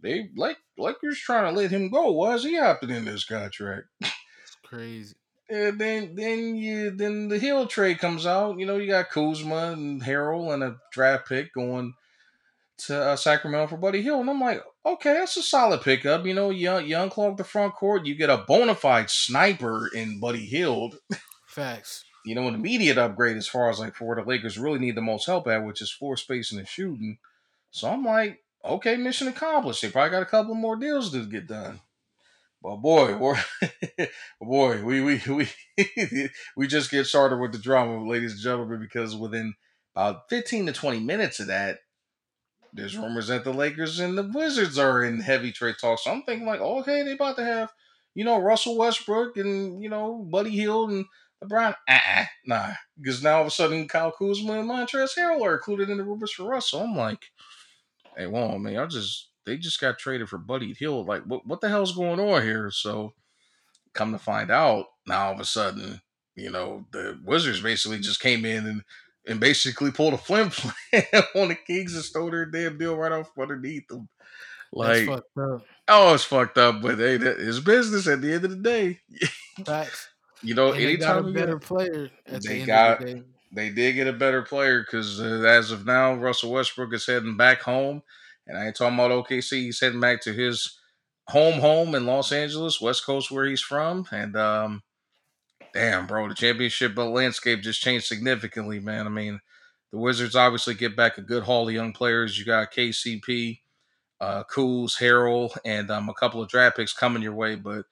they 0.00 0.30
like 0.36 0.56
Lakers 0.76 1.18
trying 1.20 1.54
to 1.54 1.60
let 1.60 1.70
him 1.70 1.88
go. 1.88 2.10
Why 2.10 2.34
is 2.34 2.42
he 2.42 2.56
opting 2.58 2.90
in 2.90 3.04
this 3.04 3.24
contract? 3.24 3.86
It's 4.00 4.56
crazy. 4.64 5.14
And 5.52 5.78
then 5.78 6.14
then 6.14 6.56
you 6.56 6.90
then 6.92 7.28
the 7.28 7.38
Hield 7.38 7.68
trade 7.68 7.98
comes 7.98 8.24
out. 8.24 8.58
You 8.58 8.64
know, 8.64 8.78
you 8.78 8.86
got 8.86 9.10
Kuzma 9.10 9.72
and 9.72 10.02
Harrell 10.02 10.54
and 10.54 10.62
a 10.62 10.76
draft 10.90 11.28
pick 11.28 11.52
going 11.52 11.92
to 12.86 12.98
uh, 12.98 13.16
Sacramento 13.16 13.66
for 13.66 13.76
Buddy 13.76 14.00
Hield, 14.00 14.20
and 14.20 14.30
I'm 14.30 14.40
like, 14.40 14.62
okay, 14.86 15.12
that's 15.12 15.36
a 15.36 15.42
solid 15.42 15.82
pickup. 15.82 16.24
You 16.24 16.32
know, 16.32 16.48
young 16.48 16.86
young 16.86 17.10
clog 17.10 17.36
the 17.36 17.44
front 17.44 17.74
court. 17.74 18.06
You 18.06 18.14
get 18.14 18.30
a 18.30 18.38
bona 18.38 18.74
fide 18.74 19.10
sniper 19.10 19.90
in 19.94 20.20
Buddy 20.20 20.46
Hield. 20.46 20.96
Facts. 21.46 22.02
You 22.24 22.34
know, 22.34 22.48
an 22.48 22.54
immediate 22.54 22.96
upgrade 22.96 23.36
as 23.36 23.48
far 23.48 23.68
as 23.68 23.78
like 23.78 23.94
for 23.94 24.06
where 24.06 24.16
the 24.16 24.22
Lakers 24.22 24.58
really 24.58 24.78
need 24.78 24.96
the 24.96 25.02
most 25.02 25.26
help 25.26 25.48
at, 25.48 25.66
which 25.66 25.82
is 25.82 25.90
floor 25.92 26.16
spacing 26.16 26.58
and 26.58 26.68
shooting. 26.68 27.18
So 27.72 27.90
I'm 27.90 28.06
like, 28.06 28.40
okay, 28.64 28.96
mission 28.96 29.28
accomplished. 29.28 29.82
They 29.82 29.90
probably 29.90 30.12
got 30.12 30.22
a 30.22 30.26
couple 30.26 30.54
more 30.54 30.76
deals 30.76 31.12
to 31.12 31.26
get 31.26 31.46
done. 31.46 31.80
But 32.62 32.76
boy, 32.76 33.18
boy, 34.40 34.82
we 34.84 35.00
we 35.00 35.20
we 35.28 35.48
we 36.56 36.66
just 36.66 36.90
get 36.90 37.06
started 37.06 37.38
with 37.38 37.52
the 37.52 37.58
drama, 37.58 38.08
ladies 38.08 38.32
and 38.32 38.40
gentlemen, 38.40 38.80
because 38.80 39.16
within 39.16 39.54
about 39.94 40.28
15 40.30 40.66
to 40.66 40.72
20 40.72 41.00
minutes 41.00 41.40
of 41.40 41.48
that, 41.48 41.80
there's 42.72 42.96
rumors 42.96 43.28
that 43.28 43.44
the 43.44 43.52
Lakers 43.52 43.98
and 43.98 44.16
the 44.16 44.30
Wizards 44.32 44.78
are 44.78 45.02
in 45.02 45.20
heavy 45.20 45.52
trade 45.52 45.74
talks. 45.80 46.04
So 46.04 46.12
I'm 46.12 46.22
thinking 46.22 46.46
like, 46.46 46.60
okay, 46.60 47.02
they 47.02 47.12
about 47.12 47.36
to 47.36 47.44
have, 47.44 47.72
you 48.14 48.24
know, 48.24 48.38
Russell 48.40 48.78
Westbrook 48.78 49.36
and 49.36 49.82
you 49.82 49.88
know 49.88 50.26
Buddy 50.30 50.50
Hield 50.50 50.90
and 50.90 51.04
LeBron. 51.42 51.74
Uh-uh, 51.88 52.24
nah, 52.46 52.70
because 53.00 53.22
now 53.22 53.36
all 53.36 53.40
of 53.42 53.48
a 53.48 53.50
sudden 53.50 53.88
Kyle 53.88 54.12
Kuzma 54.12 54.60
and 54.60 54.70
Montrezl 54.70 55.18
Harrell 55.18 55.42
are 55.42 55.54
included 55.54 55.90
in 55.90 55.98
the 55.98 56.04
rumors 56.04 56.32
for 56.32 56.44
Russell. 56.44 56.82
I'm 56.82 56.96
like, 56.96 57.24
Hey, 58.16 58.26
well, 58.26 58.58
mean, 58.58 58.76
I 58.76 58.86
just 58.86 59.30
they 59.46 59.56
just 59.58 59.80
got 59.80 59.98
traded 59.98 60.28
for 60.28 60.38
Buddy 60.38 60.72
Hield. 60.74 61.06
Like, 61.06 61.24
what 61.24 61.46
what 61.46 61.60
the 61.60 61.68
hell's 61.68 61.96
going 61.96 62.20
on 62.20 62.42
here? 62.42 62.70
So, 62.70 63.14
come 63.94 64.12
to 64.12 64.18
find 64.18 64.50
out, 64.50 64.86
now 65.06 65.26
all 65.26 65.34
of 65.34 65.40
a 65.40 65.44
sudden, 65.44 66.00
you 66.36 66.50
know, 66.50 66.86
the 66.92 67.18
Wizards 67.24 67.60
basically 67.60 67.98
just 68.00 68.20
came 68.20 68.44
in 68.44 68.66
and 68.66 68.82
and 69.26 69.40
basically 69.40 69.90
pulled 69.92 70.14
a 70.14 70.18
flim 70.18 70.50
flam 70.50 70.74
on 71.36 71.48
the 71.48 71.56
Kings 71.66 71.94
and 71.94 72.04
stole 72.04 72.30
their 72.30 72.46
damn 72.46 72.78
deal 72.78 72.96
right 72.96 73.12
off 73.12 73.30
underneath 73.38 73.86
them. 73.88 74.08
Like, 74.72 75.14
oh, 75.88 76.14
it's 76.14 76.24
fucked 76.24 76.58
up, 76.58 76.82
but 76.82 76.98
hey, 76.98 77.16
that 77.18 77.38
is 77.38 77.60
business 77.60 78.06
at 78.08 78.20
the 78.20 78.32
end 78.32 78.44
of 78.44 78.50
the 78.50 78.56
day. 78.56 79.00
Facts. 79.66 80.08
You 80.42 80.54
know, 80.54 80.72
And 80.72 80.84
they 80.84 80.96
got 80.96 81.18
a 81.18 81.22
better 81.22 81.58
player 81.58 82.10
at 82.26 82.42
they 82.42 82.48
the 82.48 82.60
end 82.62 82.66
got 82.66 82.90
of 82.90 82.98
the 82.98 83.14
day. 83.14 83.22
they 83.52 83.70
did 83.70 83.94
get 83.94 84.06
a 84.08 84.12
better 84.12 84.42
player 84.42 84.80
because 84.82 85.20
uh, 85.20 85.42
as 85.46 85.70
of 85.70 85.86
now, 85.86 86.14
Russell 86.14 86.52
Westbrook 86.52 86.92
is 86.94 87.06
heading 87.06 87.36
back 87.36 87.62
home, 87.62 88.02
and 88.46 88.56
I 88.56 88.66
ain't 88.66 88.76
talking 88.76 88.94
about 88.94 89.10
OKC. 89.10 89.52
He's 89.52 89.80
heading 89.80 90.00
back 90.00 90.20
to 90.22 90.32
his 90.32 90.78
home, 91.28 91.60
home 91.60 91.94
in 91.94 92.06
Los 92.06 92.32
Angeles, 92.32 92.80
West 92.80 93.04
Coast, 93.06 93.30
where 93.30 93.46
he's 93.46 93.60
from. 93.60 94.06
And 94.10 94.36
um, 94.36 94.82
damn, 95.72 96.06
bro, 96.06 96.28
the 96.28 96.34
championship 96.34 96.96
landscape 96.96 97.62
just 97.62 97.80
changed 97.80 98.06
significantly, 98.06 98.80
man. 98.80 99.06
I 99.06 99.10
mean, 99.10 99.40
the 99.92 99.98
Wizards 99.98 100.36
obviously 100.36 100.74
get 100.74 100.96
back 100.96 101.18
a 101.18 101.22
good 101.22 101.44
haul 101.44 101.68
of 101.68 101.74
young 101.74 101.92
players. 101.92 102.38
You 102.38 102.44
got 102.44 102.72
KCP, 102.72 103.60
uh, 104.20 104.44
Kuz, 104.44 104.98
Harrell, 104.98 105.56
and 105.64 105.90
um, 105.90 106.08
a 106.08 106.14
couple 106.14 106.42
of 106.42 106.48
draft 106.48 106.76
picks 106.76 106.92
coming 106.92 107.22
your 107.22 107.34
way, 107.34 107.56
but 107.56 107.84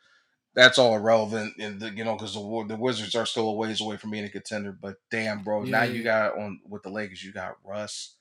that's 0.55 0.78
all 0.78 0.96
irrelevant, 0.96 1.55
and 1.61 1.80
you 1.96 2.05
know, 2.05 2.16
because 2.16 2.34
the, 2.34 2.64
the 2.68 2.76
Wizards 2.76 3.14
are 3.14 3.26
still 3.26 3.48
a 3.48 3.53
ways 3.53 3.80
away 3.80 3.96
from 3.96 4.11
being 4.11 4.24
a 4.24 4.28
contender. 4.28 4.72
But 4.72 4.96
damn, 5.11 5.44
bro, 5.44 5.62
now 5.62 5.84
you 5.84 6.03
got 6.03 6.36
on 6.36 6.61
with 6.68 6.82
the 6.82 6.90
Lakers, 6.90 7.22
you 7.22 7.32
got 7.32 7.57
Russ, 7.64 8.16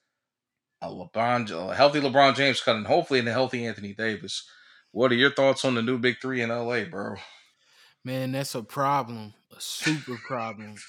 a 0.82 0.90
LeBron, 0.90 1.50
a 1.72 1.76
healthy 1.76 2.00
LeBron 2.00 2.36
James 2.36 2.62
coming, 2.62 2.86
hopefully, 2.86 3.20
and 3.20 3.28
a 3.30 3.34
healthy 3.34 3.66
Anthony 3.66 3.94
Davis. 3.94 4.50
What 4.92 5.12
are 5.12 5.16
your 5.16 5.32
thoughts 5.34 5.66
on 5.66 5.76
the 5.76 5.82
new 5.82 5.98
Big 6.00 6.22
Three 6.22 6.42
in 6.42 6.52
LA, 6.52 6.86
bro? 6.86 7.16
Man, 8.04 8.32
that's 8.32 8.56
a 8.56 8.64
problem. 8.64 9.34
A 9.52 9.62
super 9.62 10.18
problem. 10.18 10.84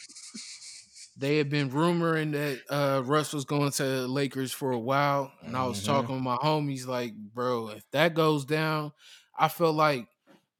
They 1.16 1.36
had 1.38 1.50
been 1.50 1.70
rumoring 1.70 2.32
that 2.32 2.62
uh, 2.70 3.02
Russ 3.04 3.32
was 3.32 3.44
going 3.44 3.72
to 3.72 4.06
Lakers 4.06 4.52
for 4.52 4.70
a 4.70 4.78
while, 4.78 5.32
and 5.44 5.56
I 5.56 5.64
was 5.64 5.82
Mhm. 5.82 5.82
talking 5.82 6.14
with 6.14 6.24
my 6.24 6.36
homies 6.36 6.86
like, 6.86 7.14
bro, 7.14 7.68
if 7.70 7.84
that 7.90 8.14
goes 8.14 8.44
down, 8.44 8.92
I 9.36 9.48
feel 9.48 9.72
like 9.72 10.06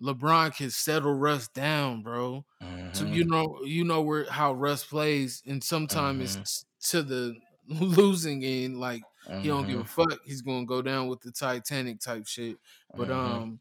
LeBron 0.02 0.54
can 0.56 0.70
settle 0.70 1.14
Russ 1.14 1.48
down, 1.48 2.02
bro. 2.02 2.44
So 2.92 3.04
Mhm. 3.04 3.10
you 3.10 3.24
know, 3.26 3.60
you 3.64 3.84
know 3.84 4.02
where 4.02 4.28
how 4.30 4.52
Russ 4.52 4.84
plays, 4.84 5.42
and 5.46 5.62
sometimes 5.62 6.20
Mhm. 6.20 6.42
it's 6.42 6.64
to 6.90 7.02
the 7.02 7.34
losing 7.68 8.44
end. 8.44 8.78
Like 8.78 9.06
he 9.38 9.48
don't 9.48 9.66
give 9.66 9.80
a 9.80 9.84
Mhm. 9.84 9.86
fuck. 9.86 10.20
He's 10.24 10.42
gonna 10.42 10.66
go 10.66 10.82
down 10.82 11.08
with 11.08 11.20
the 11.20 11.32
Titanic 11.32 12.00
type 12.00 12.26
shit. 12.26 12.58
But 12.96 13.10
Mhm. 13.10 13.10
um, 13.10 13.60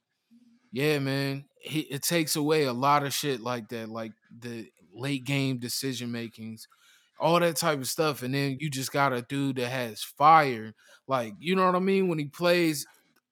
yeah, 0.71 0.99
man, 0.99 1.45
he, 1.61 1.81
it 1.81 2.03
takes 2.03 2.35
away 2.35 2.63
a 2.65 2.73
lot 2.73 3.03
of 3.05 3.13
shit 3.13 3.41
like 3.41 3.69
that, 3.69 3.89
like 3.89 4.13
the 4.29 4.69
late 4.93 5.23
game 5.25 5.59
decision 5.59 6.11
makings, 6.11 6.67
all 7.19 7.39
that 7.39 7.57
type 7.57 7.79
of 7.79 7.87
stuff. 7.89 8.23
And 8.23 8.33
then 8.33 8.57
you 8.59 8.69
just 8.69 8.91
got 8.91 9.13
a 9.13 9.21
dude 9.23 9.57
that 9.57 9.69
has 9.69 10.03
fire, 10.03 10.73
like 11.07 11.35
you 11.39 11.55
know 11.55 11.65
what 11.65 11.75
I 11.75 11.79
mean. 11.79 12.07
When 12.09 12.19
he 12.19 12.27
plays, 12.27 12.87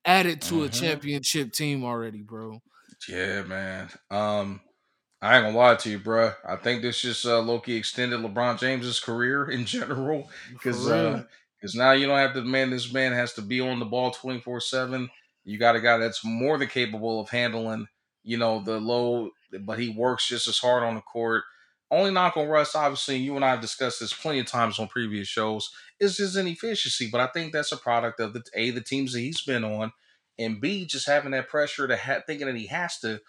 added 0.05 0.41
to 0.43 0.63
a 0.63 0.69
Mhm. 0.69 0.69
championship 0.69 1.51
team 1.53 1.83
already, 1.83 2.21
bro. 2.23 2.61
Yeah, 3.07 3.43
man. 3.43 3.89
Um, 4.09 4.61
I 5.21 5.37
ain't 5.37 5.45
gonna 5.45 5.57
lie 5.57 5.75
to 5.75 5.89
you, 5.89 5.99
bro. 5.99 6.33
I 6.47 6.57
think 6.57 6.81
this 6.81 7.01
just 7.01 7.25
uh, 7.25 7.41
Loki 7.41 7.75
extended 7.75 8.19
LeBron 8.21 8.59
James's 8.59 8.99
career 8.99 9.49
in 9.49 9.65
general 9.65 10.29
because 10.59 10.85
real. 10.85 11.25
Because 11.59 11.75
now 11.75 11.91
you 11.91 12.07
don't 12.07 12.17
have 12.17 12.33
to 12.33 12.41
man. 12.41 12.69
This 12.69 12.91
man 12.91 13.13
has 13.13 13.33
to 13.33 13.41
be 13.41 13.61
on 13.61 13.79
the 13.79 13.85
ball 13.85 14.11
twenty 14.11 14.39
four 14.39 14.59
seven. 14.59 15.09
You 15.43 15.57
got 15.57 15.75
a 15.75 15.81
guy 15.81 15.97
that's 15.97 16.25
more 16.25 16.57
than 16.57 16.67
capable 16.67 17.21
of 17.21 17.29
handling, 17.29 17.87
you 18.23 18.37
know, 18.37 18.61
the 18.61 18.79
low, 18.79 19.31
but 19.61 19.79
he 19.79 19.89
works 19.89 20.27
just 20.27 20.47
as 20.47 20.57
hard 20.57 20.83
on 20.83 20.95
the 20.95 21.01
court. 21.01 21.43
Only 21.89 22.11
knock 22.11 22.35
on 22.35 22.47
Russ, 22.49 22.75
obviously, 22.75 23.15
you 23.15 23.35
and 23.37 23.45
I 23.45 23.51
have 23.51 23.61
discussed 23.61 24.01
this 24.01 24.13
plenty 24.13 24.39
of 24.39 24.45
times 24.45 24.77
on 24.77 24.89
previous 24.89 25.29
shows, 25.29 25.73
is 26.01 26.17
his 26.17 26.35
inefficiency. 26.35 27.09
But 27.09 27.21
I 27.21 27.27
think 27.27 27.53
that's 27.53 27.71
a 27.71 27.77
product 27.77 28.19
of 28.19 28.33
the 28.33 28.43
A, 28.55 28.71
the 28.71 28.81
teams 28.81 29.13
that 29.13 29.21
he's 29.21 29.41
been 29.41 29.63
on, 29.63 29.93
and 30.37 30.59
B, 30.59 30.85
just 30.85 31.07
having 31.07 31.31
that 31.31 31.47
pressure 31.47 31.87
to 31.87 31.95
ha- 31.95 32.21
thinking 32.27 32.47
that 32.47 32.57
he 32.57 32.67
has 32.67 32.99
to 32.99 33.21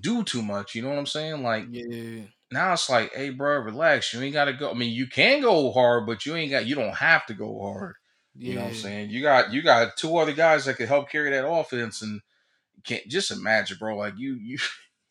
do 0.00 0.24
too 0.24 0.42
much. 0.42 0.74
You 0.74 0.82
know 0.82 0.88
what 0.88 0.98
I'm 0.98 1.06
saying? 1.06 1.42
Like 1.42 1.66
Yeah, 1.66 2.26
now 2.50 2.72
it's 2.72 2.88
like, 2.88 3.12
hey, 3.14 3.30
bro, 3.30 3.58
relax. 3.58 4.12
You 4.12 4.20
ain't 4.22 4.32
got 4.32 4.46
to 4.46 4.52
go. 4.52 4.70
I 4.70 4.74
mean, 4.74 4.92
you 4.92 5.06
can 5.06 5.40
go 5.40 5.72
hard, 5.72 6.06
but 6.06 6.24
you 6.26 6.34
ain't 6.36 6.50
got. 6.50 6.66
You 6.66 6.74
don't 6.74 6.94
have 6.96 7.26
to 7.26 7.34
go 7.34 7.60
hard. 7.60 7.94
yeah. 8.36 8.48
You 8.50 8.54
know 8.56 8.62
what 8.62 8.68
I'm 8.70 8.74
saying? 8.76 9.10
You 9.10 9.22
got 9.22 9.52
you 9.52 9.62
got 9.62 9.96
two 9.96 10.16
other 10.16 10.32
guys 10.32 10.64
that 10.64 10.74
could 10.76 10.88
help 10.88 11.10
carry 11.10 11.30
that 11.30 11.48
offense, 11.48 12.02
and 12.02 12.20
can't 12.84 13.06
just 13.08 13.30
imagine, 13.30 13.76
bro. 13.78 13.96
Like 13.96 14.14
you 14.16 14.34
you 14.34 14.58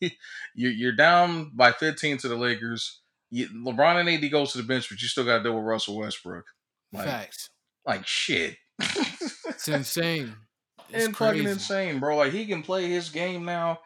you 0.54 0.68
you're 0.68 0.92
down 0.92 1.50
by 1.54 1.72
15 1.72 2.18
to 2.18 2.28
the 2.28 2.36
Lakers. 2.36 3.00
You, 3.30 3.48
LeBron 3.48 4.00
and 4.00 4.08
AD 4.08 4.30
goes 4.30 4.52
to 4.52 4.58
the 4.58 4.64
bench, 4.64 4.88
but 4.88 5.02
you 5.02 5.08
still 5.08 5.24
got 5.24 5.38
to 5.38 5.42
deal 5.42 5.54
with 5.56 5.64
Russell 5.64 5.96
Westbrook. 5.96 6.44
Like 6.92 7.06
Facts. 7.06 7.50
like 7.84 8.06
shit. 8.06 8.56
It's 8.80 9.68
insane. 9.68 10.34
It's 10.88 11.06
and 11.06 11.16
fucking 11.16 11.48
insane, 11.48 11.98
bro. 11.98 12.16
Like 12.16 12.32
he 12.32 12.46
can 12.46 12.62
play 12.62 12.88
his 12.88 13.08
game 13.10 13.44
now, 13.44 13.80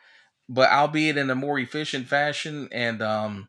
but 0.51 0.69
albeit 0.69 1.17
in 1.17 1.31
a 1.31 1.35
more 1.37 1.61
efficient 1.61 2.09
fashion. 2.09 2.69
And 2.73 3.01
um, 3.01 3.49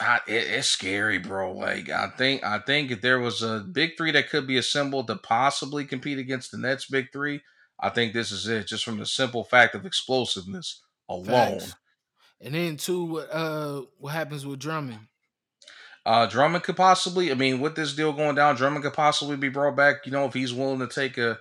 I, 0.00 0.20
it, 0.26 0.48
it's 0.48 0.68
scary, 0.68 1.18
bro. 1.18 1.52
Like 1.52 1.90
I 1.90 2.08
think 2.08 2.42
I 2.42 2.58
think 2.58 2.90
if 2.90 3.02
there 3.02 3.20
was 3.20 3.42
a 3.42 3.60
big 3.60 3.92
three 3.96 4.10
that 4.12 4.30
could 4.30 4.46
be 4.46 4.56
assembled 4.56 5.06
to 5.08 5.16
possibly 5.16 5.84
compete 5.84 6.18
against 6.18 6.50
the 6.50 6.58
Nets 6.58 6.86
big 6.86 7.12
three, 7.12 7.42
I 7.78 7.90
think 7.90 8.14
this 8.14 8.32
is 8.32 8.48
it. 8.48 8.66
Just 8.66 8.84
from 8.84 8.98
the 8.98 9.06
simple 9.06 9.44
fact 9.44 9.74
of 9.74 9.84
explosiveness 9.84 10.82
alone. 11.08 11.60
Facts. 11.60 11.76
And 12.40 12.54
then 12.54 12.78
too, 12.78 13.04
what 13.04 13.28
uh, 13.30 13.82
what 13.98 14.14
happens 14.14 14.46
with 14.46 14.58
Drummond? 14.58 15.08
Uh, 16.04 16.26
Drummond 16.26 16.64
could 16.64 16.76
possibly. 16.76 17.30
I 17.30 17.34
mean, 17.34 17.60
with 17.60 17.76
this 17.76 17.94
deal 17.94 18.14
going 18.14 18.34
down, 18.34 18.56
Drummond 18.56 18.82
could 18.82 18.94
possibly 18.94 19.36
be 19.36 19.50
brought 19.50 19.76
back. 19.76 20.06
You 20.06 20.12
know, 20.12 20.24
if 20.24 20.32
he's 20.32 20.54
willing 20.54 20.80
to 20.80 20.88
take 20.88 21.18
a, 21.18 21.38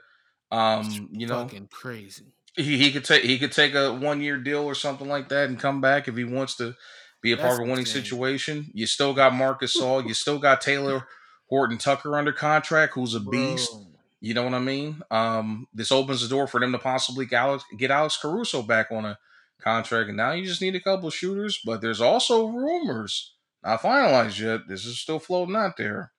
um, 0.52 1.10
you 1.12 1.26
know, 1.26 1.44
Fucking 1.44 1.70
crazy. 1.72 2.34
He, 2.56 2.78
he 2.78 2.92
could 2.92 3.06
take 3.06 3.24
he 3.24 3.40
could 3.40 3.52
take 3.52 3.76
a 3.76 3.94
one 3.94 4.22
year 4.22 4.38
deal 4.38 4.64
or 4.64 4.76
something 4.76 5.08
like 5.08 5.30
that 5.30 5.50
and 5.50 5.60
come 5.60 5.80
back 5.80 6.08
if 6.08 6.18
he 6.18 6.26
wants 6.26 6.56
to 6.58 6.76
be 7.22 7.32
a 7.32 7.38
part 7.38 7.54
of 7.54 7.60
a 7.60 7.62
winning 7.64 7.80
insane. 7.80 8.04
situation. 8.04 8.72
You 8.74 8.88
still 8.88 9.14
got 9.14 9.34
Marc 9.34 9.62
Gasol, 9.62 10.08
you 10.08 10.14
still 10.14 10.40
got 10.40 10.62
Talen 10.62 11.04
Horton 11.50 11.78
Tucker 11.78 12.18
under 12.18 12.34
contract, 12.34 12.94
who's 12.94 13.16
a 13.16 13.20
beast. 13.20 13.72
You 14.20 14.34
know 14.34 14.44
what 14.44 14.54
I 14.54 14.60
mean? 14.60 15.02
Um, 15.10 15.68
this 15.74 15.92
opens 15.92 16.22
the 16.22 16.30
door 16.30 16.48
for 16.48 16.60
them 16.60 16.72
to 16.72 16.80
possibly 16.80 17.26
get 17.26 17.38
Alex, 17.38 17.64
get 17.78 17.92
Alex 17.92 18.18
Caruso 18.18 18.62
back 18.62 18.92
on 18.92 19.06
a 19.06 19.18
contract, 19.60 20.10
and 20.10 20.18
now 20.18 20.32
you 20.32 20.46
just 20.46 20.62
need 20.62 20.76
a 20.76 20.80
couple 20.80 21.08
of 21.08 21.14
shooters. 21.16 21.60
But 21.66 21.82
there's 21.82 22.02
also 22.02 22.48
rumors 22.48 23.34
not 23.64 23.82
finalized 23.82 24.40
yet. 24.40 24.62
This 24.68 24.86
is 24.86 25.00
still 25.00 25.20
floating 25.20 25.56
out 25.56 25.78
there. 25.78 26.12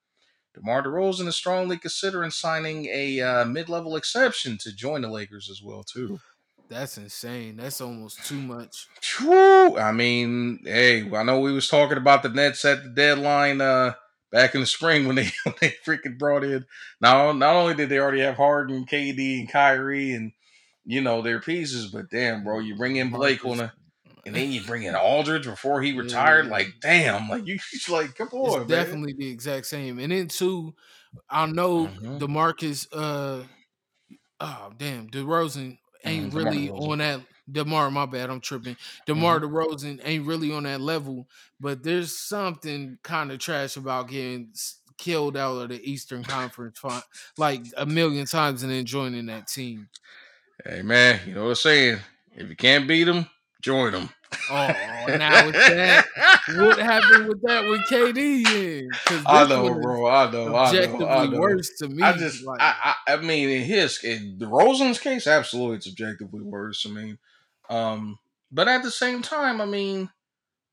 DeMar 0.54 0.82
DeRozan 0.82 1.26
is 1.28 1.36
strongly 1.36 1.78
considering 1.78 2.30
signing 2.30 2.86
a 2.86 3.20
uh, 3.20 3.44
mid-level 3.44 3.96
exception 3.96 4.58
to 4.58 4.74
join 4.74 5.02
the 5.02 5.08
Lakers 5.08 5.48
as 5.50 5.62
well 5.62 5.82
too. 5.82 6.20
That's 6.68 6.96
insane. 6.96 7.56
That's 7.56 7.80
almost 7.80 8.24
too 8.24 8.40
much. 8.40 8.86
True. 9.00 9.76
I 9.76 9.92
mean, 9.92 10.60
hey, 10.64 11.10
I 11.14 11.22
know 11.22 11.40
we 11.40 11.52
was 11.52 11.68
talking 11.68 11.98
about 11.98 12.22
the 12.22 12.30
Nets 12.30 12.64
at 12.64 12.82
the 12.82 12.88
deadline 12.88 13.60
uh, 13.60 13.92
back 14.30 14.54
in 14.54 14.62
the 14.62 14.66
spring 14.66 15.06
when 15.06 15.16
they 15.16 15.30
when 15.44 15.54
they 15.60 15.74
freaking 15.86 16.18
brought 16.18 16.44
in. 16.44 16.64
Now, 17.00 17.32
not 17.32 17.56
only 17.56 17.74
did 17.74 17.90
they 17.90 17.98
already 17.98 18.20
have 18.20 18.36
Harden, 18.36 18.86
KD, 18.86 19.40
and 19.40 19.50
Kyrie, 19.50 20.12
and 20.14 20.32
you 20.84 21.00
know 21.00 21.22
their 21.22 21.40
pieces, 21.40 21.88
but 21.88 22.10
damn, 22.10 22.42
bro, 22.42 22.58
you 22.58 22.74
bring 22.74 22.96
in 22.96 23.10
Blake 23.10 23.44
on 23.44 23.60
a, 23.60 23.72
and 24.26 24.34
then 24.34 24.52
you 24.52 24.62
bring 24.64 24.84
in 24.84 24.94
Aldridge 24.94 25.46
before 25.46 25.82
he 25.82 25.92
retired. 25.92 26.46
Yeah. 26.46 26.50
Like, 26.50 26.68
damn, 26.80 27.28
like 27.28 27.46
you, 27.46 27.58
like, 27.90 28.14
come 28.14 28.28
on, 28.32 28.70
man. 28.70 28.98
definitely 29.00 29.14
the 29.16 29.28
exact 29.28 29.66
same. 29.66 29.98
And 29.98 30.12
then 30.12 30.28
too, 30.28 30.74
I 31.30 31.46
know 31.46 31.96
Mhm. 32.00 32.18
Demarcus. 32.18 32.86
Uh, 32.92 33.46
oh 34.40 34.72
damn, 34.76 35.10
DeRozan 35.10 35.78
ain't 36.04 36.32
Mhm, 36.32 36.34
really 36.34 36.70
on 36.70 36.98
that. 36.98 37.22
Demar, 37.50 37.90
my 37.90 38.06
bad, 38.06 38.30
I'm 38.30 38.40
tripping. 38.40 38.76
Demar 39.06 39.40
DeRozan 39.40 40.00
ain't 40.04 40.26
really 40.26 40.52
on 40.52 40.62
that 40.64 40.80
level, 40.80 41.28
but 41.60 41.82
there's 41.82 42.16
something 42.16 42.98
kind 43.02 43.32
of 43.32 43.40
trash 43.40 43.76
about 43.76 44.08
getting 44.08 44.52
killed 44.98 45.36
out 45.36 45.58
of 45.62 45.68
the 45.70 45.82
Eastern 45.90 46.24
Conference 46.24 46.80
like 47.36 47.64
a 47.76 47.86
million 47.86 48.26
times 48.26 48.62
and 48.62 48.72
then 48.72 48.86
joining 48.86 49.26
that 49.26 49.48
team. 49.48 49.88
Hey, 50.64 50.82
man, 50.82 51.26
you 51.26 51.34
know 51.34 51.44
what 51.44 51.48
I'm 51.50 51.54
saying? 51.56 51.98
If 52.34 52.48
you 52.48 52.56
can't 52.56 52.86
beat 52.88 53.04
them, 53.04 53.26
join 53.62 53.92
them. 53.92 54.10
Oh, 54.50 54.66
now 55.08 55.48
it's 55.48 55.68
that. 55.68 56.06
What 56.56 56.78
happened 56.78 57.28
with 57.28 57.42
that 57.42 57.64
with 57.68 57.80
KD? 57.88 58.44
Then? 58.44 58.88
'Cause 59.04 59.22
I 59.26 59.44
this 59.44 59.50
know, 59.50 59.74
bro. 59.74 60.06
I 60.08 60.30
know. 60.30 60.40
I 60.40 60.50
know. 60.50 60.56
Objectively 60.56 61.06
I 61.06 61.26
know. 61.26 61.38
worse 61.38 61.70
to 61.78 61.88
me. 61.88 62.02
I 62.02 62.12
just, 62.16 62.42
like, 62.44 62.60
I, 62.60 62.94
I, 63.06 63.12
I 63.14 63.16
mean, 63.18 63.48
in 63.48 63.62
his, 63.62 64.02
in 64.02 64.38
DeRozan's 64.38 64.98
case, 64.98 65.26
absolutely, 65.26 65.76
it's 65.76 65.88
objectively 65.88 66.40
worse. 66.42 66.86
I 66.86 66.90
mean, 66.90 67.18
um, 67.70 68.18
but 68.50 68.68
at 68.68 68.82
the 68.82 68.90
same 68.90 69.22
time, 69.22 69.60
I 69.60 69.66
mean, 69.66 70.10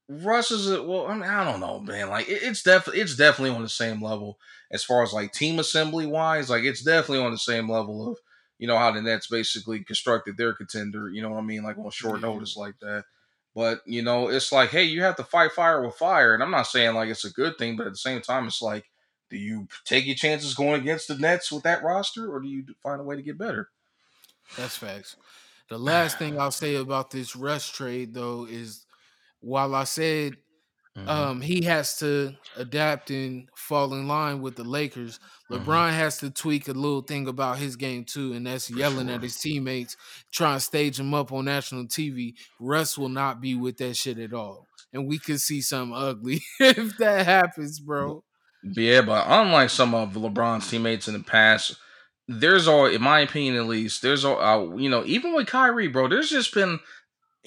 Russ 0.09 0.51
is 0.51 0.71
a, 0.71 0.81
well. 0.81 1.05
I 1.07 1.13
mean, 1.13 1.29
I 1.29 1.43
don't 1.43 1.59
know, 1.59 1.79
man. 1.79 2.09
Like 2.09 2.27
it, 2.27 2.41
it's 2.41 2.63
definitely 2.63 3.01
it's 3.01 3.15
definitely 3.15 3.55
on 3.55 3.61
the 3.61 3.69
same 3.69 4.01
level 4.01 4.39
as 4.71 4.83
far 4.83 5.03
as 5.03 5.13
like 5.13 5.33
team 5.33 5.59
assembly 5.59 6.07
wise. 6.07 6.49
Like 6.49 6.63
it's 6.63 6.81
definitely 6.81 7.23
on 7.23 7.31
the 7.31 7.37
same 7.37 7.69
level 7.69 8.09
of 8.09 8.17
you 8.59 8.67
know 8.67 8.77
how 8.77 8.91
the 8.91 9.01
Nets 9.01 9.27
basically 9.27 9.83
constructed 9.83 10.37
their 10.37 10.53
contender. 10.53 11.09
You 11.09 11.21
know 11.21 11.31
what 11.31 11.39
I 11.39 11.43
mean? 11.43 11.63
Like 11.63 11.77
on 11.77 11.89
short 11.89 12.15
mm-hmm. 12.15 12.25
notice 12.25 12.55
like 12.55 12.75
that. 12.81 13.05
But 13.55 13.81
you 13.87 14.03
know, 14.03 14.27
it's 14.27 14.51
like, 14.51 14.69
hey, 14.69 14.83
you 14.83 15.01
have 15.01 15.15
to 15.15 15.23
fight 15.23 15.53
fire 15.53 15.83
with 15.83 15.95
fire, 15.95 16.33
and 16.35 16.43
I'm 16.43 16.51
not 16.51 16.67
saying 16.67 16.93
like 16.93 17.09
it's 17.09 17.25
a 17.25 17.31
good 17.31 17.57
thing, 17.57 17.75
but 17.75 17.87
at 17.87 17.93
the 17.93 17.97
same 17.97 18.21
time, 18.21 18.45
it's 18.45 18.61
like, 18.61 18.85
do 19.29 19.37
you 19.37 19.67
take 19.85 20.05
your 20.05 20.15
chances 20.15 20.53
going 20.53 20.81
against 20.81 21.07
the 21.07 21.17
Nets 21.17 21.51
with 21.51 21.63
that 21.63 21.83
roster, 21.83 22.31
or 22.31 22.39
do 22.39 22.47
you 22.47 22.65
find 22.83 23.01
a 23.01 23.03
way 23.03 23.15
to 23.15 23.23
get 23.23 23.37
better? 23.37 23.69
That's 24.55 24.77
facts. 24.77 25.15
The 25.69 25.77
last 25.77 26.17
thing 26.17 26.39
I'll 26.39 26.51
say 26.51 26.75
about 26.75 27.11
this 27.11 27.35
Russ 27.35 27.69
trade, 27.69 28.13
though, 28.13 28.45
is 28.49 28.85
while 29.39 29.75
I 29.75 29.83
said 29.83 30.37
Mhm. 31.05 31.09
um, 31.09 31.41
he 31.41 31.63
has 31.65 31.97
to 31.99 32.35
adapt 32.55 33.09
and 33.11 33.47
fall 33.55 33.93
in 33.93 34.07
line 34.07 34.41
with 34.41 34.55
the 34.55 34.63
Lakers, 34.63 35.19
Mhm. 35.51 35.63
LeBron 35.65 35.91
has 35.93 36.17
to 36.19 36.29
tweak 36.29 36.67
a 36.67 36.73
little 36.73 37.01
thing 37.01 37.27
about 37.27 37.57
his 37.57 37.75
game 37.75 38.05
too, 38.05 38.33
and 38.33 38.45
that's 38.47 38.67
For 38.67 38.73
yelling 38.73 39.07
sure. 39.07 39.15
at 39.15 39.23
his 39.23 39.37
teammates, 39.37 39.95
trying 40.31 40.57
to 40.57 40.61
stage 40.65 40.99
him 40.99 41.13
up 41.13 41.31
on 41.31 41.45
national 41.45 41.87
TV. 41.87 42.35
Russ 42.59 42.97
will 42.97 43.09
not 43.09 43.41
be 43.41 43.55
with 43.55 43.77
that 43.77 43.95
shit 43.97 44.19
at 44.19 44.33
all, 44.33 44.67
and 44.93 45.07
we 45.07 45.19
could 45.19 45.41
see 45.41 45.61
something 45.61 45.95
ugly 45.95 46.41
if 46.59 46.97
that 46.97 47.25
happens, 47.25 47.79
bro. 47.79 48.23
Yeah, 48.63 49.01
but 49.01 49.25
unlike 49.27 49.69
some 49.69 49.95
of 49.95 50.13
LeBron's 50.13 50.69
teammates 50.69 51.07
in 51.07 51.13
the 51.13 51.23
past, 51.23 51.77
there's 52.27 52.67
all, 52.67 52.85
in 52.85 53.01
my 53.01 53.21
opinion 53.21 53.55
at 53.55 53.65
least, 53.65 54.01
there's 54.01 54.23
all, 54.25 54.39
uh, 54.39 54.75
you 54.75 54.89
know, 54.89 55.03
even 55.05 55.33
with 55.33 55.47
Kyrie, 55.47 55.87
bro, 55.87 56.07
there's 56.07 56.29
just 56.29 56.53
been, 56.53 56.79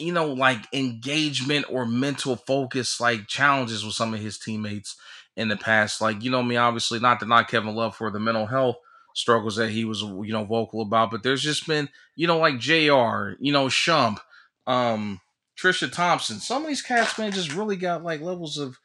you 0.03 0.13
know, 0.13 0.27
like 0.27 0.67
engagement 0.73 1.67
or 1.71 1.87
mental 1.87 2.37
focus, 2.37 3.01
like 3.01 3.27
challenges 3.29 3.85
with 3.85 3.95
some 3.95 4.15
of 4.15 4.21
his 4.21 4.39
teammates 4.39 4.97
in 5.37 5.49
the 5.49 5.57
past. 5.57 6.01
Like, 6.01 6.23
you 6.23 6.31
know, 6.31 6.43
me, 6.43 6.57
obviously, 6.57 6.99
not 6.99 7.21
to 7.21 7.27
knock 7.27 7.51
Kevin 7.51 7.75
Love 7.75 7.97
for 7.97 8.11
the 8.11 8.21
mental 8.21 8.47
health 8.47 8.77
struggles 9.15 9.57
that 9.57 9.71
he 9.71 9.85
was, 9.85 10.03
you 10.03 10.33
know, 10.33 10.45
vocal 10.45 10.83
about, 10.83 11.11
but 11.11 11.23
there's 11.23 11.43
just 11.43 11.67
been, 11.67 11.89
you 12.17 12.27
know, 12.27 12.39
like 12.39 12.59
JR, 12.59 13.33
you 13.41 13.53
know, 13.53 13.67
Shump, 13.67 14.19
um, 14.67 15.21
Tristan 15.57 15.91
Thompson, 15.91 16.41
some 16.41 16.63
of 16.63 16.69
these 16.69 16.83
cats, 16.83 17.19
man, 17.19 17.33
just 17.33 17.55
really 17.55 17.77
got 17.77 18.03
like 18.03 18.21
levels 18.21 18.59
of, 18.59 18.79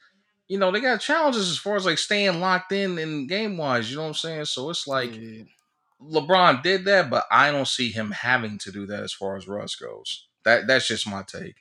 you 0.48 0.58
know, 0.58 0.72
they 0.72 0.82
got 0.82 1.02
challenges 1.02 1.50
as 1.50 1.58
far 1.58 1.76
as 1.76 1.86
like 1.86 1.98
staying 1.98 2.40
locked 2.40 2.72
in 2.72 2.98
and 2.98 3.30
game 3.30 3.58
wise. 3.58 3.90
You 3.90 3.98
know 3.98 4.04
what 4.04 4.10
I'm 4.10 4.14
saying? 4.16 4.46
So 4.46 4.70
it's 4.70 4.88
like 4.88 5.16
Yeah. 5.16 5.44
LeBron 6.02 6.64
did 6.64 6.86
that, 6.86 7.10
but 7.10 7.26
I 7.32 7.52
don't 7.52 7.68
see 7.68 7.92
him 7.92 8.12
having 8.12 8.58
to 8.60 8.72
do 8.72 8.86
that 8.88 9.04
as 9.04 9.14
far 9.14 9.36
as 9.38 9.48
Russ 9.48 9.76
goes. 9.76 10.27
That 10.48 10.66
that's 10.66 10.88
just 10.88 11.06
my 11.08 11.24
take. 11.24 11.56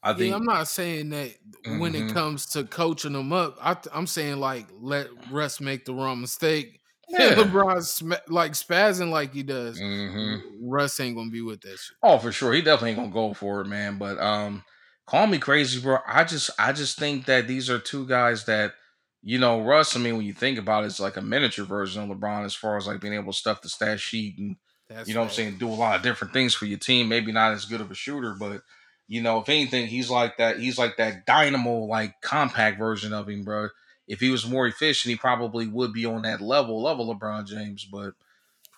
I 0.00 0.10
Yeah, 0.10 0.16
think 0.16 0.34
I'm 0.36 0.44
not 0.44 0.68
saying 0.68 1.10
that 1.10 1.34
when 1.78 1.96
it 1.96 2.04
Mhm. 2.04 2.12
comes 2.14 2.46
to 2.50 2.62
coaching 2.62 3.14
them 3.14 3.32
up. 3.32 3.58
I, 3.60 3.76
am 3.92 4.06
saying 4.06 4.36
like 4.38 4.68
let 4.80 5.08
Russ 5.32 5.60
make 5.60 5.84
the 5.84 5.92
wrong 5.92 6.20
mistake. 6.20 6.80
Yeah. 7.10 7.34
LeBron 7.34 7.82
sma- 7.82 8.20
like 8.28 8.52
spazzing 8.52 9.10
like 9.10 9.32
he 9.32 9.42
does. 9.42 9.80
Mhm. 9.80 10.42
Russ 10.62 11.00
ain't 11.00 11.16
gonna 11.16 11.30
be 11.30 11.40
with 11.40 11.62
that 11.62 11.78
shit. 11.78 11.96
Oh, 12.02 12.18
for 12.18 12.30
sure. 12.30 12.52
He 12.52 12.60
definitely 12.62 12.90
ain't 12.90 12.98
gonna 12.98 13.10
go 13.28 13.34
for 13.34 13.60
it, 13.62 13.66
man. 13.66 13.96
But 13.98 14.18
um, 14.20 14.62
call 15.06 15.26
me 15.26 15.38
crazy, 15.38 15.80
bro. 15.80 15.98
I 16.06 16.22
just 16.24 16.50
I 16.60 16.72
just 16.72 16.96
think 16.98 17.24
that 17.24 17.48
these 17.48 17.68
are 17.70 17.78
two 17.80 18.06
guys 18.06 18.44
that, 18.44 18.74
you 19.22 19.38
know, 19.38 19.62
Russ. 19.62 19.96
I 19.96 20.00
mean, 20.00 20.16
when 20.18 20.26
you 20.26 20.34
think 20.34 20.58
about 20.58 20.84
it, 20.84 20.88
it's 20.88 21.00
like 21.00 21.16
a 21.16 21.22
miniature 21.22 21.64
version 21.64 22.02
of 22.08 22.16
LeBron 22.16 22.44
as 22.44 22.54
far 22.54 22.76
as 22.76 22.86
like 22.86 23.00
being 23.00 23.14
able 23.14 23.32
to 23.32 23.38
stuff 23.38 23.62
the 23.62 23.68
stat 23.70 23.98
sheet 23.98 24.38
and 24.38 24.56
That's 24.88 25.08
you 25.08 25.14
know 25.14 25.20
what 25.20 25.26
I'm 25.26 25.32
saying, 25.32 25.58
do 25.58 25.68
a 25.68 25.70
lot 25.70 25.96
of 25.96 26.02
different 26.02 26.32
things 26.32 26.54
for 26.54 26.64
your 26.64 26.78
team. 26.78 27.08
Maybe 27.08 27.30
not 27.30 27.52
as 27.52 27.66
good 27.66 27.80
of 27.80 27.90
a 27.90 27.94
shooter, 27.94 28.34
but 28.38 28.62
you 29.06 29.22
know, 29.22 29.38
if 29.40 29.48
anything, 29.48 29.86
he's 29.86 30.10
like 30.10 30.36
that. 30.38 30.58
He's 30.58 30.78
like 30.78 30.96
that 30.96 31.26
dynamo, 31.26 31.84
like 31.84 32.20
compact 32.20 32.78
version 32.78 33.12
of 33.12 33.28
him, 33.28 33.42
bro. 33.42 33.68
If 34.06 34.20
he 34.20 34.30
was 34.30 34.46
more 34.46 34.66
efficient, 34.66 35.10
he 35.10 35.16
probably 35.16 35.66
would 35.66 35.92
be 35.92 36.06
on 36.06 36.22
that 36.22 36.40
level 36.40 36.82
level 36.82 37.14
LeBron 37.14 37.46
James. 37.46 37.84
But 37.84 38.14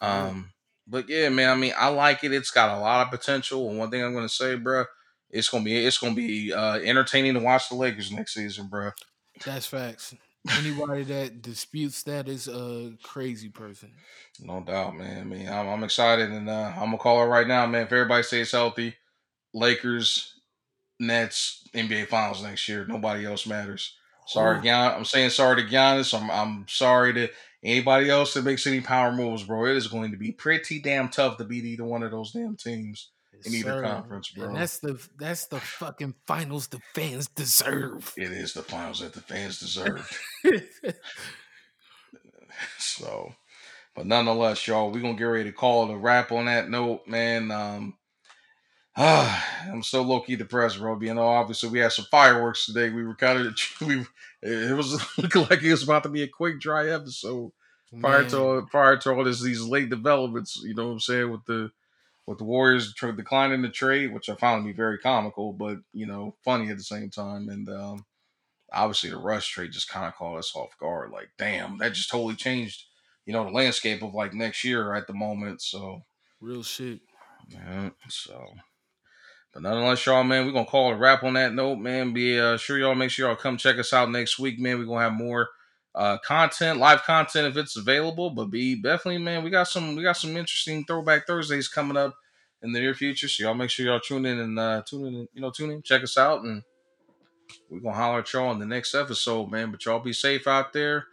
um, 0.00 0.52
but 0.86 1.08
yeah, 1.08 1.28
man. 1.28 1.50
I 1.50 1.54
mean, 1.54 1.72
I 1.76 1.88
like 1.88 2.24
it. 2.24 2.32
It's 2.32 2.50
got 2.50 2.76
a 2.76 2.80
lot 2.80 3.06
of 3.06 3.12
potential. 3.12 3.68
And 3.68 3.78
one 3.78 3.90
thing 3.90 4.02
I'm 4.02 4.14
gonna 4.14 4.28
say, 4.28 4.56
bro, 4.56 4.84
it's 5.30 5.48
gonna 5.48 5.64
be 5.64 5.84
it's 5.84 5.98
gonna 5.98 6.14
be 6.14 6.52
uh, 6.52 6.78
entertaining 6.78 7.34
to 7.34 7.40
watch 7.40 7.68
the 7.68 7.76
Lakers 7.76 8.10
next 8.10 8.34
season, 8.34 8.66
bro. 8.66 8.90
That's 9.44 9.66
facts. 9.66 10.14
Anybody 10.48 11.04
that 11.04 11.42
disputes 11.42 12.02
that 12.04 12.28
is 12.28 12.48
a 12.48 12.92
crazy 13.02 13.50
person. 13.50 13.90
No 14.40 14.62
doubt, 14.62 14.96
man. 14.96 15.20
I 15.20 15.24
mean, 15.24 15.48
I'm, 15.48 15.68
I'm 15.68 15.84
excited, 15.84 16.30
and 16.30 16.48
uh, 16.48 16.72
I'm 16.76 16.86
gonna 16.86 16.98
call 16.98 17.22
it 17.22 17.26
right 17.26 17.46
now, 17.46 17.66
man. 17.66 17.82
If 17.82 17.92
everybody 17.92 18.22
stays 18.22 18.52
healthy, 18.52 18.94
Lakers, 19.52 20.40
Nets, 20.98 21.64
NBA 21.74 22.08
Finals 22.08 22.42
next 22.42 22.68
year. 22.68 22.86
Nobody 22.86 23.26
else 23.26 23.46
matters. 23.46 23.96
Sorry, 24.26 24.62
Gian. 24.62 24.92
I'm 24.92 25.04
saying 25.04 25.30
sorry 25.30 25.62
to 25.62 25.68
Giannis. 25.68 26.16
I'm 26.16 26.30
I'm 26.30 26.66
sorry 26.68 27.12
to 27.14 27.28
anybody 27.64 28.08
else 28.08 28.34
that 28.34 28.44
makes 28.44 28.66
any 28.66 28.80
power 28.80 29.10
moves, 29.12 29.42
bro. 29.42 29.66
It 29.66 29.76
is 29.76 29.88
going 29.88 30.12
to 30.12 30.16
be 30.16 30.30
pretty 30.30 30.78
damn 30.78 31.08
tough 31.08 31.36
to 31.38 31.44
beat 31.44 31.64
either 31.64 31.84
one 31.84 32.02
of 32.02 32.12
those 32.12 32.32
damn 32.32 32.56
teams. 32.56 33.10
In 33.44 33.54
either 33.54 33.70
Sir. 33.70 33.82
conference, 33.82 34.28
bro. 34.30 34.48
And 34.48 34.56
that's 34.56 34.78
the 34.78 35.00
that's 35.18 35.46
the 35.46 35.60
fucking 35.60 36.14
finals 36.26 36.68
the 36.68 36.80
fans 36.94 37.28
deserve. 37.28 38.12
It 38.16 38.32
is 38.32 38.52
the 38.52 38.62
finals 38.62 39.00
that 39.00 39.12
the 39.12 39.20
fans 39.20 39.60
deserve. 39.60 40.18
so, 42.78 43.32
but 43.94 44.06
nonetheless, 44.06 44.66
y'all, 44.66 44.90
we're 44.90 45.00
gonna 45.00 45.14
get 45.14 45.24
ready 45.24 45.50
to 45.50 45.56
call 45.56 45.88
it 45.88 45.94
a 45.94 45.96
wrap 45.96 46.32
on 46.32 46.46
that 46.46 46.68
note, 46.68 47.06
man. 47.06 47.50
Um, 47.50 47.94
I'm 48.96 49.82
so 49.82 50.02
low 50.02 50.20
key 50.20 50.36
depressed, 50.36 50.78
bro. 50.78 51.00
You 51.00 51.14
know, 51.14 51.26
obviously 51.26 51.70
we 51.70 51.78
had 51.78 51.92
some 51.92 52.06
fireworks 52.10 52.66
today. 52.66 52.90
We 52.90 53.04
were 53.04 53.14
kind 53.14 53.46
of 53.46 53.54
we 53.86 54.04
it 54.42 54.76
was 54.76 55.00
looking 55.18 55.42
like 55.42 55.62
it 55.62 55.70
was 55.70 55.82
about 55.82 56.02
to 56.02 56.08
be 56.08 56.22
a 56.22 56.28
quick 56.28 56.60
dry 56.60 56.90
episode 56.90 57.52
prior 58.00 58.24
to 58.24 58.36
Man, 58.36 58.44
all, 58.44 58.62
prior 58.62 58.96
to 58.96 59.12
all 59.12 59.24
this 59.24 59.40
these 59.40 59.62
late 59.62 59.90
developments. 59.90 60.60
You 60.64 60.74
know 60.74 60.86
what 60.86 60.92
I'm 60.92 61.00
saying 61.00 61.30
with 61.30 61.44
the 61.46 61.70
with 62.30 62.38
the 62.38 62.44
Warriors 62.44 62.94
tr- 62.94 63.10
declining 63.10 63.60
the 63.60 63.68
trade, 63.68 64.14
which 64.14 64.28
I 64.28 64.36
found 64.36 64.62
to 64.62 64.64
be 64.64 64.72
very 64.72 64.98
comical, 64.98 65.52
but 65.52 65.78
you 65.92 66.06
know 66.06 66.36
funny 66.44 66.70
at 66.70 66.76
the 66.76 66.84
same 66.84 67.10
time. 67.10 67.48
And 67.48 67.68
um, 67.68 68.06
obviously 68.72 69.10
the 69.10 69.16
Russ 69.16 69.44
trade 69.44 69.72
just 69.72 69.88
kind 69.88 70.06
of 70.06 70.14
caught 70.14 70.38
us 70.38 70.52
off 70.54 70.78
guard. 70.78 71.10
Like, 71.10 71.30
damn, 71.38 71.78
that 71.78 71.92
just 71.92 72.08
totally 72.08 72.36
changed. 72.36 72.84
You 73.26 73.32
know 73.32 73.42
the 73.42 73.50
landscape 73.50 74.00
of 74.02 74.14
like 74.14 74.32
next 74.32 74.62
year 74.62 74.94
at 74.94 75.08
the 75.08 75.12
moment. 75.12 75.60
So 75.60 76.04
real 76.40 76.62
shit. 76.62 77.00
yeah, 77.48 77.90
so. 78.08 78.46
But 79.52 79.62
nonetheless, 79.62 80.06
y'all, 80.06 80.22
man, 80.22 80.46
we're 80.46 80.52
gonna 80.52 80.66
call 80.66 80.92
it 80.92 80.94
a 80.94 80.98
wrap 80.98 81.24
on 81.24 81.32
that 81.32 81.52
note, 81.52 81.80
man. 81.80 82.12
Be 82.12 82.38
uh, 82.38 82.58
sure 82.58 82.78
y'all 82.78 82.94
make 82.94 83.10
sure 83.10 83.26
y'all 83.26 83.34
come 83.34 83.56
check 83.56 83.76
us 83.76 83.92
out 83.92 84.08
next 84.08 84.38
week, 84.38 84.60
man. 84.60 84.78
We're 84.78 84.84
gonna 84.84 85.00
have 85.00 85.12
more 85.14 85.48
uh 85.94 86.18
content, 86.18 86.78
live 86.78 87.02
content 87.02 87.48
if 87.48 87.56
it's 87.56 87.76
available. 87.76 88.30
But 88.30 88.46
be 88.46 88.76
definitely, 88.80 89.18
man, 89.18 89.42
we 89.42 89.50
got 89.50 89.68
some 89.68 89.96
we 89.96 90.02
got 90.02 90.16
some 90.16 90.36
interesting 90.36 90.84
throwback 90.84 91.26
Thursdays 91.26 91.68
coming 91.68 91.96
up 91.96 92.14
in 92.62 92.72
the 92.72 92.80
near 92.80 92.94
future. 92.94 93.28
So 93.28 93.44
y'all 93.44 93.54
make 93.54 93.70
sure 93.70 93.86
y'all 93.86 94.00
tune 94.00 94.26
in 94.26 94.38
and 94.38 94.58
uh 94.58 94.82
tune 94.86 95.06
in, 95.06 95.28
you 95.32 95.40
know, 95.40 95.50
tune 95.50 95.70
in, 95.70 95.82
check 95.82 96.02
us 96.02 96.18
out, 96.18 96.42
and 96.42 96.62
we're 97.68 97.80
gonna 97.80 97.96
holler 97.96 98.20
at 98.20 98.32
y'all 98.32 98.52
in 98.52 98.58
the 98.58 98.66
next 98.66 98.94
episode, 98.94 99.50
man. 99.50 99.70
But 99.70 99.84
y'all 99.84 100.00
be 100.00 100.12
safe 100.12 100.46
out 100.46 100.72
there. 100.72 101.06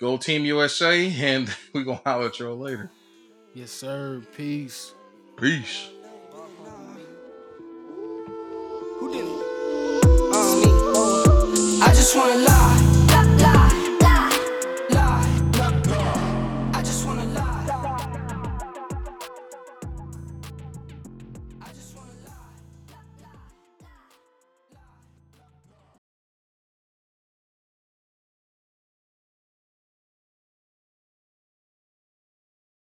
Go 0.00 0.16
Team 0.16 0.44
USA, 0.44 1.12
and 1.18 1.54
we're 1.72 1.84
gonna 1.84 2.00
holler 2.04 2.26
at 2.26 2.38
y'all 2.38 2.56
later. 2.56 2.90
Yes, 3.54 3.70
sir. 3.70 4.22
Peace. 4.36 4.92
Peace. 5.36 5.88
Who 8.98 9.12
did 9.12 9.24
it? 9.24 9.44
Uh, 10.34 10.56
me. 10.56 11.80
I 11.82 11.92
just 11.94 12.16
wanna 12.16 12.36
lie. 12.36 12.93